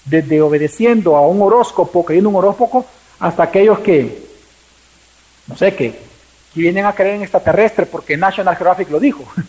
desde 0.05 0.41
obedeciendo 0.41 1.15
a 1.15 1.27
un 1.27 1.41
horóscopo, 1.41 2.05
creyendo 2.05 2.29
un 2.29 2.35
horóscopo, 2.35 2.85
hasta 3.19 3.43
aquellos 3.43 3.79
que, 3.79 4.23
no 5.47 5.57
sé, 5.57 5.75
que, 5.75 5.91
que 6.53 6.59
vienen 6.61 6.85
a 6.85 6.93
creer 6.93 7.15
en 7.15 7.23
extraterrestre 7.23 7.85
porque 7.85 8.17
National 8.17 8.55
Geographic 8.55 8.89
lo 8.89 8.99
dijo, 8.99 9.23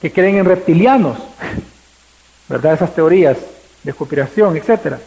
que 0.00 0.12
creen 0.12 0.36
en 0.38 0.44
reptilianos, 0.44 1.18
¿verdad? 2.48 2.74
Esas 2.74 2.94
teorías 2.94 3.38
de 3.82 3.92
conspiración, 3.92 4.56
etc. 4.56 4.98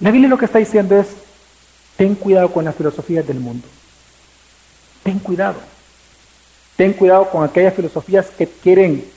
La 0.00 0.10
Biblia 0.10 0.28
lo 0.28 0.38
que 0.38 0.44
está 0.44 0.58
diciendo 0.58 0.98
es, 0.98 1.08
ten 1.96 2.14
cuidado 2.14 2.52
con 2.52 2.64
las 2.64 2.74
filosofías 2.74 3.26
del 3.26 3.40
mundo. 3.40 3.66
Ten 5.02 5.18
cuidado. 5.18 5.60
Ten 6.76 6.92
cuidado 6.92 7.30
con 7.30 7.42
aquellas 7.42 7.74
filosofías 7.74 8.26
que 8.26 8.46
quieren 8.46 9.10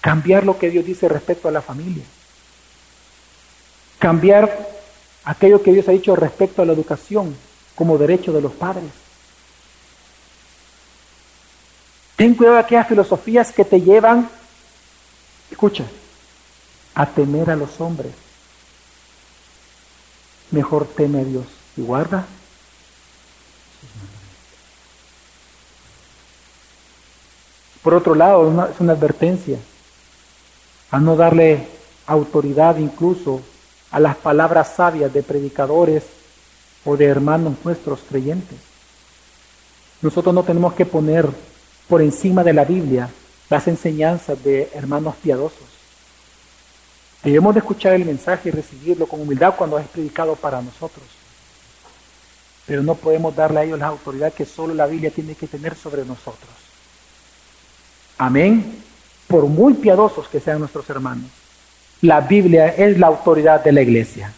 cambiar 0.00 0.44
lo 0.44 0.56
que 0.56 0.70
Dios 0.70 0.84
dice 0.84 1.08
respecto 1.08 1.48
a 1.48 1.50
la 1.50 1.60
familia. 1.60 2.04
Cambiar 3.98 4.68
aquello 5.24 5.62
que 5.62 5.72
Dios 5.72 5.88
ha 5.88 5.92
dicho 5.92 6.14
respecto 6.14 6.62
a 6.62 6.64
la 6.64 6.72
educación 6.72 7.36
como 7.74 7.98
derecho 7.98 8.32
de 8.32 8.40
los 8.40 8.52
padres. 8.52 8.90
Ten 12.14 12.34
cuidado 12.34 12.56
de 12.56 12.62
aquellas 12.62 12.88
filosofías 12.88 13.52
que 13.52 13.64
te 13.64 13.80
llevan, 13.80 14.30
escucha, 15.50 15.84
a 16.94 17.06
temer 17.06 17.50
a 17.50 17.56
los 17.56 17.80
hombres. 17.80 18.12
Mejor 20.50 20.86
teme 20.86 21.20
a 21.20 21.24
Dios 21.24 21.46
y 21.76 21.82
guarda 21.82 22.26
Por 27.86 27.94
otro 27.94 28.16
lado, 28.16 28.68
es 28.68 28.80
una 28.80 28.94
advertencia 28.94 29.58
a 30.90 30.98
no 30.98 31.14
darle 31.14 31.68
autoridad 32.04 32.78
incluso 32.78 33.40
a 33.92 34.00
las 34.00 34.16
palabras 34.16 34.72
sabias 34.74 35.12
de 35.12 35.22
predicadores 35.22 36.02
o 36.84 36.96
de 36.96 37.04
hermanos 37.04 37.54
nuestros 37.62 38.00
creyentes. 38.00 38.58
Nosotros 40.02 40.34
no 40.34 40.42
tenemos 40.42 40.74
que 40.74 40.84
poner 40.84 41.28
por 41.88 42.02
encima 42.02 42.42
de 42.42 42.54
la 42.54 42.64
Biblia 42.64 43.08
las 43.48 43.68
enseñanzas 43.68 44.42
de 44.42 44.68
hermanos 44.74 45.14
piadosos. 45.22 45.75
Debemos 47.26 47.54
de 47.54 47.58
escuchar 47.58 47.94
el 47.94 48.04
mensaje 48.04 48.50
y 48.50 48.52
recibirlo 48.52 49.08
con 49.08 49.20
humildad 49.20 49.56
cuando 49.56 49.80
es 49.80 49.88
predicado 49.88 50.36
para 50.36 50.62
nosotros. 50.62 51.04
Pero 52.64 52.84
no 52.84 52.94
podemos 52.94 53.34
darle 53.34 53.58
a 53.58 53.64
ellos 53.64 53.80
la 53.80 53.88
autoridad 53.88 54.32
que 54.32 54.44
solo 54.44 54.72
la 54.74 54.86
Biblia 54.86 55.10
tiene 55.10 55.34
que 55.34 55.48
tener 55.48 55.74
sobre 55.74 56.04
nosotros. 56.04 56.48
Amén. 58.16 58.80
Por 59.26 59.46
muy 59.46 59.74
piadosos 59.74 60.28
que 60.28 60.38
sean 60.38 60.60
nuestros 60.60 60.88
hermanos, 60.88 61.28
la 62.00 62.20
Biblia 62.20 62.68
es 62.68 62.96
la 62.96 63.08
autoridad 63.08 63.64
de 63.64 63.72
la 63.72 63.82
iglesia. 63.82 64.32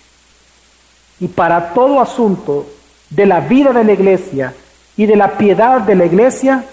Y 1.20 1.28
para 1.28 1.74
todo 1.74 2.00
asunto 2.00 2.70
de 3.10 3.26
la 3.26 3.40
vida 3.40 3.70
de 3.74 3.84
la 3.84 3.92
iglesia 3.92 4.54
y 4.96 5.04
de 5.04 5.14
la 5.14 5.36
piedad 5.36 5.82
de 5.82 5.94
la 5.94 6.06
iglesia, 6.06 6.64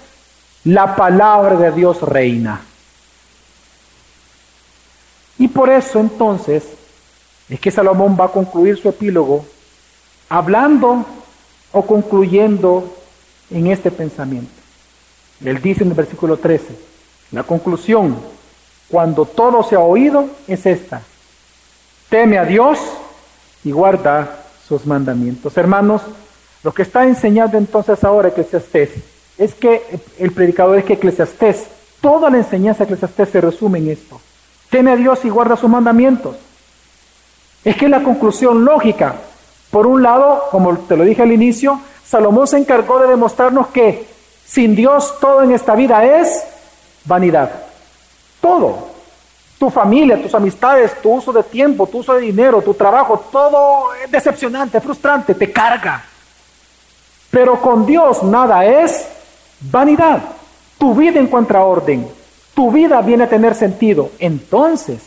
la 0.63 0.95
palabra 0.95 1.57
de 1.57 1.74
Dios 1.74 2.01
reina. 2.03 2.61
Y 5.38 5.47
por 5.47 5.69
eso 5.69 5.99
entonces 5.99 6.63
es 7.49 7.59
que 7.59 7.71
Salomón 7.71 8.17
va 8.19 8.25
a 8.25 8.31
concluir 8.31 8.77
su 8.77 8.89
epílogo 8.89 9.45
hablando 10.29 11.05
o 11.71 11.86
concluyendo 11.86 12.95
en 13.51 13.67
este 13.67 13.91
pensamiento. 13.91 14.51
Él 15.43 15.61
dice 15.61 15.83
en 15.83 15.89
el 15.89 15.95
versículo 15.95 16.38
13, 16.38 16.65
la 17.31 17.43
conclusión, 17.43 18.17
cuando 18.88 19.25
todo 19.25 19.63
se 19.63 19.75
ha 19.75 19.79
oído, 19.79 20.29
es 20.47 20.65
esta. 20.65 21.01
Teme 22.09 22.38
a 22.38 22.45
Dios 22.45 22.79
y 23.63 23.71
guarda 23.71 24.45
sus 24.67 24.86
mandamientos. 24.86 25.57
Hermanos, 25.57 26.01
lo 26.63 26.73
que 26.73 26.83
está 26.83 27.05
enseñando 27.05 27.57
entonces 27.57 28.03
ahora 28.03 28.29
Eclesiastés 28.29 28.91
es 29.38 29.53
que 29.53 29.81
el 30.17 30.31
predicador 30.31 30.77
es 30.77 30.86
que 30.86 30.93
Eclesiastés, 30.93 31.65
toda 32.01 32.29
la 32.29 32.38
enseñanza 32.38 32.79
de 32.79 32.86
Eclesiastés 32.86 33.29
se 33.29 33.41
resume 33.41 33.79
en 33.79 33.89
esto. 33.89 34.21
Teme 34.76 34.91
a 34.91 34.97
Dios 34.97 35.23
y 35.23 35.30
guarda 35.30 35.55
sus 35.55 35.69
mandamientos. 35.69 36.36
Es 37.63 37.78
que 37.78 37.88
la 37.88 38.03
conclusión 38.03 38.65
lógica. 38.65 39.15
Por 39.71 39.88
un 39.88 40.03
lado, 40.03 40.49
como 40.51 40.78
te 40.80 40.97
lo 40.97 41.05
dije 41.05 41.21
al 41.21 41.32
inicio, 41.32 41.80
Salomón 42.05 42.45
se 42.45 42.57
encargó 42.57 42.99
de 42.99 43.07
demostrarnos 43.07 43.67
que 43.67 44.05
sin 44.45 44.76
Dios 44.76 45.17
todo 45.21 45.43
en 45.43 45.53
esta 45.53 45.76
vida 45.76 46.03
es 46.03 46.43
vanidad. 47.05 47.51
Todo. 48.41 48.89
Tu 49.57 49.69
familia, 49.69 50.21
tus 50.21 50.36
amistades, 50.36 51.01
tu 51.01 51.09
uso 51.09 51.32
de 51.32 51.43
tiempo, 51.43 51.88
tu 51.88 51.99
uso 51.99 52.15
de 52.15 52.23
dinero, 52.23 52.61
tu 52.61 52.73
trabajo, 52.73 53.17
todo 53.32 53.93
es 54.03 54.11
decepcionante, 54.11 54.82
frustrante, 54.82 55.36
te 55.36 55.53
carga. 55.53 56.03
Pero 57.32 57.61
con 57.61 57.86
Dios 57.86 58.23
nada 58.23 58.65
es 58.65 59.07
vanidad. 59.61 60.21
Tu 60.78 60.93
vida 60.93 61.17
encuentra 61.17 61.63
orden. 61.63 62.14
Tu 62.55 62.71
vida 62.71 63.01
viene 63.01 63.25
a 63.25 63.29
tener 63.29 63.53
sentido. 63.53 64.11
Entonces, 64.17 65.01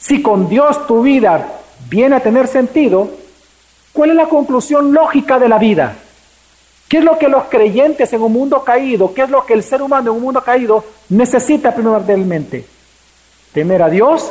si 0.00 0.22
con 0.22 0.48
Dios 0.48 0.86
tu 0.86 1.02
vida 1.02 1.60
viene 1.88 2.16
a 2.16 2.20
tener 2.20 2.48
sentido, 2.48 3.10
¿cuál 3.92 4.10
es 4.10 4.16
la 4.16 4.26
conclusión 4.26 4.92
lógica 4.92 5.38
de 5.38 5.48
la 5.48 5.58
vida? 5.58 5.96
¿Qué 6.88 6.98
es 6.98 7.04
lo 7.04 7.18
que 7.18 7.28
los 7.28 7.44
creyentes 7.44 8.12
en 8.12 8.22
un 8.22 8.32
mundo 8.32 8.62
caído, 8.62 9.14
qué 9.14 9.22
es 9.22 9.30
lo 9.30 9.44
que 9.44 9.54
el 9.54 9.62
ser 9.62 9.82
humano 9.82 10.10
en 10.10 10.16
un 10.16 10.22
mundo 10.22 10.42
caído 10.42 10.84
necesita 11.08 11.74
primordialmente? 11.74 12.66
Temer 13.52 13.82
a 13.82 13.88
Dios 13.88 14.30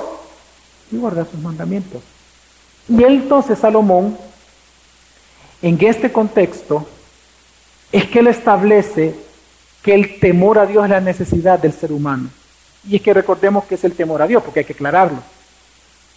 y 0.92 0.98
guardar 0.98 1.26
sus 1.30 1.40
mandamientos. 1.40 2.02
Y 2.88 3.04
entonces 3.04 3.60
Salomón, 3.60 4.18
en 5.62 5.78
este 5.82 6.12
contexto, 6.12 6.86
es 7.92 8.06
que 8.06 8.20
él 8.20 8.28
establece 8.28 9.16
que 9.84 9.94
el 9.94 10.20
temor 10.20 10.58
a 10.58 10.66
Dios 10.66 10.86
es 10.86 10.90
la 10.90 11.02
necesidad 11.02 11.60
del 11.60 11.74
ser 11.74 11.92
humano. 11.92 12.30
Y 12.88 12.96
es 12.96 13.02
que 13.02 13.14
recordemos 13.14 13.66
que 13.66 13.76
es 13.76 13.84
el 13.84 13.94
temor 13.94 14.22
a 14.22 14.28
Dios, 14.28 14.42
porque 14.42 14.62
hay 14.62 14.66
que 14.66 14.74
aclararlo. 14.74 15.20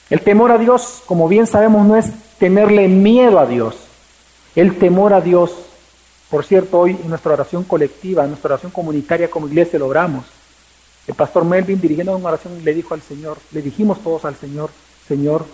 El 0.09 0.21
temor 0.21 0.53
a 0.53 0.59
Dios, 0.59 1.03
como 1.05 1.29
bien 1.29 1.47
sabemos, 1.47 1.85
no 1.85 1.97
es 1.97 2.07
tenerle 2.39 2.87
miedo 2.87 3.41
a 3.41 3.47
Dios. 3.47 3.77
El 4.55 4.79
temor 4.79 5.13
a 5.13 5.21
Dios, 5.21 5.53
por 6.31 6.45
cierto, 6.45 6.79
hoy 6.79 6.93
en 6.93 7.09
nuestra 7.09 7.33
oración 7.33 7.65
colectiva, 7.65 8.23
en 8.23 8.31
nuestra 8.31 8.55
oración 8.55 8.71
comunitaria 8.71 9.29
como 9.29 9.49
iglesia 9.49 9.79
lo 9.79 9.89
oramos. 9.89 10.25
El 11.07 11.15
pastor 11.15 11.45
Melvin 11.45 11.81
dirigiendo 11.81 12.17
una 12.17 12.29
oración 12.29 12.65
le 12.65 12.75
dijo 12.75 12.95
al 12.95 13.03
Señor, 13.03 13.39
le 13.53 13.63
dijimos 13.63 14.03
todos 14.03 14.25
al 14.25 14.37
Señor, 14.37 14.71
Señor, 15.07 15.45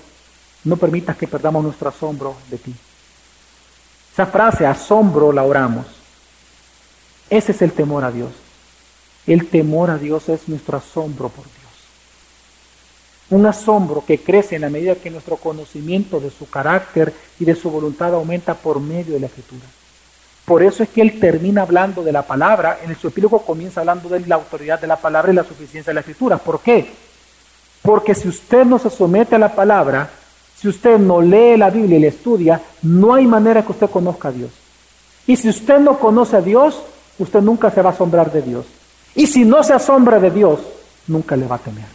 no 0.65 0.77
permitas 0.77 1.17
que 1.17 1.27
perdamos 1.27 1.65
nuestro 1.65 1.89
asombro 1.89 2.37
de 2.51 2.59
ti. 2.59 2.75
Esa 4.13 4.27
frase, 4.27 4.67
asombro, 4.67 5.33
la 5.33 5.45
oramos. 5.45 6.02
Ese 7.33 7.53
es 7.53 7.63
el 7.63 7.73
temor 7.73 8.05
a 8.05 8.13
Dios. 8.13 8.29
El 9.27 9.49
temor 9.49 9.89
a 9.89 9.97
Dios 9.97 10.29
es 10.29 10.51
nuestro 10.51 10.77
asombro 10.77 11.31
por 11.31 11.45
Dios. 11.45 11.57
Un 13.31 13.47
asombro 13.47 14.05
que 14.07 14.19
crece 14.19 14.57
en 14.57 14.61
la 14.61 14.69
medida 14.69 14.97
que 14.97 15.11
nuestro 15.11 15.37
conocimiento 15.37 16.21
de 16.21 16.29
su 16.29 16.51
carácter 16.51 17.11
y 17.41 17.47
de 17.47 17.55
su 17.55 17.71
voluntad 17.71 18.13
aumenta 18.13 18.53
por 18.53 18.81
medio 18.81 19.15
de 19.15 19.21
la 19.21 19.29
escritura. 19.29 19.65
Por 20.45 20.63
eso 20.63 20.83
es 20.83 20.91
que 20.91 21.01
él 21.01 21.19
termina 21.19 21.63
hablando 21.63 22.03
de 22.03 22.13
la 22.13 22.21
palabra, 22.21 22.81
en 22.85 22.95
su 22.99 23.09
epílogo 23.09 23.39
comienza 23.39 23.81
hablando 23.81 24.11
de 24.11 24.21
la 24.27 24.35
autoridad 24.35 24.79
de 24.79 24.89
la 24.89 24.97
palabra 24.97 25.33
y 25.33 25.37
la 25.37 25.45
suficiencia 25.45 25.91
de 25.91 25.95
la 25.95 26.01
escritura. 26.01 26.37
¿Por 26.37 26.61
qué? 26.61 26.93
Porque 27.81 28.15
si 28.15 28.29
usted 28.29 28.67
no 28.67 28.79
se 28.79 28.91
somete 28.91 29.37
a 29.37 29.39
la 29.39 29.55
palabra, 29.55 30.11
si 30.55 30.69
usted 30.69 30.99
no 30.99 31.23
lee 31.23 31.57
la 31.57 31.71
Biblia 31.71 31.97
y 31.97 32.03
la 32.03 32.09
estudia, 32.09 32.61
no 32.83 33.15
hay 33.15 33.27
manera 33.27 33.63
que 33.63 33.73
usted 33.73 33.89
conozca 33.89 34.29
a 34.29 34.33
Dios. 34.33 34.51
Y 35.27 35.37
si 35.37 35.49
usted 35.49 35.79
no 35.79 35.99
conoce 35.99 36.37
a 36.37 36.43
Dios, 36.43 36.83
usted 37.23 37.41
nunca 37.41 37.71
se 37.71 37.83
va 37.83 37.91
a 37.91 37.93
asombrar 37.93 38.31
de 38.31 38.43
Dios. 38.43 38.67
Y 39.15 39.27
si 39.27 39.45
no 39.45 39.63
se 39.63 39.73
asombra 39.73 40.19
de 40.19 40.31
Dios, 40.31 40.61
nunca 41.07 41.37
le 41.37 41.47
va 41.47 41.57
a 41.57 41.59
temer. 41.59 41.87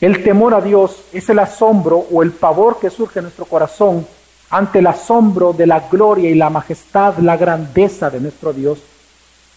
El 0.00 0.22
temor 0.22 0.54
a 0.54 0.60
Dios 0.60 1.02
es 1.12 1.28
el 1.28 1.38
asombro 1.40 2.06
o 2.10 2.22
el 2.22 2.30
pavor 2.30 2.78
que 2.78 2.90
surge 2.90 3.18
en 3.18 3.24
nuestro 3.24 3.46
corazón 3.46 4.06
ante 4.50 4.78
el 4.78 4.86
asombro 4.86 5.52
de 5.52 5.66
la 5.66 5.80
gloria 5.90 6.30
y 6.30 6.34
la 6.34 6.50
majestad, 6.50 7.18
la 7.18 7.36
grandeza 7.36 8.08
de 8.08 8.20
nuestro 8.20 8.52
Dios, 8.52 8.78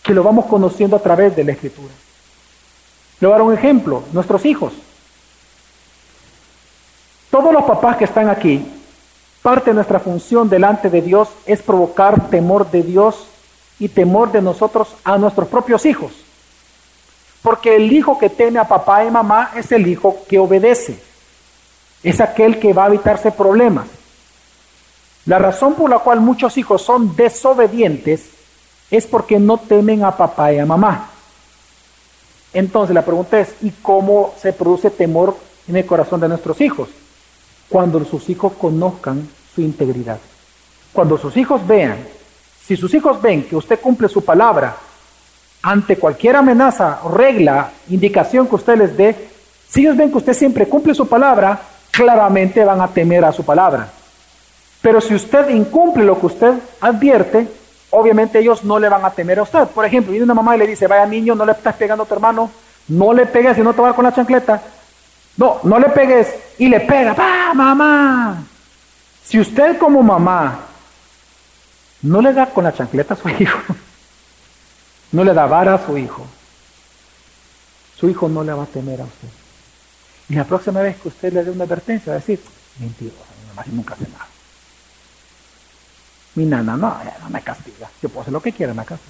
que 0.02 0.14
lo 0.14 0.24
vamos 0.24 0.48
conociendo 0.48 0.96
a 0.96 1.00
través 1.00 1.36
de 1.36 1.44
la 1.44 1.52
Escritura. 1.52 1.94
Le 3.20 3.28
voy 3.28 3.36
a 3.36 3.38
dar 3.38 3.48
un 3.48 3.54
ejemplo, 3.54 4.04
nuestros 4.12 4.46
hijos. 4.46 4.74
Todos 7.30 7.54
los 7.54 7.64
papás 7.64 7.98
que 7.98 8.06
están 8.06 8.28
aquí, 8.28 8.66
parte 9.44 9.70
de 9.70 9.76
nuestra 9.76 10.00
función 10.00 10.50
delante 10.50 10.90
de 10.90 11.02
Dios 11.02 11.30
es 11.46 11.62
provocar 11.62 12.30
temor 12.30 12.70
de 12.72 12.82
Dios 12.82 13.28
y 13.82 13.90
temor 13.90 14.32
de 14.32 14.44
nosotros 14.44 14.90
a 15.04 15.18
nuestros 15.18 15.48
propios 15.48 15.88
hijos. 15.88 16.12
Porque 17.42 17.76
el 17.76 17.92
hijo 17.92 18.20
que 18.20 18.30
teme 18.30 18.60
a 18.60 18.68
papá 18.68 19.04
y 19.04 19.10
mamá 19.10 19.54
es 19.56 19.72
el 19.72 19.88
hijo 19.88 20.20
que 20.30 20.38
obedece. 20.38 21.00
Es 22.04 22.22
aquel 22.22 22.60
que 22.60 22.74
va 22.74 22.86
a 22.86 22.88
evitarse 22.90 23.32
problemas. 23.32 23.88
La 25.26 25.40
razón 25.40 25.74
por 25.74 25.90
la 25.90 25.98
cual 25.98 26.22
muchos 26.22 26.60
hijos 26.60 26.84
son 26.84 27.16
desobedientes 27.16 28.30
es 28.92 29.08
porque 29.08 29.40
no 29.40 29.58
temen 29.58 30.04
a 30.04 30.16
papá 30.16 30.54
y 30.54 30.60
a 30.60 30.66
mamá. 30.68 31.10
Entonces 32.54 32.94
la 32.94 33.04
pregunta 33.04 33.40
es, 33.40 33.56
¿y 33.64 33.72
cómo 33.72 34.36
se 34.40 34.54
produce 34.54 34.92
temor 34.92 35.36
en 35.68 35.76
el 35.76 35.88
corazón 35.88 36.20
de 36.20 36.28
nuestros 36.28 36.62
hijos? 36.62 36.90
Cuando 37.68 38.06
sus 38.06 38.30
hijos 38.30 38.54
conozcan 38.60 39.28
su 39.56 39.62
integridad. 39.62 40.20
Cuando 40.94 41.18
sus 41.18 41.36
hijos 41.36 41.66
vean, 41.66 41.98
si 42.66 42.76
sus 42.78 42.94
hijos 42.94 43.22
ven 43.22 43.44
que 43.44 43.56
usted 43.56 43.80
cumple 43.80 44.08
su 44.08 44.24
palabra 44.24 44.76
ante 45.64 45.98
cualquier 45.98 46.36
amenaza, 46.36 47.00
regla, 47.14 47.72
indicación 47.90 48.48
que 48.48 48.56
usted 48.56 48.78
les 48.78 48.98
dé, 48.98 49.16
si 49.70 49.82
ellos 49.82 49.98
ven 49.98 50.12
que 50.12 50.18
usted 50.18 50.34
siempre 50.34 50.68
cumple 50.68 50.94
su 50.94 51.08
palabra, 51.08 51.60
claramente 51.92 52.64
van 52.64 52.82
a 52.82 52.88
temer 52.88 53.24
a 53.26 53.32
su 53.32 53.44
palabra. 53.44 53.90
Pero 54.82 55.00
si 55.00 55.14
usted 55.14 55.50
incumple 55.50 56.04
lo 56.04 56.20
que 56.20 56.26
usted 56.26 56.54
advierte, 56.80 57.48
obviamente 57.92 58.40
ellos 58.40 58.64
no 58.64 58.80
le 58.80 58.90
van 58.90 59.06
a 59.06 59.12
temer 59.12 59.40
a 59.40 59.44
usted. 59.44 59.68
Por 59.68 59.86
ejemplo, 59.86 60.12
viene 60.12 60.24
una 60.24 60.34
mamá 60.34 60.56
y 60.56 60.60
le 60.60 60.68
dice, 60.68 60.88
vaya 60.88 61.06
niño, 61.06 61.36
no 61.36 61.46
le 61.46 61.52
estás 61.52 61.76
pegando 61.76 62.04
a 62.04 62.08
tu 62.08 62.14
hermano, 62.14 62.50
no 62.88 63.14
le 63.14 63.28
pegues 63.28 63.58
y 63.58 63.62
no 63.62 63.74
te 63.74 63.82
va 63.82 63.94
con 63.94 64.06
la 64.06 64.14
chancleta. 64.14 64.62
No, 65.38 65.60
no 65.64 65.80
le 65.80 65.90
pegues 65.90 66.28
y 66.58 66.68
le 66.68 66.80
pega, 66.82 67.14
¡pa, 67.14 67.54
mamá! 67.54 68.44
Si 69.24 69.40
usted 69.40 69.78
como 69.78 70.02
mamá 70.02 70.71
no 72.04 72.22
le 72.22 72.34
da 72.34 72.48
con 72.48 72.64
la 72.64 72.74
chancleta 72.74 73.14
a 73.14 73.18
su 73.18 73.30
hijo, 73.40 73.60
no 75.12 75.24
le 75.24 75.34
da 75.34 75.46
vara 75.46 75.76
a 75.76 75.86
su 75.86 75.98
hijo, 75.98 76.26
su 77.98 78.10
hijo 78.10 78.28
no 78.30 78.44
le 78.44 78.54
va 78.54 78.64
a 78.64 78.68
temer 78.68 79.02
a 79.02 79.06
usted. 79.06 79.28
Y 80.30 80.36
la 80.36 80.46
próxima 80.46 80.82
vez 80.82 80.98
que 80.98 81.10
usted 81.10 81.34
le 81.34 81.44
dé 81.44 81.52
una 81.52 81.66
advertencia, 81.66 82.12
va 82.12 82.18
a 82.18 82.20
decir, 82.20 82.42
mentirosa, 82.80 83.18
mi 83.40 83.48
mamá 83.50 83.64
nunca 83.68 83.94
hace 83.96 84.08
nada. 84.10 84.28
Mi 86.36 86.46
nana 86.46 86.78
no, 86.78 86.98
no 87.22 87.30
me 87.30 87.42
castiga. 87.42 87.90
Yo 88.02 88.08
puedo 88.08 88.22
hacer 88.22 88.32
lo 88.32 88.42
que 88.42 88.54
quiera 88.54 88.72
en 88.72 88.78
la 88.78 88.86
casa. 88.86 89.04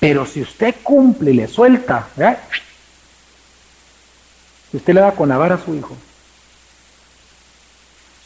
Pero 0.00 0.26
si 0.26 0.42
usted 0.42 0.74
cumple 0.82 1.30
y 1.30 1.34
le 1.34 1.46
suelta, 1.46 2.08
si 4.70 4.76
usted 4.76 4.94
le 4.94 5.00
da 5.00 5.12
con 5.12 5.28
la 5.28 5.38
vara 5.38 5.54
a 5.54 5.64
su 5.64 5.74
hijo, 5.74 5.96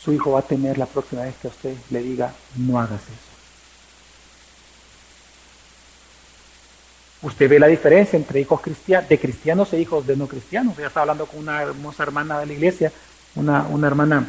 su 0.02 0.12
hijo 0.12 0.32
va 0.32 0.40
a 0.40 0.42
tener 0.42 0.78
la 0.78 0.86
próxima 0.86 1.22
vez 1.22 1.34
que 1.40 1.48
usted 1.48 1.76
le 1.90 2.02
diga, 2.02 2.32
no 2.56 2.80
hagas 2.80 3.02
eso. 3.02 3.30
Usted 7.22 7.50
ve 7.50 7.58
la 7.58 7.66
diferencia 7.66 8.16
entre 8.16 8.40
hijos 8.40 8.62
cristianos, 8.62 9.08
de 9.08 9.18
cristianos 9.18 9.72
e 9.74 9.80
hijos 9.80 10.06
de 10.06 10.16
no 10.16 10.26
cristianos. 10.26 10.76
Ya 10.78 10.86
estaba 10.86 11.02
hablando 11.02 11.26
con 11.26 11.40
una 11.40 11.60
hermosa 11.60 12.02
hermana 12.02 12.40
de 12.40 12.46
la 12.46 12.52
iglesia, 12.54 12.90
una, 13.34 13.64
una 13.64 13.86
hermana 13.86 14.26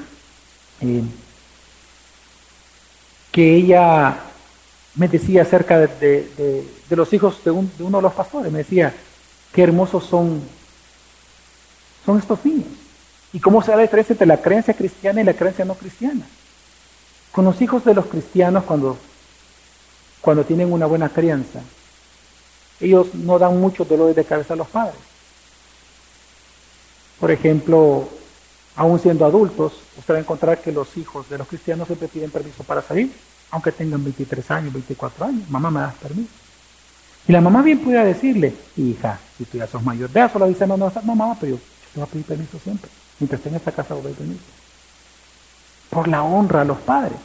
eh, 0.82 1.02
que 3.32 3.56
ella 3.56 4.18
me 4.96 5.08
decía 5.08 5.44
acerca 5.44 5.80
de, 5.80 6.66
los 6.90 7.14
hijos 7.14 7.42
de, 7.46 7.52
uno 7.52 7.98
de 7.98 8.02
los 8.02 8.14
pastores. 8.14 8.52
Me 8.52 8.60
decía, 8.60 8.94
qué 9.54 9.64
hermosos 9.64 10.06
son, 10.06 10.42
son 12.06 12.20
estos 12.20 12.44
niños. 12.44 12.68
¿Y 13.34 13.40
cómo 13.40 13.62
se 13.62 13.72
da 13.72 13.78
la 13.78 13.84
diferencia 13.84 14.14
entre 14.14 14.28
la 14.28 14.42
creencia 14.42 14.74
cristiana 14.74 15.22
y 15.22 15.24
la 15.24 15.34
creencia 15.34 15.66
no 15.66 15.76
cristiana? 15.76 16.26
Con 17.32 17.46
los 17.46 17.62
hijos 17.62 17.86
de 17.86 17.94
los 17.94 18.08
cristianos, 18.08 18.66
cuando, 18.66 18.98
cuando 20.20 20.44
tienen 20.44 20.72
una 20.72 20.86
buena 20.86 21.10
crianza, 21.10 21.62
ellos 22.82 23.14
no 23.14 23.40
dan 23.40 23.60
muchos 23.60 23.88
dolores 23.88 24.16
de 24.16 24.26
cabeza 24.26 24.54
a 24.54 24.58
los 24.58 24.68
padres. 24.68 24.96
Por 27.20 27.32
ejemplo, 27.32 28.10
aún 28.76 29.00
siendo 29.00 29.26
adultos, 29.26 29.74
usted 29.98 30.16
va 30.16 30.18
a 30.18 30.22
encontrar 30.22 30.60
que 30.60 30.72
los 30.72 30.98
hijos 30.98 31.30
de 31.30 31.38
los 31.38 31.48
cristianos 31.48 31.88
siempre 31.88 32.08
piden 32.08 32.32
permiso 32.32 32.64
para 32.64 32.82
salir, 32.82 33.14
aunque 33.52 33.72
tengan 33.72 34.04
23 34.04 34.52
años, 34.52 34.74
24 34.74 35.26
años. 35.26 35.50
Mamá, 35.50 35.72
me 35.72 35.80
das 35.82 35.94
permiso. 35.96 36.32
Y 37.28 37.32
la 37.32 37.40
mamá 37.40 37.62
bien 37.62 37.80
pudiera 37.80 38.04
decirle, 38.04 38.56
hija, 38.76 39.20
si 39.38 39.46
tú 39.46 39.58
ya 39.58 39.68
sos 39.68 39.84
mayor 39.84 40.10
la 40.14 40.48
dice, 40.48 40.66
no, 40.66 40.76
no, 40.76 40.92
no, 40.94 41.16
mamá, 41.16 41.38
pero 41.40 41.56
yo, 41.56 41.62
te 41.94 42.00
voy 42.00 42.04
a 42.04 42.12
pedir 42.12 42.26
permiso 42.26 42.60
siempre. 42.60 42.90
Mientras 43.22 43.38
esté 43.38 43.50
en 43.50 43.56
esta 43.56 43.72
casa, 43.72 43.94
permiso. 43.96 44.42
Por 45.92 46.08
la 46.08 46.24
honra 46.24 46.62
a 46.62 46.66
los 46.66 46.80
padres. 46.80 47.20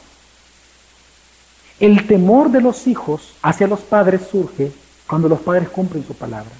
El 1.80 2.06
temor 2.06 2.50
de 2.50 2.60
los 2.60 2.86
hijos 2.86 3.32
hacia 3.40 3.66
los 3.66 3.80
padres 3.80 4.20
surge 4.30 4.72
cuando 5.06 5.26
los 5.26 5.40
padres 5.40 5.70
cumplen 5.70 6.06
su 6.06 6.14
palabra. 6.14 6.52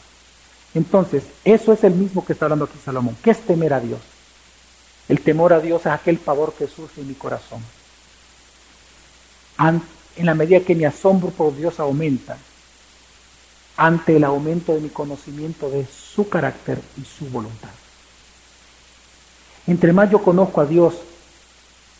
Entonces, 0.72 1.24
eso 1.44 1.74
es 1.74 1.84
el 1.84 1.94
mismo 1.94 2.24
que 2.24 2.32
está 2.32 2.46
hablando 2.46 2.64
aquí 2.64 2.78
Salomón. 2.82 3.14
¿Qué 3.22 3.30
es 3.30 3.40
temer 3.42 3.74
a 3.74 3.80
Dios? 3.80 4.00
El 5.06 5.20
temor 5.20 5.52
a 5.52 5.60
Dios 5.60 5.82
es 5.82 5.86
aquel 5.88 6.16
pavor 6.16 6.54
que 6.54 6.66
surge 6.66 7.02
en 7.02 7.08
mi 7.08 7.14
corazón. 7.14 7.60
En 9.58 10.24
la 10.24 10.34
medida 10.34 10.60
que 10.60 10.74
mi 10.74 10.86
asombro 10.86 11.28
por 11.28 11.54
Dios 11.54 11.78
aumenta, 11.78 12.38
ante 13.76 14.16
el 14.16 14.24
aumento 14.24 14.74
de 14.74 14.80
mi 14.80 14.88
conocimiento 14.88 15.68
de 15.68 15.86
su 15.86 16.26
carácter 16.26 16.80
y 16.98 17.04
su 17.04 17.26
voluntad. 17.26 17.68
Entre 19.66 19.92
más 19.92 20.10
yo 20.10 20.20
conozco 20.20 20.60
a 20.60 20.66
Dios, 20.66 20.94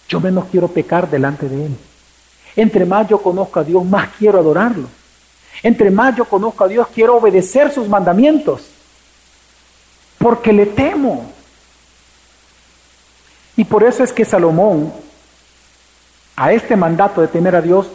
yo 0.08 0.20
menos 0.20 0.46
quiero 0.50 0.68
pecar 0.68 1.10
delante 1.10 1.48
de 1.48 1.66
Él. 1.66 1.76
Entre 2.54 2.84
más 2.84 3.08
yo 3.08 3.18
conozco 3.18 3.60
a 3.60 3.64
Dios, 3.64 3.84
más 3.84 4.08
quiero 4.18 4.38
adorarlo. 4.38 4.88
Entre 5.62 5.90
más 5.90 6.16
yo 6.16 6.24
conozco 6.24 6.64
a 6.64 6.68
Dios, 6.68 6.86
quiero 6.94 7.16
obedecer 7.16 7.72
sus 7.72 7.88
mandamientos. 7.88 8.62
Porque 10.18 10.52
le 10.52 10.66
temo. 10.66 11.30
Y 13.56 13.64
por 13.64 13.82
eso 13.82 14.04
es 14.04 14.12
que 14.12 14.24
Salomón, 14.24 14.92
a 16.36 16.52
este 16.52 16.76
mandato 16.76 17.20
de 17.20 17.28
temer 17.28 17.56
a 17.56 17.62
Dios, 17.62 17.88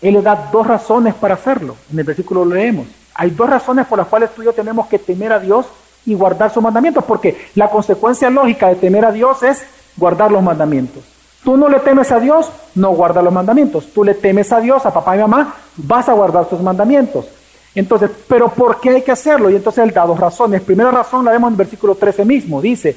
él 0.00 0.14
le 0.14 0.22
da 0.22 0.50
dos 0.52 0.66
razones 0.66 1.14
para 1.14 1.34
hacerlo. 1.34 1.76
En 1.90 1.98
el 1.98 2.04
versículo 2.04 2.44
lo 2.44 2.54
leemos. 2.54 2.86
Hay 3.14 3.30
dos 3.30 3.48
razones 3.48 3.86
por 3.86 3.98
las 3.98 4.08
cuales 4.08 4.34
tú 4.34 4.42
y 4.42 4.44
yo 4.44 4.52
tenemos 4.52 4.86
que 4.88 4.98
temer 4.98 5.32
a 5.32 5.38
Dios 5.38 5.66
y 6.06 6.14
guardar 6.14 6.52
sus 6.52 6.62
mandamientos, 6.62 7.04
porque 7.04 7.48
la 7.54 7.70
consecuencia 7.70 8.30
lógica 8.30 8.68
de 8.68 8.76
temer 8.76 9.04
a 9.04 9.12
Dios 9.12 9.42
es 9.42 9.64
guardar 9.96 10.30
los 10.30 10.42
mandamientos. 10.42 11.02
Tú 11.42 11.56
no 11.56 11.68
le 11.68 11.80
temes 11.80 12.10
a 12.10 12.20
Dios, 12.20 12.48
no 12.74 12.90
guarda 12.90 13.20
los 13.20 13.32
mandamientos. 13.32 13.88
Tú 13.92 14.02
le 14.02 14.14
temes 14.14 14.50
a 14.52 14.60
Dios, 14.60 14.84
a 14.86 14.92
papá 14.92 15.16
y 15.16 15.20
mamá, 15.20 15.54
vas 15.76 16.08
a 16.08 16.14
guardar 16.14 16.48
sus 16.48 16.60
mandamientos. 16.60 17.26
Entonces, 17.74 18.10
¿pero 18.28 18.48
por 18.48 18.80
qué 18.80 18.90
hay 18.90 19.02
que 19.02 19.12
hacerlo? 19.12 19.50
Y 19.50 19.56
entonces 19.56 19.84
él 19.84 19.92
da 19.92 20.06
dos 20.06 20.18
razones. 20.18 20.62
Primera 20.62 20.90
razón 20.90 21.24
la 21.24 21.32
vemos 21.32 21.48
en 21.48 21.54
el 21.54 21.58
versículo 21.58 21.96
13 21.96 22.24
mismo. 22.24 22.62
Dice, 22.62 22.96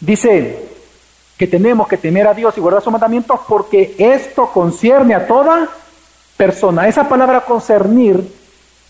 dice, 0.00 0.74
que 1.36 1.46
tenemos 1.46 1.88
que 1.88 1.96
temer 1.96 2.26
a 2.26 2.34
Dios 2.34 2.56
y 2.56 2.60
guardar 2.60 2.82
sus 2.82 2.92
mandamientos 2.92 3.40
porque 3.48 3.94
esto 3.98 4.50
concierne 4.52 5.14
a 5.14 5.26
toda 5.26 5.68
persona. 6.36 6.86
Esa 6.86 7.08
palabra 7.08 7.40
concernir, 7.40 8.32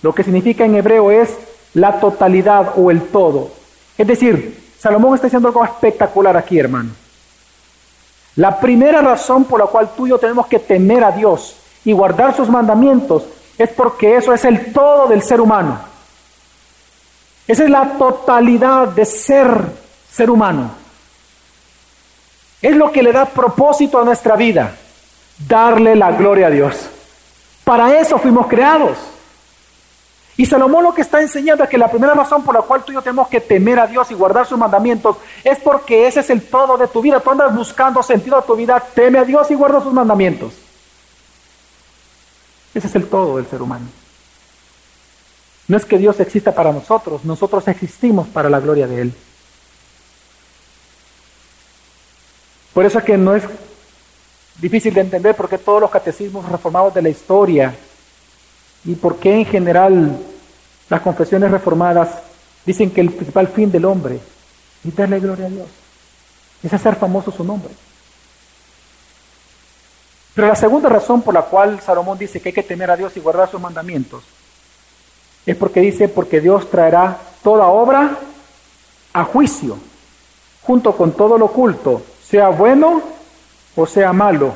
lo 0.03 0.15
que 0.15 0.25
significa 0.25 0.65
en 0.65 0.75
hebreo 0.75 1.11
es 1.11 1.31
la 1.75 2.01
totalidad 2.01 2.73
o 2.77 2.91
el 2.91 3.03
todo. 3.09 3.51
Es 3.99 4.07
decir, 4.07 4.73
Salomón 4.79 5.15
está 5.15 5.27
diciendo 5.27 5.49
algo 5.49 5.65
espectacular 5.65 6.37
aquí, 6.37 6.59
hermano. 6.59 6.91
La 8.37 8.59
primera 8.59 9.01
razón 9.01 9.45
por 9.45 9.61
la 9.61 9.67
cual 9.67 9.91
tú 9.97 10.07
y 10.07 10.11
yo 10.11 10.19
tenemos 10.19 10.47
que 10.47 10.59
temer 10.59 11.05
a 11.05 11.13
Dios 11.13 11.57
y 11.85 11.93
guardar 11.93 12.35
sus 12.35 12.49
mandamientos 12.49 13.25
es 13.57 13.71
porque 13.71 14.17
eso 14.17 14.33
es 14.33 14.45
el 14.45 14.73
todo 14.73 15.07
del 15.07 15.23
ser 15.23 15.41
humano. 15.41 15.79
Esa 17.47 17.65
es 17.65 17.71
la 17.71 17.97
totalidad 17.99 18.89
de 18.89 19.05
ser 19.05 19.61
ser 20.11 20.31
humano. 20.31 20.71
Es 22.61 22.75
lo 22.75 22.91
que 22.91 23.03
le 23.03 23.13
da 23.13 23.27
propósito 23.27 24.01
a 24.01 24.05
nuestra 24.05 24.37
vida, 24.37 24.75
darle 25.47 25.95
la 25.95 26.13
gloria 26.13 26.47
a 26.47 26.51
Dios. 26.51 26.89
Para 27.63 27.99
eso 28.01 28.19
fuimos 28.19 28.47
creados. 28.47 28.97
Y 30.37 30.47
Salomón 30.47 30.83
lo 30.83 30.95
que 30.95 31.03
está 31.03 31.21
enseñando 31.21 31.63
es 31.63 31.71
que 31.71 31.79
la 31.79 31.89
primera 31.89 32.13
razón 32.13 32.43
por 32.43 32.55
la 32.55 32.63
cual 32.63 32.83
tú 32.83 32.91
y 32.91 32.97
yo 32.97 33.03
tenemos 33.03 33.29
que 33.29 33.41
temer 33.41 33.79
a 33.79 33.87
Dios 33.87 34.11
y 34.11 34.15
guardar 34.15 34.47
sus 34.47 34.59
mandamientos 34.59 35.17
es 35.45 35.59
porque 35.61 36.09
ese 36.09 36.21
es 36.21 36.31
el 36.31 36.43
todo 36.43 36.77
de 36.77 36.89
tu 36.89 37.01
vida. 37.01 37.21
Tú 37.21 37.31
andas 37.31 37.55
buscando 37.55 38.03
sentido 38.03 38.37
a 38.37 38.43
tu 38.43 38.57
vida, 38.57 38.83
teme 38.95 39.19
a 39.19 39.25
Dios 39.25 39.49
y 39.51 39.55
guarda 39.55 39.81
sus 39.81 39.93
mandamientos. 39.93 40.55
Ese 42.75 42.89
es 42.89 42.95
el 42.97 43.07
todo 43.07 43.37
del 43.37 43.47
ser 43.47 43.63
humano. 43.63 43.87
No 45.69 45.77
es 45.77 45.85
que 45.85 45.99
Dios 45.99 46.19
exista 46.19 46.53
para 46.53 46.73
nosotros, 46.73 47.25
nosotros 47.25 47.67
existimos 47.69 48.27
para 48.27 48.51
la 48.51 48.59
gloria 48.59 48.89
de 48.89 49.03
Él. 49.03 49.15
Por 52.75 52.85
eso 52.85 52.99
es 52.99 53.05
que 53.05 53.17
no 53.17 53.37
es 53.37 53.45
difícil 54.61 54.93
de 54.93 55.03
entender 55.03 55.37
por 55.37 55.49
qué 55.49 55.59
todos 55.59 55.81
los 55.81 55.91
catecismos 55.91 56.49
reformados 56.51 56.93
de 56.93 57.03
la 57.03 57.09
historia 57.09 57.75
y 58.85 58.95
por 58.95 59.17
qué 59.17 59.35
en 59.39 59.47
general 59.47 60.19
las 60.89 61.01
confesiones 61.01 61.51
reformadas 61.51 62.11
dicen 62.67 62.91
que 62.91 63.01
el 63.01 63.11
principal 63.11 63.49
fin 63.49 63.71
del 63.71 63.85
hombre 63.85 64.21
es 64.87 64.97
darle 64.97 65.21
gloria 65.21 65.47
a 65.47 65.51
Dios, 65.51 65.69
es 66.63 66.73
hacer 66.73 66.97
famoso 66.97 67.31
su 67.31 67.45
nombre. 67.45 67.71
Pero 70.35 70.49
la 70.49 70.57
segunda 70.57 70.89
razón 70.89 71.23
por 71.23 71.33
la 71.33 71.43
cual 71.43 71.81
Salomón 71.81 72.19
dice 72.19 72.41
que 72.41 72.49
hay 72.49 72.53
que 72.53 72.63
temer 72.63 72.91
a 72.91 72.97
Dios 72.97 73.17
y 73.17 73.21
guardar 73.21 73.51
sus 73.51 73.61
mandamientos 73.61 74.25
es 75.47 75.57
porque 75.57 75.81
dice, 75.81 76.09
porque 76.09 76.41
Dios 76.41 76.71
traerá 76.71 77.19
toda 77.43 77.67
obra 77.67 78.19
a 79.13 79.25
juicio, 79.25 79.79
junto 80.63 80.97
con 80.97 81.13
todo 81.13 81.39
lo 81.39 81.47
oculto, 81.47 82.03
sea 82.27 82.49
bueno 82.49 83.03
o 83.77 83.87
sea 83.87 84.13
malo, 84.13 84.55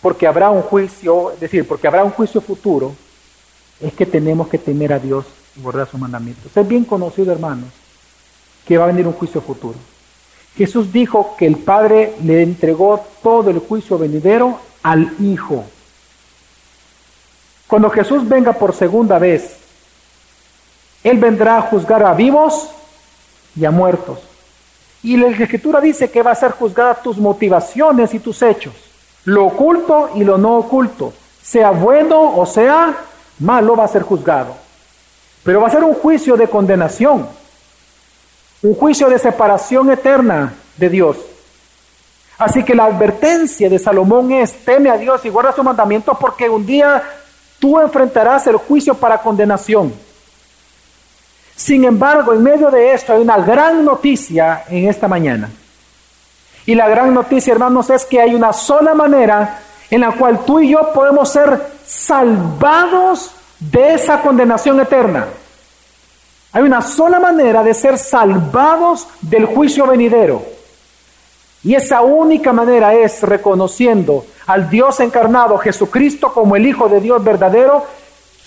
porque 0.00 0.26
habrá 0.26 0.50
un 0.50 0.62
juicio, 0.62 1.32
es 1.32 1.40
decir, 1.40 1.66
porque 1.66 1.88
habrá 1.88 2.04
un 2.04 2.10
juicio 2.10 2.40
futuro, 2.40 2.94
es 3.82 3.92
que 3.92 4.06
tenemos 4.06 4.48
que 4.48 4.58
temer 4.58 4.92
a 4.92 4.98
Dios 4.98 5.26
y 5.56 5.60
guardar 5.60 5.88
sus 5.88 6.00
mandamientos. 6.00 6.56
Es 6.56 6.68
bien 6.68 6.84
conocido, 6.84 7.32
hermanos, 7.32 7.68
que 8.66 8.78
va 8.78 8.84
a 8.84 8.88
venir 8.88 9.06
un 9.06 9.12
juicio 9.12 9.40
futuro. 9.40 9.78
Jesús 10.56 10.92
dijo 10.92 11.34
que 11.38 11.46
el 11.46 11.56
Padre 11.56 12.14
le 12.22 12.42
entregó 12.42 13.04
todo 13.22 13.50
el 13.50 13.58
juicio 13.58 13.98
venidero 13.98 14.58
al 14.82 15.12
Hijo. 15.20 15.64
Cuando 17.66 17.90
Jesús 17.90 18.28
venga 18.28 18.52
por 18.52 18.74
segunda 18.74 19.18
vez, 19.18 19.56
Él 21.02 21.18
vendrá 21.18 21.56
a 21.56 21.62
juzgar 21.62 22.02
a 22.02 22.12
vivos 22.12 22.68
y 23.56 23.64
a 23.64 23.70
muertos. 23.70 24.18
Y 25.02 25.16
la 25.16 25.28
Escritura 25.28 25.80
dice 25.80 26.10
que 26.10 26.22
va 26.22 26.32
a 26.32 26.36
ser 26.36 26.52
juzgada 26.52 26.94
tus 26.94 27.16
motivaciones 27.16 28.14
y 28.14 28.20
tus 28.20 28.42
hechos, 28.42 28.74
lo 29.24 29.46
oculto 29.46 30.10
y 30.14 30.22
lo 30.22 30.38
no 30.38 30.58
oculto, 30.58 31.12
sea 31.42 31.70
bueno 31.70 32.36
o 32.36 32.46
sea 32.46 32.96
malo, 33.42 33.76
va 33.76 33.84
a 33.84 33.88
ser 33.88 34.02
juzgado. 34.02 34.54
Pero 35.42 35.60
va 35.60 35.68
a 35.68 35.70
ser 35.70 35.84
un 35.84 35.94
juicio 35.94 36.36
de 36.36 36.48
condenación, 36.48 37.26
un 38.62 38.74
juicio 38.74 39.08
de 39.08 39.18
separación 39.18 39.90
eterna 39.90 40.54
de 40.76 40.88
Dios. 40.88 41.16
Así 42.38 42.64
que 42.64 42.74
la 42.74 42.86
advertencia 42.86 43.68
de 43.68 43.78
Salomón 43.78 44.32
es, 44.32 44.64
teme 44.64 44.90
a 44.90 44.96
Dios 44.96 45.24
y 45.24 45.28
guarda 45.28 45.52
sus 45.52 45.64
mandamientos 45.64 46.16
porque 46.20 46.48
un 46.48 46.64
día 46.64 47.02
tú 47.58 47.78
enfrentarás 47.78 48.46
el 48.46 48.56
juicio 48.56 48.94
para 48.94 49.18
condenación. 49.18 49.92
Sin 51.54 51.84
embargo, 51.84 52.32
en 52.32 52.42
medio 52.42 52.70
de 52.70 52.92
esto 52.92 53.12
hay 53.12 53.20
una 53.20 53.38
gran 53.38 53.84
noticia 53.84 54.64
en 54.68 54.88
esta 54.88 55.06
mañana. 55.06 55.50
Y 56.66 56.74
la 56.74 56.88
gran 56.88 57.12
noticia, 57.12 57.52
hermanos, 57.52 57.90
es 57.90 58.04
que 58.04 58.20
hay 58.20 58.34
una 58.34 58.52
sola 58.52 58.94
manera 58.94 59.60
en 59.90 60.00
la 60.00 60.12
cual 60.12 60.44
tú 60.44 60.60
y 60.60 60.70
yo 60.70 60.92
podemos 60.92 61.30
ser 61.30 61.71
salvados 61.86 63.32
de 63.58 63.94
esa 63.94 64.20
condenación 64.20 64.80
eterna. 64.80 65.26
Hay 66.52 66.62
una 66.62 66.82
sola 66.82 67.18
manera 67.18 67.62
de 67.62 67.72
ser 67.72 67.96
salvados 67.96 69.06
del 69.20 69.46
juicio 69.46 69.86
venidero. 69.86 70.42
Y 71.64 71.74
esa 71.74 72.02
única 72.02 72.52
manera 72.52 72.92
es 72.94 73.22
reconociendo 73.22 74.26
al 74.46 74.68
Dios 74.68 74.98
encarnado, 75.00 75.56
Jesucristo, 75.58 76.32
como 76.32 76.56
el 76.56 76.66
Hijo 76.66 76.88
de 76.88 77.00
Dios 77.00 77.22
verdadero, 77.22 77.86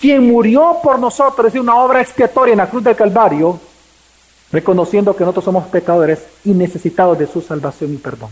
quien 0.00 0.26
murió 0.26 0.78
por 0.82 0.98
nosotros, 0.98 1.54
es 1.54 1.60
una 1.60 1.76
obra 1.76 2.02
expiatoria 2.02 2.52
en 2.52 2.58
la 2.58 2.68
cruz 2.68 2.84
del 2.84 2.94
Calvario, 2.94 3.58
reconociendo 4.52 5.16
que 5.16 5.24
nosotros 5.24 5.46
somos 5.46 5.66
pecadores 5.66 6.24
y 6.44 6.50
necesitados 6.50 7.18
de 7.18 7.26
su 7.26 7.40
salvación 7.40 7.94
y 7.94 7.96
perdón. 7.96 8.30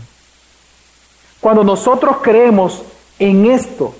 Cuando 1.41 1.63
nosotros 1.63 2.17
creemos 2.21 2.83
en 3.17 3.47
esto, 3.47 3.93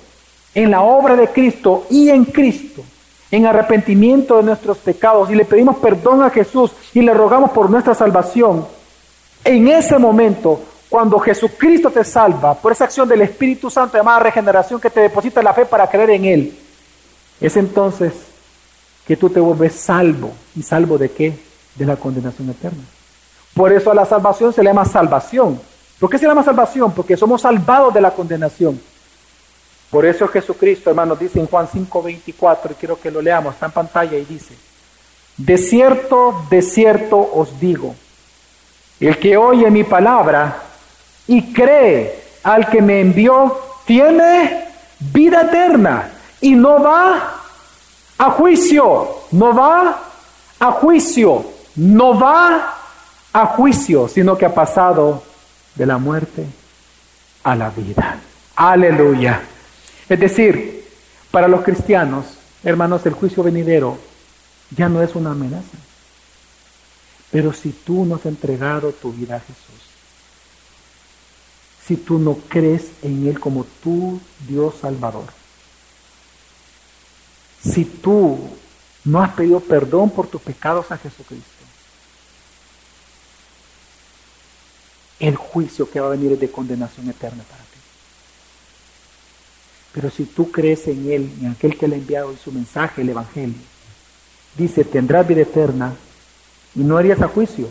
en 0.56 0.70
la 0.70 0.80
obra 0.80 1.16
de 1.16 1.28
Cristo 1.28 1.86
y 1.90 2.08
en 2.08 2.24
Cristo, 2.24 2.82
en 3.30 3.44
arrepentimiento 3.44 4.38
de 4.38 4.42
nuestros 4.42 4.78
pecados 4.78 5.30
y 5.30 5.34
le 5.34 5.44
pedimos 5.44 5.76
perdón 5.76 6.22
a 6.22 6.30
Jesús 6.30 6.72
y 6.94 7.02
le 7.02 7.12
rogamos 7.12 7.50
por 7.50 7.68
nuestra 7.68 7.94
salvación, 7.94 8.66
en 9.44 9.68
ese 9.68 9.98
momento, 9.98 10.62
cuando 10.88 11.18
Jesucristo 11.18 11.90
te 11.90 12.02
salva 12.04 12.54
por 12.54 12.72
esa 12.72 12.84
acción 12.84 13.06
del 13.06 13.20
Espíritu 13.20 13.68
Santo 13.68 13.98
llamada 13.98 14.20
regeneración 14.20 14.80
que 14.80 14.88
te 14.88 15.00
deposita 15.00 15.42
la 15.42 15.52
fe 15.52 15.66
para 15.66 15.88
creer 15.90 16.10
en 16.10 16.24
Él, 16.24 16.58
es 17.38 17.54
entonces 17.58 18.14
que 19.06 19.14
tú 19.14 19.28
te 19.28 19.40
vuelves 19.40 19.74
salvo. 19.74 20.32
¿Y 20.56 20.62
salvo 20.62 20.96
de 20.96 21.10
qué? 21.10 21.38
De 21.74 21.84
la 21.84 21.96
condenación 21.96 22.48
eterna. 22.48 22.82
Por 23.52 23.74
eso 23.74 23.90
a 23.90 23.94
la 23.94 24.06
salvación 24.06 24.54
se 24.54 24.62
le 24.62 24.70
llama 24.70 24.86
salvación. 24.86 25.60
¿Por 26.00 26.08
qué 26.08 26.16
se 26.16 26.26
llama 26.26 26.42
salvación? 26.42 26.92
Porque 26.92 27.14
somos 27.14 27.42
salvados 27.42 27.92
de 27.92 28.00
la 28.00 28.10
condenación. 28.10 28.80
Por 29.90 30.04
eso 30.04 30.26
Jesucristo, 30.28 30.90
hermanos, 30.90 31.18
dice 31.18 31.38
en 31.38 31.46
Juan 31.46 31.68
5:24, 31.68 32.72
y 32.72 32.74
quiero 32.74 33.00
que 33.00 33.10
lo 33.10 33.22
leamos, 33.22 33.54
está 33.54 33.66
en 33.66 33.72
pantalla 33.72 34.16
y 34.16 34.24
dice, 34.24 34.54
de 35.36 35.58
cierto, 35.58 36.46
de 36.50 36.62
cierto 36.62 37.18
os 37.18 37.60
digo, 37.60 37.94
el 39.00 39.18
que 39.18 39.36
oye 39.36 39.70
mi 39.70 39.84
palabra 39.84 40.62
y 41.26 41.52
cree 41.52 42.22
al 42.42 42.68
que 42.68 42.80
me 42.80 43.00
envió, 43.00 43.58
tiene 43.84 44.64
vida 44.98 45.42
eterna 45.42 46.10
y 46.40 46.54
no 46.54 46.82
va 46.82 47.40
a 48.18 48.30
juicio, 48.30 49.08
no 49.32 49.54
va 49.54 50.02
a 50.58 50.72
juicio, 50.72 51.44
no 51.76 52.18
va 52.18 52.74
a 53.32 53.46
juicio, 53.46 54.08
sino 54.08 54.36
que 54.36 54.46
ha 54.46 54.54
pasado 54.54 55.22
de 55.74 55.86
la 55.86 55.98
muerte 55.98 56.46
a 57.44 57.54
la 57.54 57.68
vida. 57.70 58.18
Aleluya. 58.56 59.42
Es 60.08 60.20
decir, 60.20 60.84
para 61.30 61.48
los 61.48 61.62
cristianos, 61.62 62.26
hermanos, 62.62 63.04
el 63.06 63.14
juicio 63.14 63.42
venidero 63.42 63.98
ya 64.70 64.88
no 64.88 65.02
es 65.02 65.14
una 65.14 65.32
amenaza. 65.32 65.78
Pero 67.30 67.52
si 67.52 67.70
tú 67.70 68.04
no 68.04 68.16
has 68.16 68.26
entregado 68.26 68.92
tu 68.92 69.12
vida 69.12 69.36
a 69.36 69.40
Jesús, 69.40 69.56
si 71.84 71.96
tú 71.96 72.18
no 72.18 72.38
crees 72.48 72.90
en 73.02 73.26
Él 73.26 73.38
como 73.38 73.64
tu 73.82 74.20
Dios 74.48 74.74
Salvador, 74.80 75.26
si 77.62 77.84
tú 77.84 78.38
no 79.04 79.22
has 79.22 79.32
pedido 79.34 79.60
perdón 79.60 80.10
por 80.10 80.28
tus 80.28 80.40
pecados 80.40 80.90
a 80.90 80.98
Jesucristo, 80.98 81.50
el 85.18 85.36
juicio 85.36 85.90
que 85.90 86.00
va 86.00 86.08
a 86.08 86.10
venir 86.10 86.32
es 86.32 86.40
de 86.40 86.50
condenación 86.50 87.08
eterna 87.08 87.42
para 87.44 87.62
ti. 87.62 87.75
Pero 89.96 90.10
si 90.10 90.26
tú 90.26 90.50
crees 90.50 90.86
en 90.88 91.10
Él, 91.10 91.32
en 91.40 91.52
aquel 91.52 91.78
que 91.78 91.88
le 91.88 91.94
ha 91.94 91.98
enviado 91.98 92.30
en 92.30 92.36
su 92.36 92.52
mensaje, 92.52 93.00
el 93.00 93.08
Evangelio, 93.08 93.56
dice, 94.54 94.84
tendrás 94.84 95.26
vida 95.26 95.40
eterna 95.40 95.94
y 96.74 96.80
no 96.80 96.98
harías 96.98 97.22
a 97.22 97.28
juicio, 97.28 97.66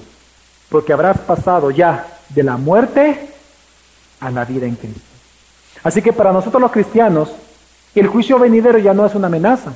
porque 0.69 0.91
habrás 0.91 1.19
pasado 1.19 1.69
ya 1.69 2.19
de 2.29 2.41
la 2.41 2.57
muerte 2.57 3.29
a 4.19 4.31
la 4.31 4.43
vida 4.43 4.65
en 4.65 4.75
Cristo. 4.75 5.01
Así 5.83 6.01
que 6.01 6.13
para 6.13 6.33
nosotros 6.33 6.59
los 6.59 6.71
cristianos, 6.71 7.31
el 7.93 8.07
juicio 8.07 8.39
venidero 8.39 8.79
ya 8.79 8.95
no 8.95 9.05
es 9.05 9.13
una 9.13 9.27
amenaza. 9.27 9.73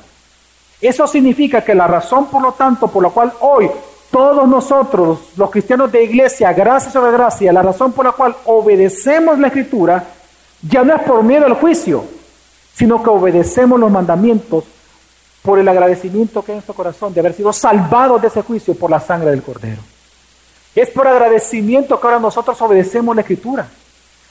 Eso 0.82 1.06
significa 1.06 1.64
que 1.64 1.76
la 1.76 1.86
razón, 1.86 2.32
por 2.32 2.42
lo 2.42 2.54
tanto, 2.54 2.88
por 2.88 3.04
la 3.04 3.12
cual 3.12 3.32
hoy 3.42 3.70
todos 4.10 4.50
nosotros, 4.50 5.20
los 5.38 5.52
cristianos 5.52 5.92
de 5.92 6.04
iglesia, 6.04 6.52
gracias 6.54 6.94
sobre 6.94 7.12
gracia, 7.12 7.54
la 7.54 7.62
razón 7.62 7.92
por 7.92 8.06
la 8.06 8.12
cual 8.14 8.36
obedecemos 8.46 9.38
la 9.38 9.50
escritura, 9.50 10.04
ya 10.64 10.84
no 10.84 10.96
es 10.96 11.04
por 11.04 11.22
miedo 11.22 11.46
al 11.46 11.54
juicio, 11.54 12.18
sino 12.80 13.04
que 13.04 13.10
obedecemos 13.10 13.78
los 13.78 13.92
mandamientos 13.92 14.64
por 15.42 15.60
el 15.60 15.68
agradecimiento 15.68 16.42
que 16.42 16.54
hay 16.54 16.54
en 16.54 16.58
nuestro 16.60 16.74
corazón 16.74 17.14
de 17.14 17.20
haber 17.20 17.34
sido 17.34 17.52
salvados 17.52 18.22
de 18.22 18.30
ese 18.30 18.42
juicio 18.42 18.74
por 18.74 18.90
la 18.90 19.02
sangre 19.02 19.32
del 19.32 19.44
Cordero. 19.44 19.82
Es 20.74 20.90
por 20.90 21.06
agradecimiento 21.06 22.00
que 22.00 22.08
ahora 22.08 22.20
nosotros 22.20 22.62
obedecemos 22.62 23.14
la 23.14 23.22
escritura. 23.22 23.68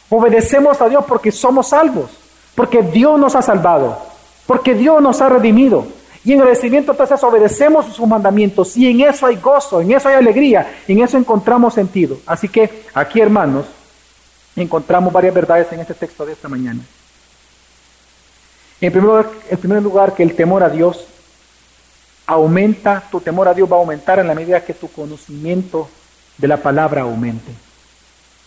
Obedecemos 0.09 0.81
a 0.81 0.89
Dios 0.89 1.05
porque 1.07 1.31
somos 1.31 1.69
salvos, 1.69 2.11
porque 2.55 2.83
Dios 2.83 3.21
nos 3.21 3.35
ha 3.35 3.43
salvado, 3.43 3.99
porque 4.47 4.73
Dios 4.73 5.03
nos 5.03 5.21
ha 5.21 5.29
redimido. 5.29 5.87
Y 6.25 6.33
en 6.33 6.41
agradecimiento 6.41 6.93
entonces 6.93 7.23
obedecemos 7.23 7.85
sus 7.95 8.09
mandamientos 8.09 8.79
y 8.79 8.89
en 8.89 9.03
eso 9.03 9.27
hay 9.27 9.37
gozo, 9.37 9.83
en 9.83 9.93
eso 9.93 10.09
hay 10.09 10.15
alegría, 10.15 10.75
en 10.89 11.03
eso 11.03 11.19
encontramos 11.19 11.75
sentido. 11.75 12.17
Así 12.25 12.49
que 12.49 12.85
aquí 12.95 13.21
hermanos, 13.21 13.67
encontramos 14.57 15.13
varias 15.13 15.35
verdades 15.35 15.71
en 15.71 15.81
este 15.81 15.93
texto 15.93 16.25
de 16.25 16.33
esta 16.33 16.49
mañana. 16.49 16.81
En 18.81 18.93
primer 18.93 19.83
lugar, 19.83 20.15
que 20.15 20.23
el 20.23 20.35
temor 20.37 20.63
a 20.63 20.71
Dios 20.71 21.07
aumenta, 22.27 23.03
tu 23.11 23.21
temor 23.21 23.49
a 23.49 23.55
Dios 23.55 23.71
va 23.71 23.77
a 23.77 23.81
aumentar 23.81 24.19
en 24.19 24.29
la 24.29 24.35
medida 24.35 24.65
que 24.65 24.75
tu 24.75 24.89
conocimiento 24.89 25.89
de 26.37 26.49
la 26.49 26.59
palabra 26.59 27.03
aumente. 27.03 27.53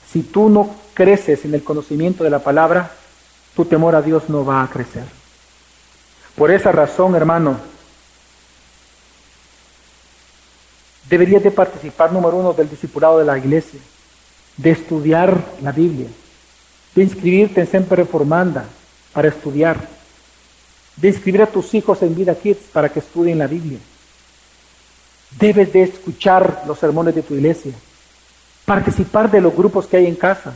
Si 0.10 0.24
tú 0.24 0.50
no 0.50 0.76
creces 0.94 1.46
en 1.46 1.54
el 1.54 1.64
conocimiento 1.64 2.24
de 2.24 2.30
la 2.30 2.40
palabra, 2.40 2.92
tu 3.56 3.66
temor 3.66 3.96
a 3.96 4.02
Dios 4.02 4.30
no 4.30 4.46
va 4.46 4.64
a 4.64 4.70
crecer. 4.70 5.04
Por 6.36 6.52
esa 6.52 6.72
razón, 6.72 7.16
hermano, 7.16 7.58
deberías 11.10 11.44
de 11.44 11.52
participar, 11.52 12.14
número 12.14 12.38
uno, 12.38 12.54
del 12.54 12.70
discipulado 12.70 13.20
de 13.20 13.26
la 13.26 13.38
iglesia, 13.38 13.80
de 14.56 14.72
estudiar 14.72 15.38
la 15.62 15.74
Biblia, 15.74 16.08
de 16.96 17.04
inscribirte 17.04 17.62
en 17.62 17.68
Semper 17.68 18.00
Reformanda 18.00 18.66
para 19.12 19.28
estudiar, 19.28 19.78
de 21.02 21.08
inscribir 21.08 21.42
a 21.42 21.48
tus 21.48 21.74
hijos 21.74 22.02
en 22.04 22.16
Vida 22.16 22.36
Kids 22.36 22.70
para 22.72 22.90
que 22.90 23.00
estudien 23.00 23.40
la 23.40 23.48
Biblia. 23.48 23.80
Debes 25.40 25.74
de 25.74 25.84
escuchar 25.84 26.64
los 26.68 26.78
sermones 26.78 27.16
de 27.16 27.24
tu 27.24 27.34
iglesia, 27.34 27.74
participar 28.66 29.32
de 29.32 29.42
los 29.42 29.56
grupos 29.56 29.88
que 29.88 29.98
hay 29.98 30.06
en 30.06 30.16
casa. 30.16 30.54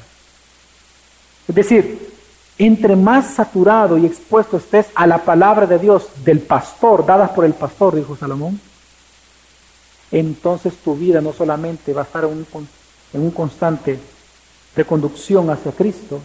Es 1.48 1.56
decir, 1.56 2.14
entre 2.60 2.96
más 2.96 3.34
saturado 3.34 3.98
y 3.98 4.06
expuesto 4.06 4.58
estés 4.58 4.88
a 4.94 5.08
la 5.08 5.24
palabra 5.24 5.66
de 5.66 5.80
Dios 5.80 6.10
del 6.24 6.40
pastor, 6.42 7.06
dadas 7.06 7.32
por 7.32 7.46
el 7.46 7.54
pastor, 7.54 7.96
dijo 7.96 8.16
Salomón, 8.16 8.60
entonces 10.12 10.76
tu 10.76 10.96
vida 10.96 11.22
no 11.22 11.34
solamente 11.34 11.92
va 11.92 12.02
a 12.02 12.06
estar 12.06 12.24
en 12.24 12.30
un, 12.30 12.68
en 13.14 13.22
un 13.22 13.32
constante 13.32 14.00
reconducción 14.76 15.50
hacia 15.50 15.72
Cristo, 15.72 16.22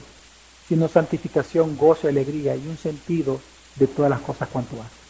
sino 0.68 0.88
santificación, 0.88 1.76
gozo, 1.78 2.06
alegría 2.06 2.54
y 2.54 2.68
un 2.68 2.76
sentido 2.76 3.40
de 3.80 3.88
todas 3.88 4.10
las 4.10 4.20
cosas 4.20 4.48
cuanto 4.48 4.76
hace. 4.80 5.00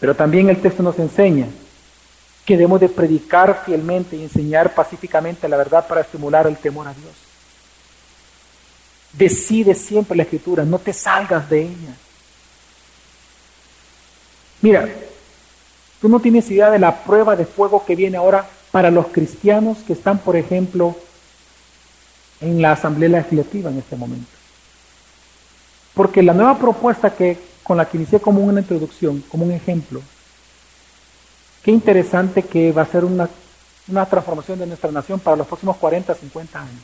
Pero 0.00 0.14
también 0.14 0.50
el 0.50 0.60
texto 0.60 0.82
nos 0.82 0.98
enseña 0.98 1.46
que 2.44 2.56
debemos 2.56 2.80
de 2.80 2.88
predicar 2.88 3.62
fielmente 3.64 4.16
y 4.16 4.24
enseñar 4.24 4.74
pacíficamente 4.74 5.48
la 5.48 5.56
verdad 5.56 5.86
para 5.86 6.00
estimular 6.00 6.46
el 6.46 6.56
temor 6.56 6.88
a 6.88 6.94
Dios. 6.94 7.14
Decide 9.12 9.74
siempre 9.74 10.16
la 10.16 10.24
escritura, 10.24 10.64
no 10.64 10.78
te 10.78 10.92
salgas 10.92 11.48
de 11.48 11.62
ella. 11.62 11.94
Mira, 14.60 14.88
tú 16.00 16.08
no 16.08 16.18
tienes 16.18 16.50
idea 16.50 16.70
de 16.70 16.78
la 16.78 17.04
prueba 17.04 17.36
de 17.36 17.46
fuego 17.46 17.84
que 17.84 17.94
viene 17.94 18.16
ahora 18.16 18.48
para 18.72 18.90
los 18.90 19.06
cristianos 19.08 19.78
que 19.86 19.92
están, 19.92 20.18
por 20.18 20.34
ejemplo, 20.34 20.96
en 22.40 22.60
la 22.60 22.72
asamblea 22.72 23.08
legislativa 23.08 23.70
en 23.70 23.78
este 23.78 23.94
momento. 23.94 24.41
Porque 25.94 26.22
la 26.22 26.32
nueva 26.32 26.58
propuesta 26.58 27.14
que 27.14 27.38
con 27.62 27.76
la 27.76 27.88
que 27.88 27.96
inicié 27.96 28.20
como 28.20 28.40
una 28.40 28.60
introducción, 28.60 29.22
como 29.28 29.44
un 29.44 29.52
ejemplo, 29.52 30.02
qué 31.62 31.70
interesante 31.70 32.42
que 32.42 32.72
va 32.72 32.82
a 32.82 32.86
ser 32.86 33.04
una, 33.04 33.28
una 33.88 34.06
transformación 34.06 34.58
de 34.58 34.66
nuestra 34.66 34.90
nación 34.90 35.20
para 35.20 35.36
los 35.36 35.46
próximos 35.46 35.76
40, 35.76 36.14
50 36.14 36.60
años. 36.60 36.82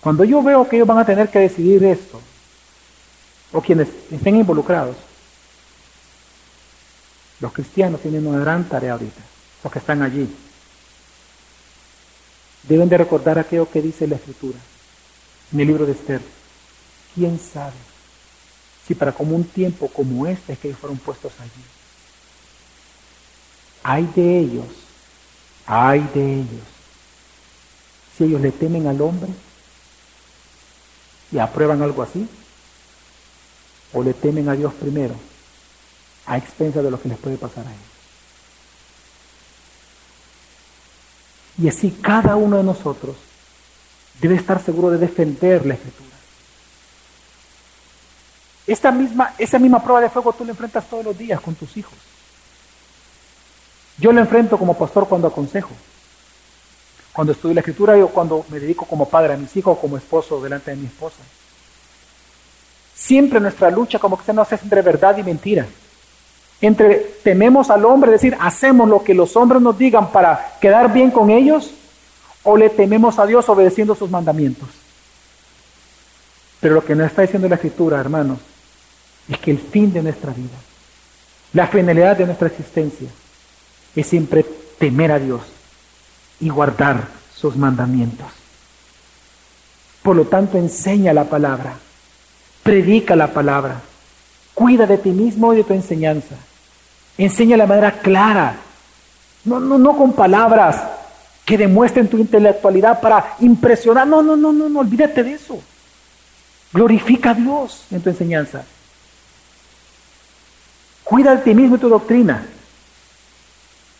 Cuando 0.00 0.24
yo 0.24 0.42
veo 0.42 0.68
que 0.68 0.76
ellos 0.76 0.88
van 0.88 0.98
a 0.98 1.06
tener 1.06 1.30
que 1.30 1.38
decidir 1.38 1.82
esto, 1.84 2.20
o 3.52 3.60
quienes 3.62 3.88
estén 4.10 4.36
involucrados, 4.36 4.96
los 7.40 7.52
cristianos 7.52 8.00
tienen 8.00 8.26
una 8.26 8.40
gran 8.40 8.64
tarea 8.64 8.92
ahorita, 8.92 9.20
los 9.62 9.72
que 9.72 9.78
están 9.78 10.02
allí, 10.02 10.28
deben 12.64 12.88
de 12.88 12.98
recordar 12.98 13.38
aquello 13.38 13.70
que 13.70 13.80
dice 13.80 14.06
la 14.06 14.16
Escritura 14.16 14.58
en 15.52 15.60
el 15.60 15.66
libro 15.66 15.86
de 15.86 15.92
Esther. 15.92 16.20
¿Quién 17.14 17.38
sabe 17.38 17.76
si 18.86 18.94
para 18.94 19.12
como 19.12 19.36
un 19.36 19.44
tiempo 19.44 19.88
como 19.88 20.26
este 20.26 20.52
es 20.52 20.58
que 20.58 20.68
ellos 20.68 20.80
fueron 20.80 20.98
puestos 20.98 21.32
allí? 21.40 21.64
Hay 23.82 24.10
de 24.16 24.38
ellos, 24.38 24.66
hay 25.66 26.00
de 26.14 26.34
ellos, 26.40 26.66
si 28.16 28.24
ellos 28.24 28.40
le 28.40 28.50
temen 28.50 28.86
al 28.86 29.00
hombre 29.00 29.30
y 31.30 31.38
aprueban 31.38 31.82
algo 31.82 32.02
así, 32.02 32.28
o 33.92 34.02
le 34.02 34.14
temen 34.14 34.48
a 34.48 34.54
Dios 34.54 34.72
primero, 34.74 35.14
a 36.26 36.36
expensa 36.36 36.82
de 36.82 36.90
lo 36.90 37.00
que 37.00 37.08
les 37.08 37.18
puede 37.18 37.36
pasar 37.36 37.66
a 37.66 37.70
ellos. 37.70 37.94
Y 41.58 41.68
así 41.68 41.90
cada 42.02 42.34
uno 42.36 42.56
de 42.56 42.64
nosotros 42.64 43.16
debe 44.20 44.34
estar 44.34 44.62
seguro 44.62 44.90
de 44.90 44.98
defender 44.98 45.64
la 45.64 45.74
escritura. 45.74 46.13
Esta 48.66 48.90
misma, 48.90 49.34
esa 49.38 49.58
misma 49.58 49.82
prueba 49.82 50.00
de 50.00 50.10
fuego 50.10 50.32
tú 50.32 50.44
la 50.44 50.52
enfrentas 50.52 50.88
todos 50.88 51.04
los 51.04 51.16
días 51.16 51.40
con 51.40 51.54
tus 51.54 51.76
hijos. 51.76 51.94
Yo 53.98 54.12
la 54.12 54.22
enfrento 54.22 54.58
como 54.58 54.76
pastor 54.76 55.08
cuando 55.08 55.28
aconsejo. 55.28 55.70
Cuando 57.12 57.32
estudio 57.32 57.54
la 57.54 57.60
escritura 57.60 57.96
o 57.96 58.08
cuando 58.08 58.44
me 58.48 58.58
dedico 58.58 58.86
como 58.86 59.08
padre 59.08 59.34
a 59.34 59.36
mis 59.36 59.54
hijos 59.56 59.76
o 59.76 59.80
como 59.80 59.96
esposo 59.96 60.40
delante 60.42 60.70
de 60.70 60.78
mi 60.78 60.86
esposa. 60.86 61.18
Siempre 62.94 63.38
nuestra 63.38 63.70
lucha 63.70 63.98
como 63.98 64.18
que 64.18 64.24
se 64.24 64.32
nos 64.32 64.50
hace 64.50 64.64
entre 64.64 64.82
verdad 64.82 65.16
y 65.18 65.22
mentira 65.22 65.66
entre 66.66 66.94
tememos 67.22 67.70
al 67.70 67.84
hombre, 67.84 68.14
es 68.14 68.22
decir, 68.22 68.36
hacemos 68.40 68.88
lo 68.88 69.02
que 69.02 69.14
los 69.14 69.36
hombres 69.36 69.60
nos 69.60 69.76
digan 69.76 70.10
para 70.10 70.56
quedar 70.60 70.92
bien 70.92 71.10
con 71.10 71.30
ellos, 71.30 71.72
o 72.42 72.56
le 72.56 72.70
tememos 72.70 73.18
a 73.18 73.26
Dios 73.26 73.48
obedeciendo 73.48 73.94
sus 73.94 74.10
mandamientos. 74.10 74.68
Pero 76.60 76.74
lo 76.74 76.84
que 76.84 76.94
nos 76.94 77.06
está 77.06 77.22
diciendo 77.22 77.48
la 77.48 77.56
Escritura, 77.56 78.00
hermanos, 78.00 78.38
es 79.28 79.38
que 79.38 79.50
el 79.50 79.58
fin 79.58 79.92
de 79.92 80.02
nuestra 80.02 80.32
vida, 80.32 80.56
la 81.52 81.66
finalidad 81.66 82.16
de 82.16 82.26
nuestra 82.26 82.48
existencia, 82.48 83.08
es 83.94 84.06
siempre 84.06 84.44
temer 84.78 85.12
a 85.12 85.18
Dios 85.18 85.42
y 86.40 86.48
guardar 86.48 87.08
sus 87.34 87.56
mandamientos. 87.56 88.26
Por 90.02 90.16
lo 90.16 90.26
tanto, 90.26 90.58
enseña 90.58 91.12
la 91.12 91.24
palabra, 91.24 91.74
predica 92.62 93.16
la 93.16 93.32
palabra, 93.32 93.80
cuida 94.52 94.86
de 94.86 94.98
ti 94.98 95.10
mismo 95.10 95.52
y 95.52 95.58
de 95.58 95.64
tu 95.64 95.72
enseñanza. 95.72 96.34
Enseña 97.16 97.56
de 97.56 97.66
manera 97.66 97.92
clara, 98.00 98.56
no, 99.44 99.60
no, 99.60 99.78
no 99.78 99.96
con 99.96 100.12
palabras 100.12 100.82
que 101.44 101.58
demuestren 101.58 102.08
tu 102.08 102.18
intelectualidad 102.18 103.00
para 103.00 103.36
impresionar. 103.40 104.06
No, 104.06 104.22
no, 104.22 104.36
no, 104.36 104.52
no, 104.52 104.68
no, 104.68 104.80
olvídate 104.80 105.22
de 105.22 105.32
eso. 105.34 105.60
Glorifica 106.72 107.30
a 107.30 107.34
Dios 107.34 107.84
en 107.90 108.00
tu 108.00 108.10
enseñanza. 108.10 108.64
Cuida 111.04 111.36
de 111.36 111.42
ti 111.42 111.54
mismo 111.54 111.76
y 111.76 111.78
tu 111.78 111.88
doctrina. 111.88 112.46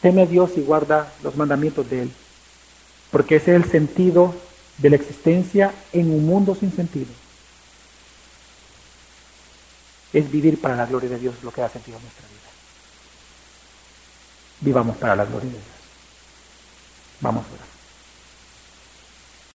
Teme 0.00 0.22
a 0.22 0.26
Dios 0.26 0.52
y 0.56 0.60
guarda 0.60 1.12
los 1.22 1.36
mandamientos 1.36 1.88
de 1.88 2.02
Él. 2.02 2.12
Porque 3.10 3.36
ese 3.36 3.54
es 3.54 3.62
el 3.62 3.70
sentido 3.70 4.34
de 4.78 4.90
la 4.90 4.96
existencia 4.96 5.72
en 5.92 6.10
un 6.10 6.26
mundo 6.26 6.54
sin 6.54 6.72
sentido. 6.72 7.12
Es 10.12 10.30
vivir 10.30 10.60
para 10.60 10.76
la 10.76 10.86
gloria 10.86 11.10
de 11.10 11.18
Dios 11.18 11.34
lo 11.42 11.50
que 11.50 11.60
da 11.60 11.68
sentido 11.68 11.98
a 11.98 12.00
nuestra 12.00 12.26
vida 12.28 12.34
vivamos 14.64 14.96
para 14.96 15.14
la 15.14 15.24
gloria 15.24 15.50
de 15.50 15.56
Dios. 15.56 15.64
Vamos 17.20 17.44
a 17.44 17.54
orar. 17.54 17.73